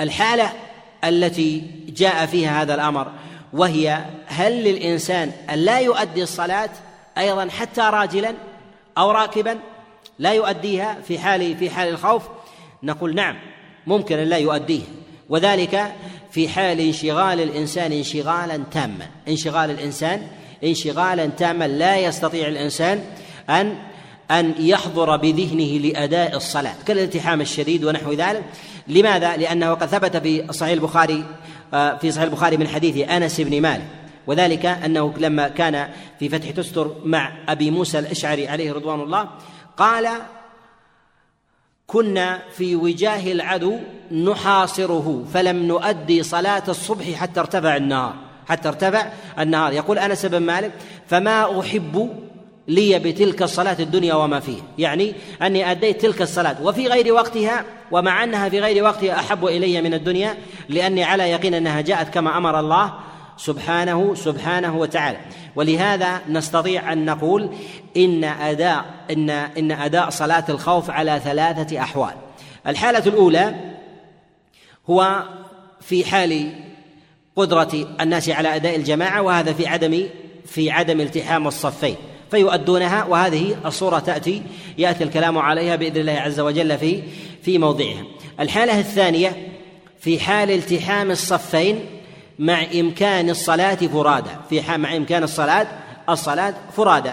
الحالة 0.00 0.52
التي 1.04 1.62
جاء 1.88 2.26
فيها 2.26 2.62
هذا 2.62 2.74
الأمر 2.74 3.12
وهي 3.52 4.04
هل 4.26 4.64
للإنسان 4.64 5.32
أن 5.50 5.58
لا 5.58 5.80
يؤدي 5.80 6.22
الصلاة 6.22 6.70
أيضا 7.18 7.48
حتى 7.48 7.80
راجلا 7.80 8.34
أو 8.98 9.10
راكبا 9.10 9.58
لا 10.18 10.32
يؤديها 10.32 10.98
في 11.08 11.18
حال 11.18 11.56
في 11.56 11.70
حال 11.70 11.88
الخوف. 11.88 12.22
نقول 12.82 13.14
نعم 13.14 13.36
ممكن 13.86 14.18
أن 14.18 14.28
لا 14.28 14.36
يؤديه. 14.36 14.82
وذلك 15.28 15.92
في 16.30 16.48
حال 16.48 16.80
انشغال 16.80 17.40
الإنسان 17.40 17.92
انشغالا 17.92 18.60
تاما. 18.72 19.06
انشغال 19.28 19.70
الإنسان 19.70 20.26
انشغالا 20.64 21.26
تاما. 21.26 21.68
لا 21.68 21.98
يستطيع 21.98 22.48
الإنسان 22.48 23.04
أن 23.50 23.78
أن 24.30 24.54
يحضر 24.58 25.16
بذهنه 25.16 25.78
لأداء 25.88 26.36
الصلاة 26.36 26.74
كالالتحام 26.86 27.40
الشديد 27.40 27.84
ونحو 27.84 28.12
ذلك. 28.12 28.44
لماذا؟ 28.88 29.36
لأنه 29.36 29.74
قد 29.74 29.86
ثبت 29.86 30.16
في 30.16 30.52
صحيح 30.52 30.72
البخاري 30.72 31.24
آه، 31.74 31.96
في 31.96 32.10
صحيح 32.10 32.24
البخاري 32.24 32.56
من 32.56 32.68
حديث 32.68 33.08
أنس 33.08 33.40
بن 33.40 33.62
مالك. 33.62 33.99
وذلك 34.26 34.66
أنه 34.66 35.14
لما 35.18 35.48
كان 35.48 35.88
في 36.18 36.28
فتح 36.28 36.50
تستر 36.50 36.94
مع 37.04 37.32
أبي 37.48 37.70
موسى 37.70 37.98
الأشعري 37.98 38.48
عليه 38.48 38.72
رضوان 38.72 39.00
الله 39.00 39.28
قال 39.76 40.08
كنا 41.86 42.42
في 42.56 42.76
وجاه 42.76 43.32
العدو 43.32 43.78
نحاصره 44.12 45.24
فلم 45.34 45.66
نؤدي 45.66 46.22
صلاة 46.22 46.62
الصبح 46.68 47.12
حتى 47.12 47.40
ارتفع 47.40 47.76
النهار 47.76 48.14
حتى 48.48 48.68
ارتفع 48.68 49.06
النهار 49.38 49.72
يقول 49.72 49.98
أنس 49.98 50.26
بن 50.26 50.38
مالك 50.38 50.72
فما 51.08 51.60
أحب 51.60 52.10
لي 52.68 52.98
بتلك 52.98 53.42
الصلاة 53.42 53.76
الدنيا 53.80 54.14
وما 54.14 54.40
فيها. 54.40 54.62
يعني 54.78 55.14
أني 55.42 55.70
أديت 55.70 56.02
تلك 56.02 56.22
الصلاة 56.22 56.62
وفي 56.62 56.86
غير 56.86 57.12
وقتها 57.12 57.64
ومع 57.90 58.24
أنها 58.24 58.48
في 58.48 58.60
غير 58.60 58.84
وقتها 58.84 59.14
أحب 59.14 59.46
إلي 59.46 59.82
من 59.82 59.94
الدنيا 59.94 60.36
لأني 60.68 61.04
على 61.04 61.30
يقين 61.30 61.54
أنها 61.54 61.80
جاءت 61.80 62.14
كما 62.14 62.36
أمر 62.38 62.60
الله 62.60 62.94
سبحانه 63.40 64.14
سبحانه 64.14 64.76
وتعالى. 64.76 65.18
ولهذا 65.56 66.20
نستطيع 66.28 66.92
أن 66.92 67.04
نقول 67.04 67.50
إن 67.96 68.24
أداء 68.24 68.84
إن 69.10 69.30
إن 69.30 69.72
أداء 69.72 70.10
صلاة 70.10 70.44
الخوف 70.48 70.90
على 70.90 71.20
ثلاثة 71.24 71.80
أحوال. 71.80 72.14
الحالة 72.66 73.06
الأولى 73.06 73.54
هو 74.90 75.22
في 75.80 76.04
حال 76.04 76.52
قدرة 77.36 77.96
الناس 78.00 78.28
على 78.28 78.56
أداء 78.56 78.76
الجماعة 78.76 79.22
وهذا 79.22 79.52
في 79.52 79.66
عدم 79.66 80.06
في 80.46 80.70
عدم 80.70 81.00
التحام 81.00 81.46
الصفين. 81.46 81.96
فيؤدونها 82.30 83.04
وهذه 83.04 83.56
الصورة 83.66 83.98
تأتي 83.98 84.42
يأتي 84.78 85.04
الكلام 85.04 85.38
عليها 85.38 85.76
بإذن 85.76 85.96
الله 85.96 86.12
عز 86.12 86.40
وجل 86.40 86.78
في 86.78 87.02
في 87.42 87.58
موضعها. 87.58 88.04
الحالة 88.40 88.78
الثانية 88.80 89.48
في 90.00 90.20
حال 90.20 90.50
التحام 90.50 91.10
الصفين 91.10 91.99
مع 92.40 92.64
إمكان 92.74 93.30
الصلاة 93.30 93.74
فرادى 93.74 94.30
في 94.50 94.76
مع 94.76 94.96
إمكان 94.96 95.22
الصلاة 95.22 95.66
الصلاة 96.08 96.54
فرادى 96.76 97.12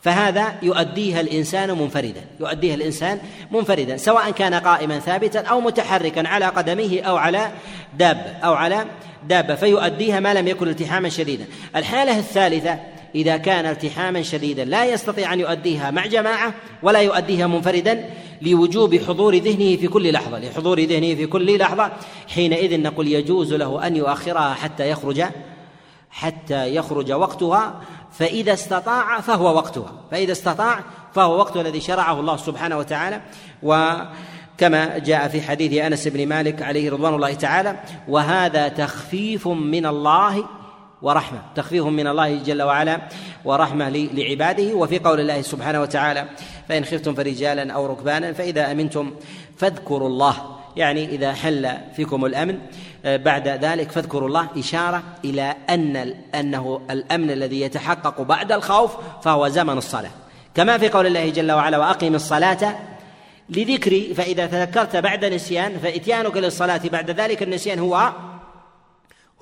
فهذا 0.00 0.54
يؤديها 0.62 1.20
الإنسان 1.20 1.70
منفردا. 1.70 2.24
يؤديها 2.40 2.74
الإنسان 2.74 3.18
منفردا. 3.50 3.96
سواء 3.96 4.30
كان 4.30 4.54
قائما 4.54 4.98
ثابتا 4.98 5.38
أو 5.38 5.60
متحركا 5.60 6.28
على 6.28 6.46
قدميه 6.46 7.02
أو 7.02 7.16
على 7.16 7.50
دابة 7.98 8.30
أو 8.44 8.54
على 8.54 8.84
دابة. 9.28 9.54
فيؤديها 9.54 10.20
ما 10.20 10.34
لم 10.34 10.48
يكن 10.48 10.68
التحاما 10.68 11.08
شديدا. 11.08 11.44
الحالة 11.76 12.18
الثالثة 12.18 12.78
إذا 13.14 13.36
كان 13.36 13.66
التحاما 13.66 14.22
شديدا. 14.22 14.64
لا 14.64 14.84
يستطيع 14.84 15.32
أن 15.32 15.40
يؤديها 15.40 15.90
مع 15.90 16.06
جماعة 16.06 16.54
ولا 16.82 17.00
يؤديها 17.00 17.46
منفردا 17.46 18.10
لوجوب 18.42 18.96
حضور 18.96 19.36
ذهنه 19.36 19.76
في 19.76 19.88
كل 19.88 20.12
لحظة 20.12 20.38
لحضور 20.38 20.80
ذهنه 20.80 21.14
في 21.14 21.26
كل 21.26 21.58
لحظة. 21.58 21.92
حينئذ 22.28 22.82
نقول 22.82 23.08
يجوز 23.08 23.54
له 23.54 23.86
أن 23.86 23.96
يؤخرها 23.96 24.54
حتى 24.54 24.90
يخرج 24.90 25.24
حتى 26.10 26.74
يخرج 26.74 27.12
وقتها. 27.12 27.80
فإذا 28.12 28.52
استطاع 28.52 29.20
فهو 29.20 29.56
وقتها. 29.56 29.92
فإذا 30.10 30.32
استطاع 30.32 30.80
فهو 31.14 31.38
وقت 31.38 31.56
الذي 31.56 31.80
شرعه 31.80 32.20
الله 32.20 32.36
سبحانه 32.36 32.78
وتعالى. 32.78 33.20
وكما 33.62 34.98
جاء 34.98 35.28
في 35.28 35.42
حديث 35.42 35.72
أنس 35.72 36.08
بن 36.08 36.28
مالك 36.28 36.62
عليه 36.62 36.90
رضوان 36.90 37.14
الله 37.14 37.34
تعالى 37.34 37.76
وهذا 38.08 38.68
تخفيف 38.68 39.48
من 39.48 39.86
الله 39.86 40.57
ورحمة. 41.02 41.42
تخفيف 41.54 41.84
من 41.84 42.06
الله 42.06 42.36
جل 42.36 42.62
وعلا 42.62 43.00
ورحمة 43.44 43.88
لعباده. 43.88 44.74
وفي 44.74 44.98
قول 44.98 45.20
الله 45.20 45.42
سبحانه 45.42 45.80
وتعالى 45.80 46.28
فإن 46.68 46.84
خفتم 46.84 47.14
فرجالا 47.14 47.72
أو 47.72 47.86
ركبانا 47.86 48.32
فإذا 48.32 48.72
أمنتم 48.72 49.14
فاذكروا 49.56 50.08
الله. 50.08 50.34
يعني 50.76 51.04
إذا 51.04 51.32
حل 51.32 51.70
فيكم 51.96 52.24
الأمن 52.24 52.58
آه، 53.04 53.16
بعد 53.16 53.48
ذلك 53.48 53.90
فاذكروا 53.90 54.28
الله. 54.28 54.48
إشارة 54.56 55.02
إلى 55.24 55.54
أن 55.70 56.14
أنه 56.34 56.80
الأمن 56.90 57.30
الذي 57.30 57.60
يتحقق 57.60 58.20
بعد 58.22 58.52
الخوف 58.52 58.96
فهو 59.22 59.48
زمن 59.48 59.78
الصلاة. 59.78 60.10
كما 60.54 60.78
في 60.78 60.88
قول 60.88 61.06
الله 61.06 61.30
جل 61.30 61.52
وعلا 61.52 61.78
وأقم 61.78 62.14
الصلاة 62.14 62.76
لذكري. 63.48 64.14
فإذا 64.14 64.46
تذكرت 64.46 64.96
بعد 64.96 65.24
نسيان 65.24 65.78
فإتيانك 65.78 66.36
للصلاة 66.36 66.80
بعد 66.92 67.10
ذلك. 67.10 67.42
النسيان 67.42 67.78
هو 67.78 68.12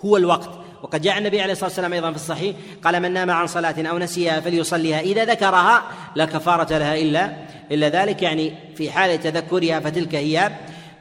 هو 0.04 0.16
الوقت. 0.16 0.65
وقد 0.82 1.02
جاء 1.02 1.18
النبي 1.18 1.40
عليه 1.40 1.52
الصلاة 1.52 1.68
والسلام 1.68 1.92
أيضا 1.92 2.10
في 2.10 2.16
الصحيح 2.16 2.56
قال 2.84 3.02
من 3.02 3.12
نام 3.12 3.30
عن 3.30 3.46
صلاة 3.46 3.74
أو 3.78 3.98
نسيها 3.98 4.40
فليصليها 4.40 5.00
إذا 5.00 5.24
ذكرها 5.24 5.82
لا 6.14 6.24
كفارة 6.24 6.78
لها 6.78 6.94
إلا 6.94 7.32
إلا 7.72 7.88
ذلك. 7.88 8.22
يعني 8.22 8.52
في 8.76 8.90
حال 8.90 9.20
تذكرها 9.20 9.80
فتلك 9.80 10.14
هي 10.14 10.50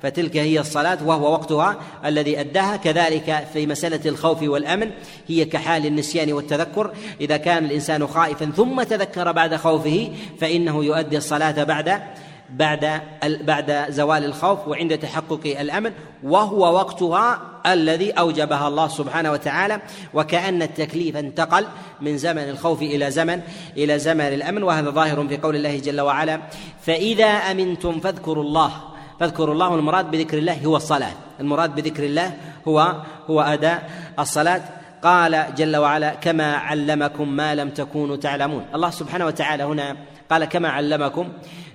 فتلك 0.01 0.37
هي 0.37 0.59
الصلاة 0.59 0.97
وهو 1.05 1.33
وقتها 1.33 1.77
الذي 2.05 2.39
أداها. 2.39 2.77
كذلك 2.77 3.47
في 3.53 3.67
مسألة 3.67 4.01
الخوف 4.05 4.41
والأمن 4.41 4.91
هي 5.27 5.45
كحال 5.45 5.85
النسيان 5.85 6.33
والتذكر. 6.33 6.91
إذا 7.21 7.37
كان 7.37 7.65
الإنسان 7.65 8.07
خائفا 8.07 8.45
ثم 8.45 8.83
تذكر 8.83 9.31
بعد 9.31 9.55
خوفه 9.55 10.11
فإنه 10.39 10.83
يؤدي 10.83 11.17
الصلاة 11.17 11.63
بعد 11.63 12.01
بعد 12.49 13.01
بعد 13.23 13.85
زوال 13.89 14.25
الخوف 14.25 14.67
وعند 14.67 14.97
تحقق 14.97 15.55
الأمن 15.59 15.91
وهو 16.23 16.75
وقتها 16.75 17.54
الذي 17.73 18.11
أوجبها 18.11 18.67
الله 18.67 18.87
سبحانه 18.87 19.31
وتعالى 19.31 19.81
وكأن 20.13 20.61
التكليف 20.61 21.17
انتقل 21.17 21.65
من 22.01 22.17
زمن 22.17 22.49
الخوف 22.49 22.81
إلى 22.81 23.11
زمن 23.11 23.41
إلى 23.77 23.99
زمن 23.99 24.21
الأمن 24.21 24.63
وهذا 24.63 24.89
ظاهر 24.89 25.27
في 25.27 25.37
قول 25.37 25.55
الله 25.55 25.79
جل 25.79 26.01
وعلا 26.01 26.41
فإذا 26.81 27.25
أمنتم 27.25 27.99
فاذكروا 27.99 28.43
الله 28.43 28.71
فاذكروا 29.19 29.53
الله 29.53 29.75
المراد 29.75 30.11
بذكر 30.11 30.37
الله 30.37 30.65
هو 30.65 30.75
الصلاة 30.75 31.13
المراد 31.39 31.75
بذكر 31.75 32.03
الله 32.03 32.33
هو 32.67 32.95
هو 33.29 33.41
أداء 33.41 33.89
الصلاة. 34.19 34.61
قال 35.03 35.45
جل 35.57 35.75
وعلا 35.75 36.09
كما 36.13 36.55
علمكم 36.55 37.29
ما 37.29 37.55
لم 37.55 37.69
تكونوا 37.69 38.15
تعلمون. 38.15 38.65
الله 38.75 38.89
سبحانه 38.89 39.25
وتعالى 39.25 39.63
هنا 39.63 39.95
قال 40.29 40.45
كما 40.45 40.69
علمكم 40.69 41.29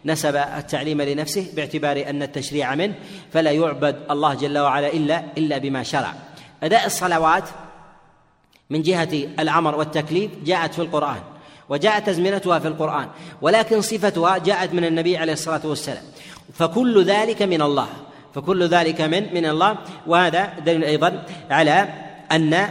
نسب 0.05 0.37
التعليم 0.37 1.03
لنفسه 1.03 1.47
باعتبار 1.57 2.05
أن 2.11 2.23
التشريع 2.23 2.75
منه 2.75 2.95
فلا 3.33 3.51
يعبد 3.51 3.97
الله 4.11 4.35
جل 4.35 4.59
وعلا 4.59 4.93
إلا 4.93 5.25
إلا 5.39 5.59
بما 5.59 5.83
شرع. 5.83 6.15
أداء 6.63 6.87
الصلوات 6.87 7.45
من 8.71 8.83
جهة 8.83 9.29
الأمر 9.39 9.75
والتكليف 9.75 10.31
جاءت 10.45 10.75
في 10.75 10.83
القرآن 10.83 11.21
وجاءت 11.69 12.09
أزمنتها 12.09 12.59
في 12.59 12.69
القرآن 12.69 13.09
ولكن 13.43 13.81
صفتها 13.81 14.39
جاءت 14.39 14.75
من 14.75 14.85
النبي 14.85 15.17
عليه 15.17 15.33
الصلاة 15.33 15.61
والسلام. 15.65 16.03
فكل 16.55 17.05
ذلك 17.05 17.43
من 17.43 17.63
الله 17.63 17.89
فكل 18.35 18.69
ذلك 18.69 19.01
من 19.01 19.35
من 19.35 19.47
الله 19.47 19.77
وهذا 20.07 20.53
دليل 20.67 20.85
أيضا 20.85 21.25
على 21.51 21.89
أن 22.33 22.69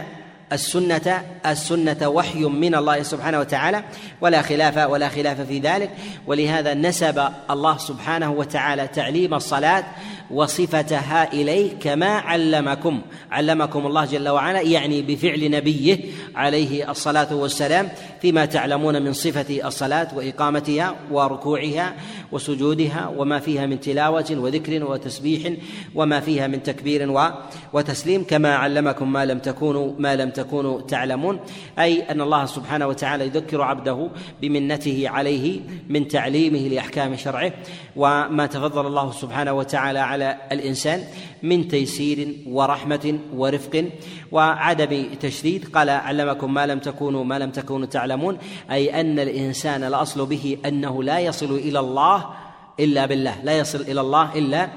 السنة 0.52 1.22
السنة 1.46 2.08
وحي 2.08 2.44
من 2.44 2.74
الله 2.74 3.02
سبحانه 3.02 3.40
وتعالى 3.40 3.84
ولا 4.20 4.42
خلاف 4.42 4.76
ولا 4.90 5.08
خلاف 5.08 5.40
في 5.40 5.58
ذلك. 5.58 5.90
ولهذا 6.26 6.74
نسب 6.74 7.28
الله 7.50 7.78
سبحانه 7.78 8.30
وتعالى 8.32 8.86
تعليم 8.86 9.34
الصلاة 9.34 9.84
وصفتها 10.30 11.32
إليه 11.32 11.78
كما 11.78 12.06
علمكم. 12.06 13.00
علمكم 13.30 13.86
الله 13.86 14.04
جل 14.04 14.28
وعلا 14.28 14.60
يعني 14.60 15.02
بفعل 15.02 15.50
نبيه 15.50 15.98
عليه 16.34 16.90
الصلاة 16.90 17.34
والسلام 17.34 17.88
فيما 18.22 18.44
تعلمون 18.44 19.02
من 19.02 19.12
صفة 19.12 19.66
الصلاة 19.68 20.08
وإقامتها 20.16 20.96
وركوعها 21.10 21.94
وسجودها 22.32 23.12
وما 23.16 23.38
فيها 23.38 23.66
من 23.66 23.80
تلاوة 23.80 24.26
وذكر 24.30 24.84
وتسبيح 24.84 25.52
وما 25.94 26.20
فيها 26.20 26.46
من 26.46 26.62
تكبير 26.62 27.30
وتسليم 27.72 28.24
كما 28.24 28.54
علمكم 28.54 29.12
ما 29.12 29.24
لم 29.24 29.38
تكونوا 29.38 29.92
ما 29.98 30.16
لم 30.16 30.30
تكونوا 30.30 30.39
تعلمون 30.88 31.40
أي 31.78 32.02
أن 32.02 32.20
الله 32.20 32.46
سبحانه 32.46 32.86
وتعالى 32.86 33.24
يذكر 33.24 33.62
عبده 33.62 34.10
بمنته 34.42 35.08
عليه 35.08 35.60
من 35.88 36.08
تعليمه 36.08 36.58
لأحكام 36.58 37.16
شرعه 37.16 37.52
وما 37.96 38.46
تفضل 38.46 38.86
الله 38.86 39.12
سبحانه 39.12 39.52
وتعالى 39.52 39.98
على 39.98 40.36
الإنسان 40.52 41.04
من 41.42 41.68
تيسير 41.68 42.36
ورحمة 42.46 43.18
ورفق 43.34 43.84
وعدم 44.32 45.04
تشديد. 45.20 45.68
قال 45.74 45.90
علمكم 45.90 46.54
ما 46.54 46.66
لم 46.66 46.78
تكونوا 46.78 47.24
ما 47.24 47.38
لم 47.38 47.50
تكونوا 47.50 47.86
تعلمون 47.86 48.38
أي 48.70 49.00
أن 49.00 49.18
الإنسان 49.18 49.84
الأصل 49.84 50.26
به 50.26 50.56
أنه 50.66 51.02
لا 51.02 51.18
يصل 51.18 51.54
إلى 51.54 51.78
الله 51.78 52.26
إلا 52.80 53.06
بالله 53.06 53.34
لا 53.44 53.58
يصل 53.58 53.80
إلى 53.80 54.00
الله 54.00 54.38
إلا 54.38 54.68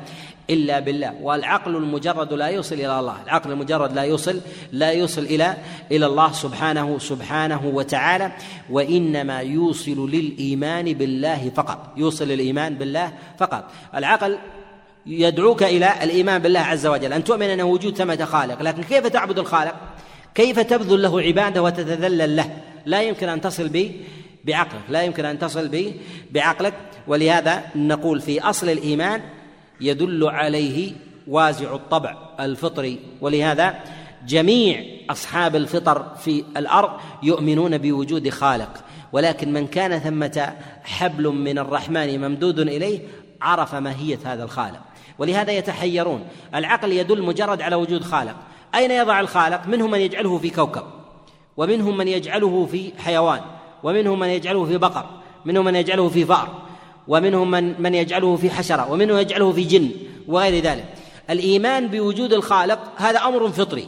إلا 0.50 0.80
بالله. 0.80 1.14
والعقل 1.22 1.76
المجرد 1.76 2.34
لا 2.34 2.48
يوصل 2.48 2.76
إلى 2.76 3.00
الله. 3.00 3.24
العقل 3.24 3.52
المجرد 3.52 3.94
لا 3.94 4.02
يوصل 4.02 4.40
لا 4.72 4.92
يوصل 4.92 5.22
إلى 5.22 5.58
إلى 5.92 6.06
الله 6.06 6.32
سبحانه 6.32 7.00
سبحانه 7.00 7.66
وتعالى. 7.66 8.32
وإنما 8.70 9.40
يوصل 9.40 10.10
للإيمان 10.10 10.94
بالله 10.94 11.52
فقط. 11.56 11.94
يوصل 11.98 12.28
للإيمان 12.28 12.76
بالله 12.76 13.14
فقط. 13.40 13.72
العقل 13.96 14.38
يدعوك 15.06 15.64
إلى 15.64 16.04
الإيمان 16.04 16.42
بالله 16.42 16.60
عز 16.60 16.88
وجل. 16.88 17.14
أن 17.14 17.24
تؤمن 17.24 17.50
أنه 17.50 17.64
وجود 17.64 17.98
ثمة 17.98 18.26
خالق. 18.26 18.62
لكن 18.62 18.84
كيف 18.84 19.08
تعبد 19.08 19.40
الخالق؟ 19.40 19.76
كيف 20.36 20.60
تبذل 20.60 21.02
له 21.02 21.22
عبادة 21.22 21.64
وتتذلل 21.64 22.36
له؟ 22.36 22.58
لا 22.86 23.02
يمكن 23.02 23.30
أن 23.30 23.42
تصل 23.42 23.70
به 23.70 23.92
بعقلك. 24.46 24.82
لا 24.90 25.02
يمكن 25.02 25.26
أن 25.26 25.40
تصل 25.40 25.68
به 25.68 25.94
بعقلك. 26.32 26.74
ولهذا 27.08 27.64
نقول 27.76 28.22
في 28.22 28.42
أصل 28.42 28.70
الإيمان 28.70 29.22
يدل 29.82 30.28
عليه 30.28 30.92
وازع 31.28 31.76
الطبع 31.76 32.16
الفطري. 32.40 33.00
ولهذا 33.22 33.80
جميع 34.28 34.84
أصحاب 35.10 35.56
الفطر 35.56 36.16
في 36.16 36.44
الأرض 36.58 36.92
يؤمنون 37.24 37.78
بوجود 37.78 38.30
خالق. 38.30 38.84
ولكن 39.12 39.54
من 39.54 39.68
كان 39.68 40.00
ثمة 40.00 40.54
حبل 40.84 41.28
من 41.28 41.60
الرحمن 41.60 42.22
ممدود 42.22 42.60
إليه 42.60 43.00
عرف 43.42 43.76
ماهية 43.76 44.20
هذا 44.26 44.44
الخالق. 44.44 44.82
ولهذا 45.18 45.52
يتحيرون. 45.52 46.26
العقل 46.56 46.92
يدل 46.92 47.22
مجرد 47.22 47.62
على 47.62 47.76
وجود 47.76 48.04
خالق. 48.04 48.36
أين 48.76 48.92
يضع 48.92 49.20
الخالق؟ 49.20 49.68
منهم 49.68 49.92
من 49.92 50.00
يجعله 50.00 50.38
في 50.38 50.50
كوكب 50.50 50.84
ومنهم 51.58 51.98
من 51.98 52.08
يجعله 52.08 52.68
في 52.72 52.92
حيوان 52.98 53.42
ومنهم 53.84 54.20
من 54.20 54.28
يجعله 54.28 54.66
في 54.66 54.78
بقر 54.78 55.06
منهم 55.46 55.66
من 55.66 55.76
يجعله 55.76 56.10
في 56.10 56.26
فأر. 56.26 56.63
ومنهم 57.08 57.52
من 57.52 57.82
من 57.82 57.94
يجعله 57.94 58.36
في 58.36 58.50
حشرة 58.50 58.92
ومنهم 58.92 59.18
يجعله 59.18 59.52
في 59.52 59.64
جن 59.64 59.90
وغير 60.28 60.64
ذلك. 60.64 60.86
الإيمان 61.30 61.88
بوجود 61.88 62.34
الخالق 62.34 62.80
هذا 62.98 63.20
أمر 63.20 63.50
فطري. 63.50 63.88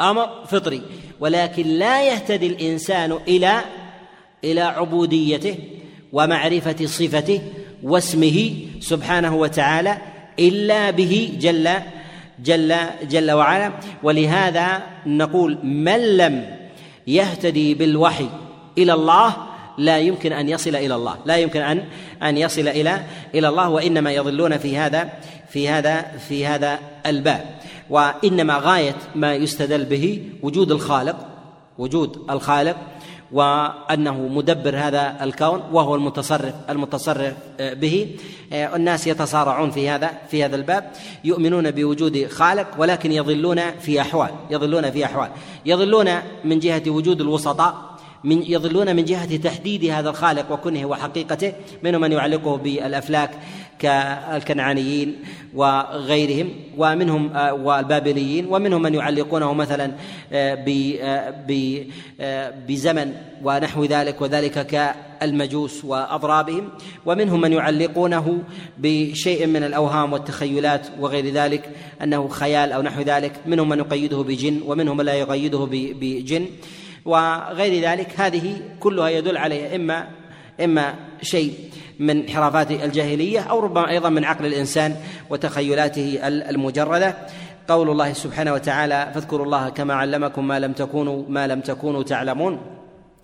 أمر 0.00 0.44
فطري. 0.46 0.82
ولكن 1.20 1.66
لا 1.66 2.02
يهتدي 2.02 2.46
الإنسان 2.46 3.18
إلى 3.28 3.60
إلى 4.44 4.60
عبوديته 4.60 5.58
ومعرفة 6.12 6.86
صفته 6.86 7.40
واسمه 7.82 8.54
سبحانه 8.80 9.36
وتعالى 9.36 9.98
إلا 10.38 10.90
به 10.90 11.38
جل 11.40 11.70
جل 12.44 12.76
جل 13.02 13.30
وعلا. 13.30 13.72
ولهذا 14.02 14.82
نقول 15.06 15.58
من 15.64 16.16
لم 16.16 16.56
يهتدي 17.06 17.74
بالوحي 17.74 18.28
إلى 18.78 18.92
الله 18.92 19.53
لا 19.78 19.98
يمكن 19.98 20.32
أن 20.32 20.48
يصل 20.48 20.76
إلى 20.76 20.94
الله. 20.94 21.16
لا 21.24 21.36
يمكن 21.36 21.60
ان 21.60 21.84
أن 22.22 22.36
يصل 22.36 22.68
إلى 22.68 23.04
إلى 23.34 23.48
الله 23.48 23.68
وإنما 23.68 24.12
يضلون 24.12 24.58
في 24.58 24.76
هذا 24.76 25.08
في 25.48 25.68
هذا 25.68 26.02
في 26.02 26.46
هذا 26.46 26.78
الباب. 27.06 27.44
وإنما 27.90 28.58
غاية 28.58 28.96
ما 29.14 29.34
يستدل 29.34 29.84
به 29.84 30.22
وجود 30.42 30.70
الخالق 30.70 31.16
وجود 31.78 32.24
الخالق 32.30 32.76
وأنه 33.32 34.28
مدبر 34.28 34.76
هذا 34.76 35.16
الكون 35.24 35.62
وهو 35.72 35.94
المتصرف 35.94 36.54
المتصرف 36.70 37.34
به. 37.60 38.16
الناس 38.52 39.06
يتصارعون 39.06 39.70
في 39.70 39.88
هذا 39.88 40.10
في 40.30 40.44
هذا 40.44 40.56
الباب. 40.56 40.90
يؤمنون 41.24 41.70
بوجود 41.70 42.26
خالق 42.26 42.66
ولكن 42.78 43.12
يضلون 43.12 43.60
في 43.70 44.00
أحوال. 44.00 44.30
يضلون 44.50 44.90
في 44.90 45.04
أحوال. 45.04 45.28
يضلون 45.66 46.10
من 46.44 46.58
جهة 46.58 46.82
وجود 46.86 47.20
الوسطاء 47.20 47.93
من 48.24 48.42
يضلون 48.42 48.96
من 48.96 49.04
جهة 49.04 49.36
تحديد 49.36 49.84
هذا 49.84 50.10
الخالق 50.10 50.52
وكنه 50.52 50.86
وحقيقته 50.86 51.52
منهم 51.82 52.00
من 52.00 52.12
يعلقه 52.12 52.56
بالأفلاك 52.56 53.30
كالكنعانيين 53.78 55.16
وغيرهم 55.54 56.50
ومنهم 56.76 57.32
آه، 57.36 57.54
والبابليين 57.54 58.46
ومنهم 58.50 58.82
من 58.82 58.94
يعلقونه 58.94 59.54
مثلا 59.54 59.92
آه، 60.32 60.64
آه، 62.20 62.54
بزمن 62.68 63.12
ونحو 63.42 63.84
ذلك 63.84 64.20
وذلك 64.20 64.66
كالمجوس 64.66 65.84
وأضرابهم 65.84 66.68
ومنهم 67.06 67.40
من 67.40 67.52
يعلقونه 67.52 68.42
بشيء 68.78 69.46
من 69.46 69.64
الأوهام 69.64 70.12
والتخيلات 70.12 70.86
وغير 71.00 71.26
ذلك 71.26 71.70
أنه 72.02 72.28
خيال 72.28 72.72
أو 72.72 72.82
نحو 72.82 73.00
ذلك 73.00 73.32
منهم 73.46 73.68
من 73.68 73.78
يقيده 73.78 74.22
بجن 74.22 74.60
ومنهم 74.66 74.96
من 74.96 75.04
لا 75.04 75.14
يقيده 75.14 75.68
بجن. 75.70 76.46
وغير 77.04 77.90
ذلك 77.90 78.20
هذه 78.20 78.60
كلها 78.80 79.08
يدل 79.08 79.36
عليه 79.36 79.76
اما 79.76 80.06
إما 80.64 80.94
شيء 81.22 81.54
من 81.98 82.10
انحرافات 82.10 82.70
الجاهلية 82.70 83.40
أو 83.40 83.60
ربما 83.60 83.90
أيضا 83.90 84.08
من 84.08 84.24
عقل 84.24 84.46
الإنسان 84.46 84.96
وتخيلاته 85.30 86.18
المجردة. 86.22 87.16
قول 87.68 87.90
الله 87.90 88.12
سبحانه 88.12 88.52
وتعالى 88.52 89.10
فاذكروا 89.14 89.46
الله 89.46 89.68
كما 89.68 89.94
علمكم 89.94 90.48
ما 90.48 90.58
لم 90.58 90.72
تكونوا 90.72 91.24
ما 91.28 91.46
لم 91.46 91.60
تكونوا 91.60 92.02
تعلمون. 92.02 92.60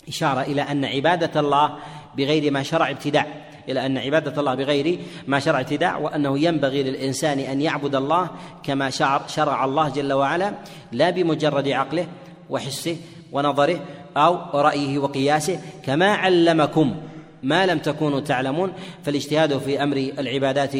إشارة 0.09 0.41
إلى 0.41 0.63
أن 0.63 0.85
عبادة 0.85 1.41
الله 1.41 1.77
بغير 2.17 2.53
ما 2.53 2.63
شرع 2.63 2.91
ابتداع 2.91 3.27
إلى 3.69 3.87
أن 3.87 3.99
عبادة 3.99 4.41
الله 4.41 4.55
بغير 4.55 4.99
ما 5.27 5.39
شرع 5.39 5.61
ابتداع 5.61 5.97
وأنه 5.97 6.39
ينبغي 6.39 6.83
للإنسان 6.83 7.39
أن 7.39 7.61
يعبد 7.61 7.95
الله 7.95 8.31
كما 8.63 8.91
شرع 9.27 9.65
الله 9.65 9.89
جل 9.89 10.13
وعلا 10.13 10.53
لا 10.93 11.11
بمجرد 11.11 11.69
عقله 11.69 12.07
وحسه 12.51 12.97
ونظره 13.33 13.81
أو 14.17 14.61
رأيه 14.61 14.99
وقياسه 14.99 15.61
كما 15.85 16.07
علمكم. 16.07 16.97
ما 17.43 17.67
لم 17.67 17.79
تكونوا 17.79 18.21
تعلمون 18.21 18.73
فالاجتهاد 19.05 19.59
في 19.59 19.83
أمر 19.83 19.97
العبادات 19.97 20.75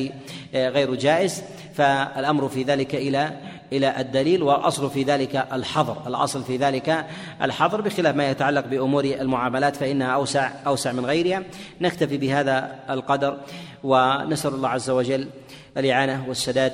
آه، 0.55 0.69
غير 0.69 0.95
جائز. 0.95 1.43
فالأمر 1.75 2.49
في 2.49 2.63
ذلك 2.63 2.95
إلى 2.95 3.33
إلى 3.73 4.01
الدليل 4.01 4.43
والاصل 4.43 4.91
في 4.91 5.03
ذلك 5.03 5.47
الحظر. 5.53 5.97
الأصل 6.07 6.43
في 6.45 6.57
ذلك 6.57 7.07
الحظر 7.43 7.81
بخلاف 7.81 8.17
ما 8.17 8.31
يتعلق 8.31 8.67
بأمور 8.67 9.05
المعاملات 9.05 9.77
فإنها 9.77 10.09
أوسع 10.09 10.51
أوسع 10.67 10.93
من 10.93 11.07
غيرها. 11.07 11.43
نكتفي 11.81 12.17
بهذا 12.17 12.79
القدر 12.91 13.37
ونسأل 13.85 14.55
الله 14.55 14.69
عز 14.69 14.91
وجل 14.91 15.29
الإعانة 15.77 16.25
والسداد. 16.29 16.73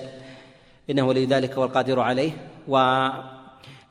إنه 0.91 1.03
ولي 1.03 1.27
ذلك 1.27 1.59
والقادر 1.59 2.01
عليه. 2.01 2.31
و 2.69 2.77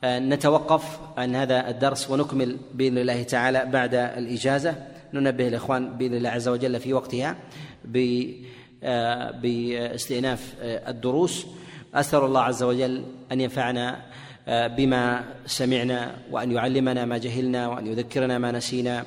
نتوقف 0.05 0.99
عن 1.17 1.35
هذا 1.35 1.69
الدرس 1.69 2.11
ونكمل 2.11 2.57
بإذن 2.73 2.97
الله 2.97 3.23
تعالى 3.23 3.65
بعد 3.65 3.95
الإجازة. 3.95 4.75
ننبه 5.13 5.47
الإخوان 5.47 5.97
بإذن 5.97 6.13
الله 6.13 6.29
عز 6.29 6.47
وجل 6.47 6.79
في 6.79 6.93
وقتها 6.93 7.35
آه، 8.83 9.31
باستئناف 9.31 10.55
آه، 10.61 10.89
الدروس. 10.89 11.47
أسأل 11.93 12.23
الله 12.23 12.41
عز 12.41 12.63
وجل 12.63 13.03
أن 13.31 13.41
ينفعنا 13.41 14.01
آه، 14.47 14.67
بما 14.67 15.23
سمعنا 15.45 16.15
وأن 16.31 16.51
يعلمنا 16.51 17.05
ما 17.05 17.17
جهلنا 17.17 17.67
وأن 17.67 17.87
يذكرنا 17.87 18.37
ما 18.37 18.51
نسينا 18.51 19.05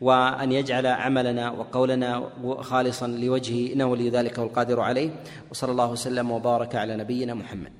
وأن 0.00 0.52
يجعل 0.52 0.86
عملنا 0.86 1.50
وقولنا 1.50 2.30
خالصا 2.60 3.06
لوجهه 3.06 3.72
إنه 3.72 3.86
ولي 3.86 4.10
ذلك 4.10 4.38
والقادر 4.38 4.80
عليه. 4.80 5.10
وصلى 5.50 5.72
الله 5.72 5.90
وسلم 5.90 6.30
وبارك 6.30 6.74
على 6.74 6.96
نبينا 6.96 7.34
محمد. 7.34 7.76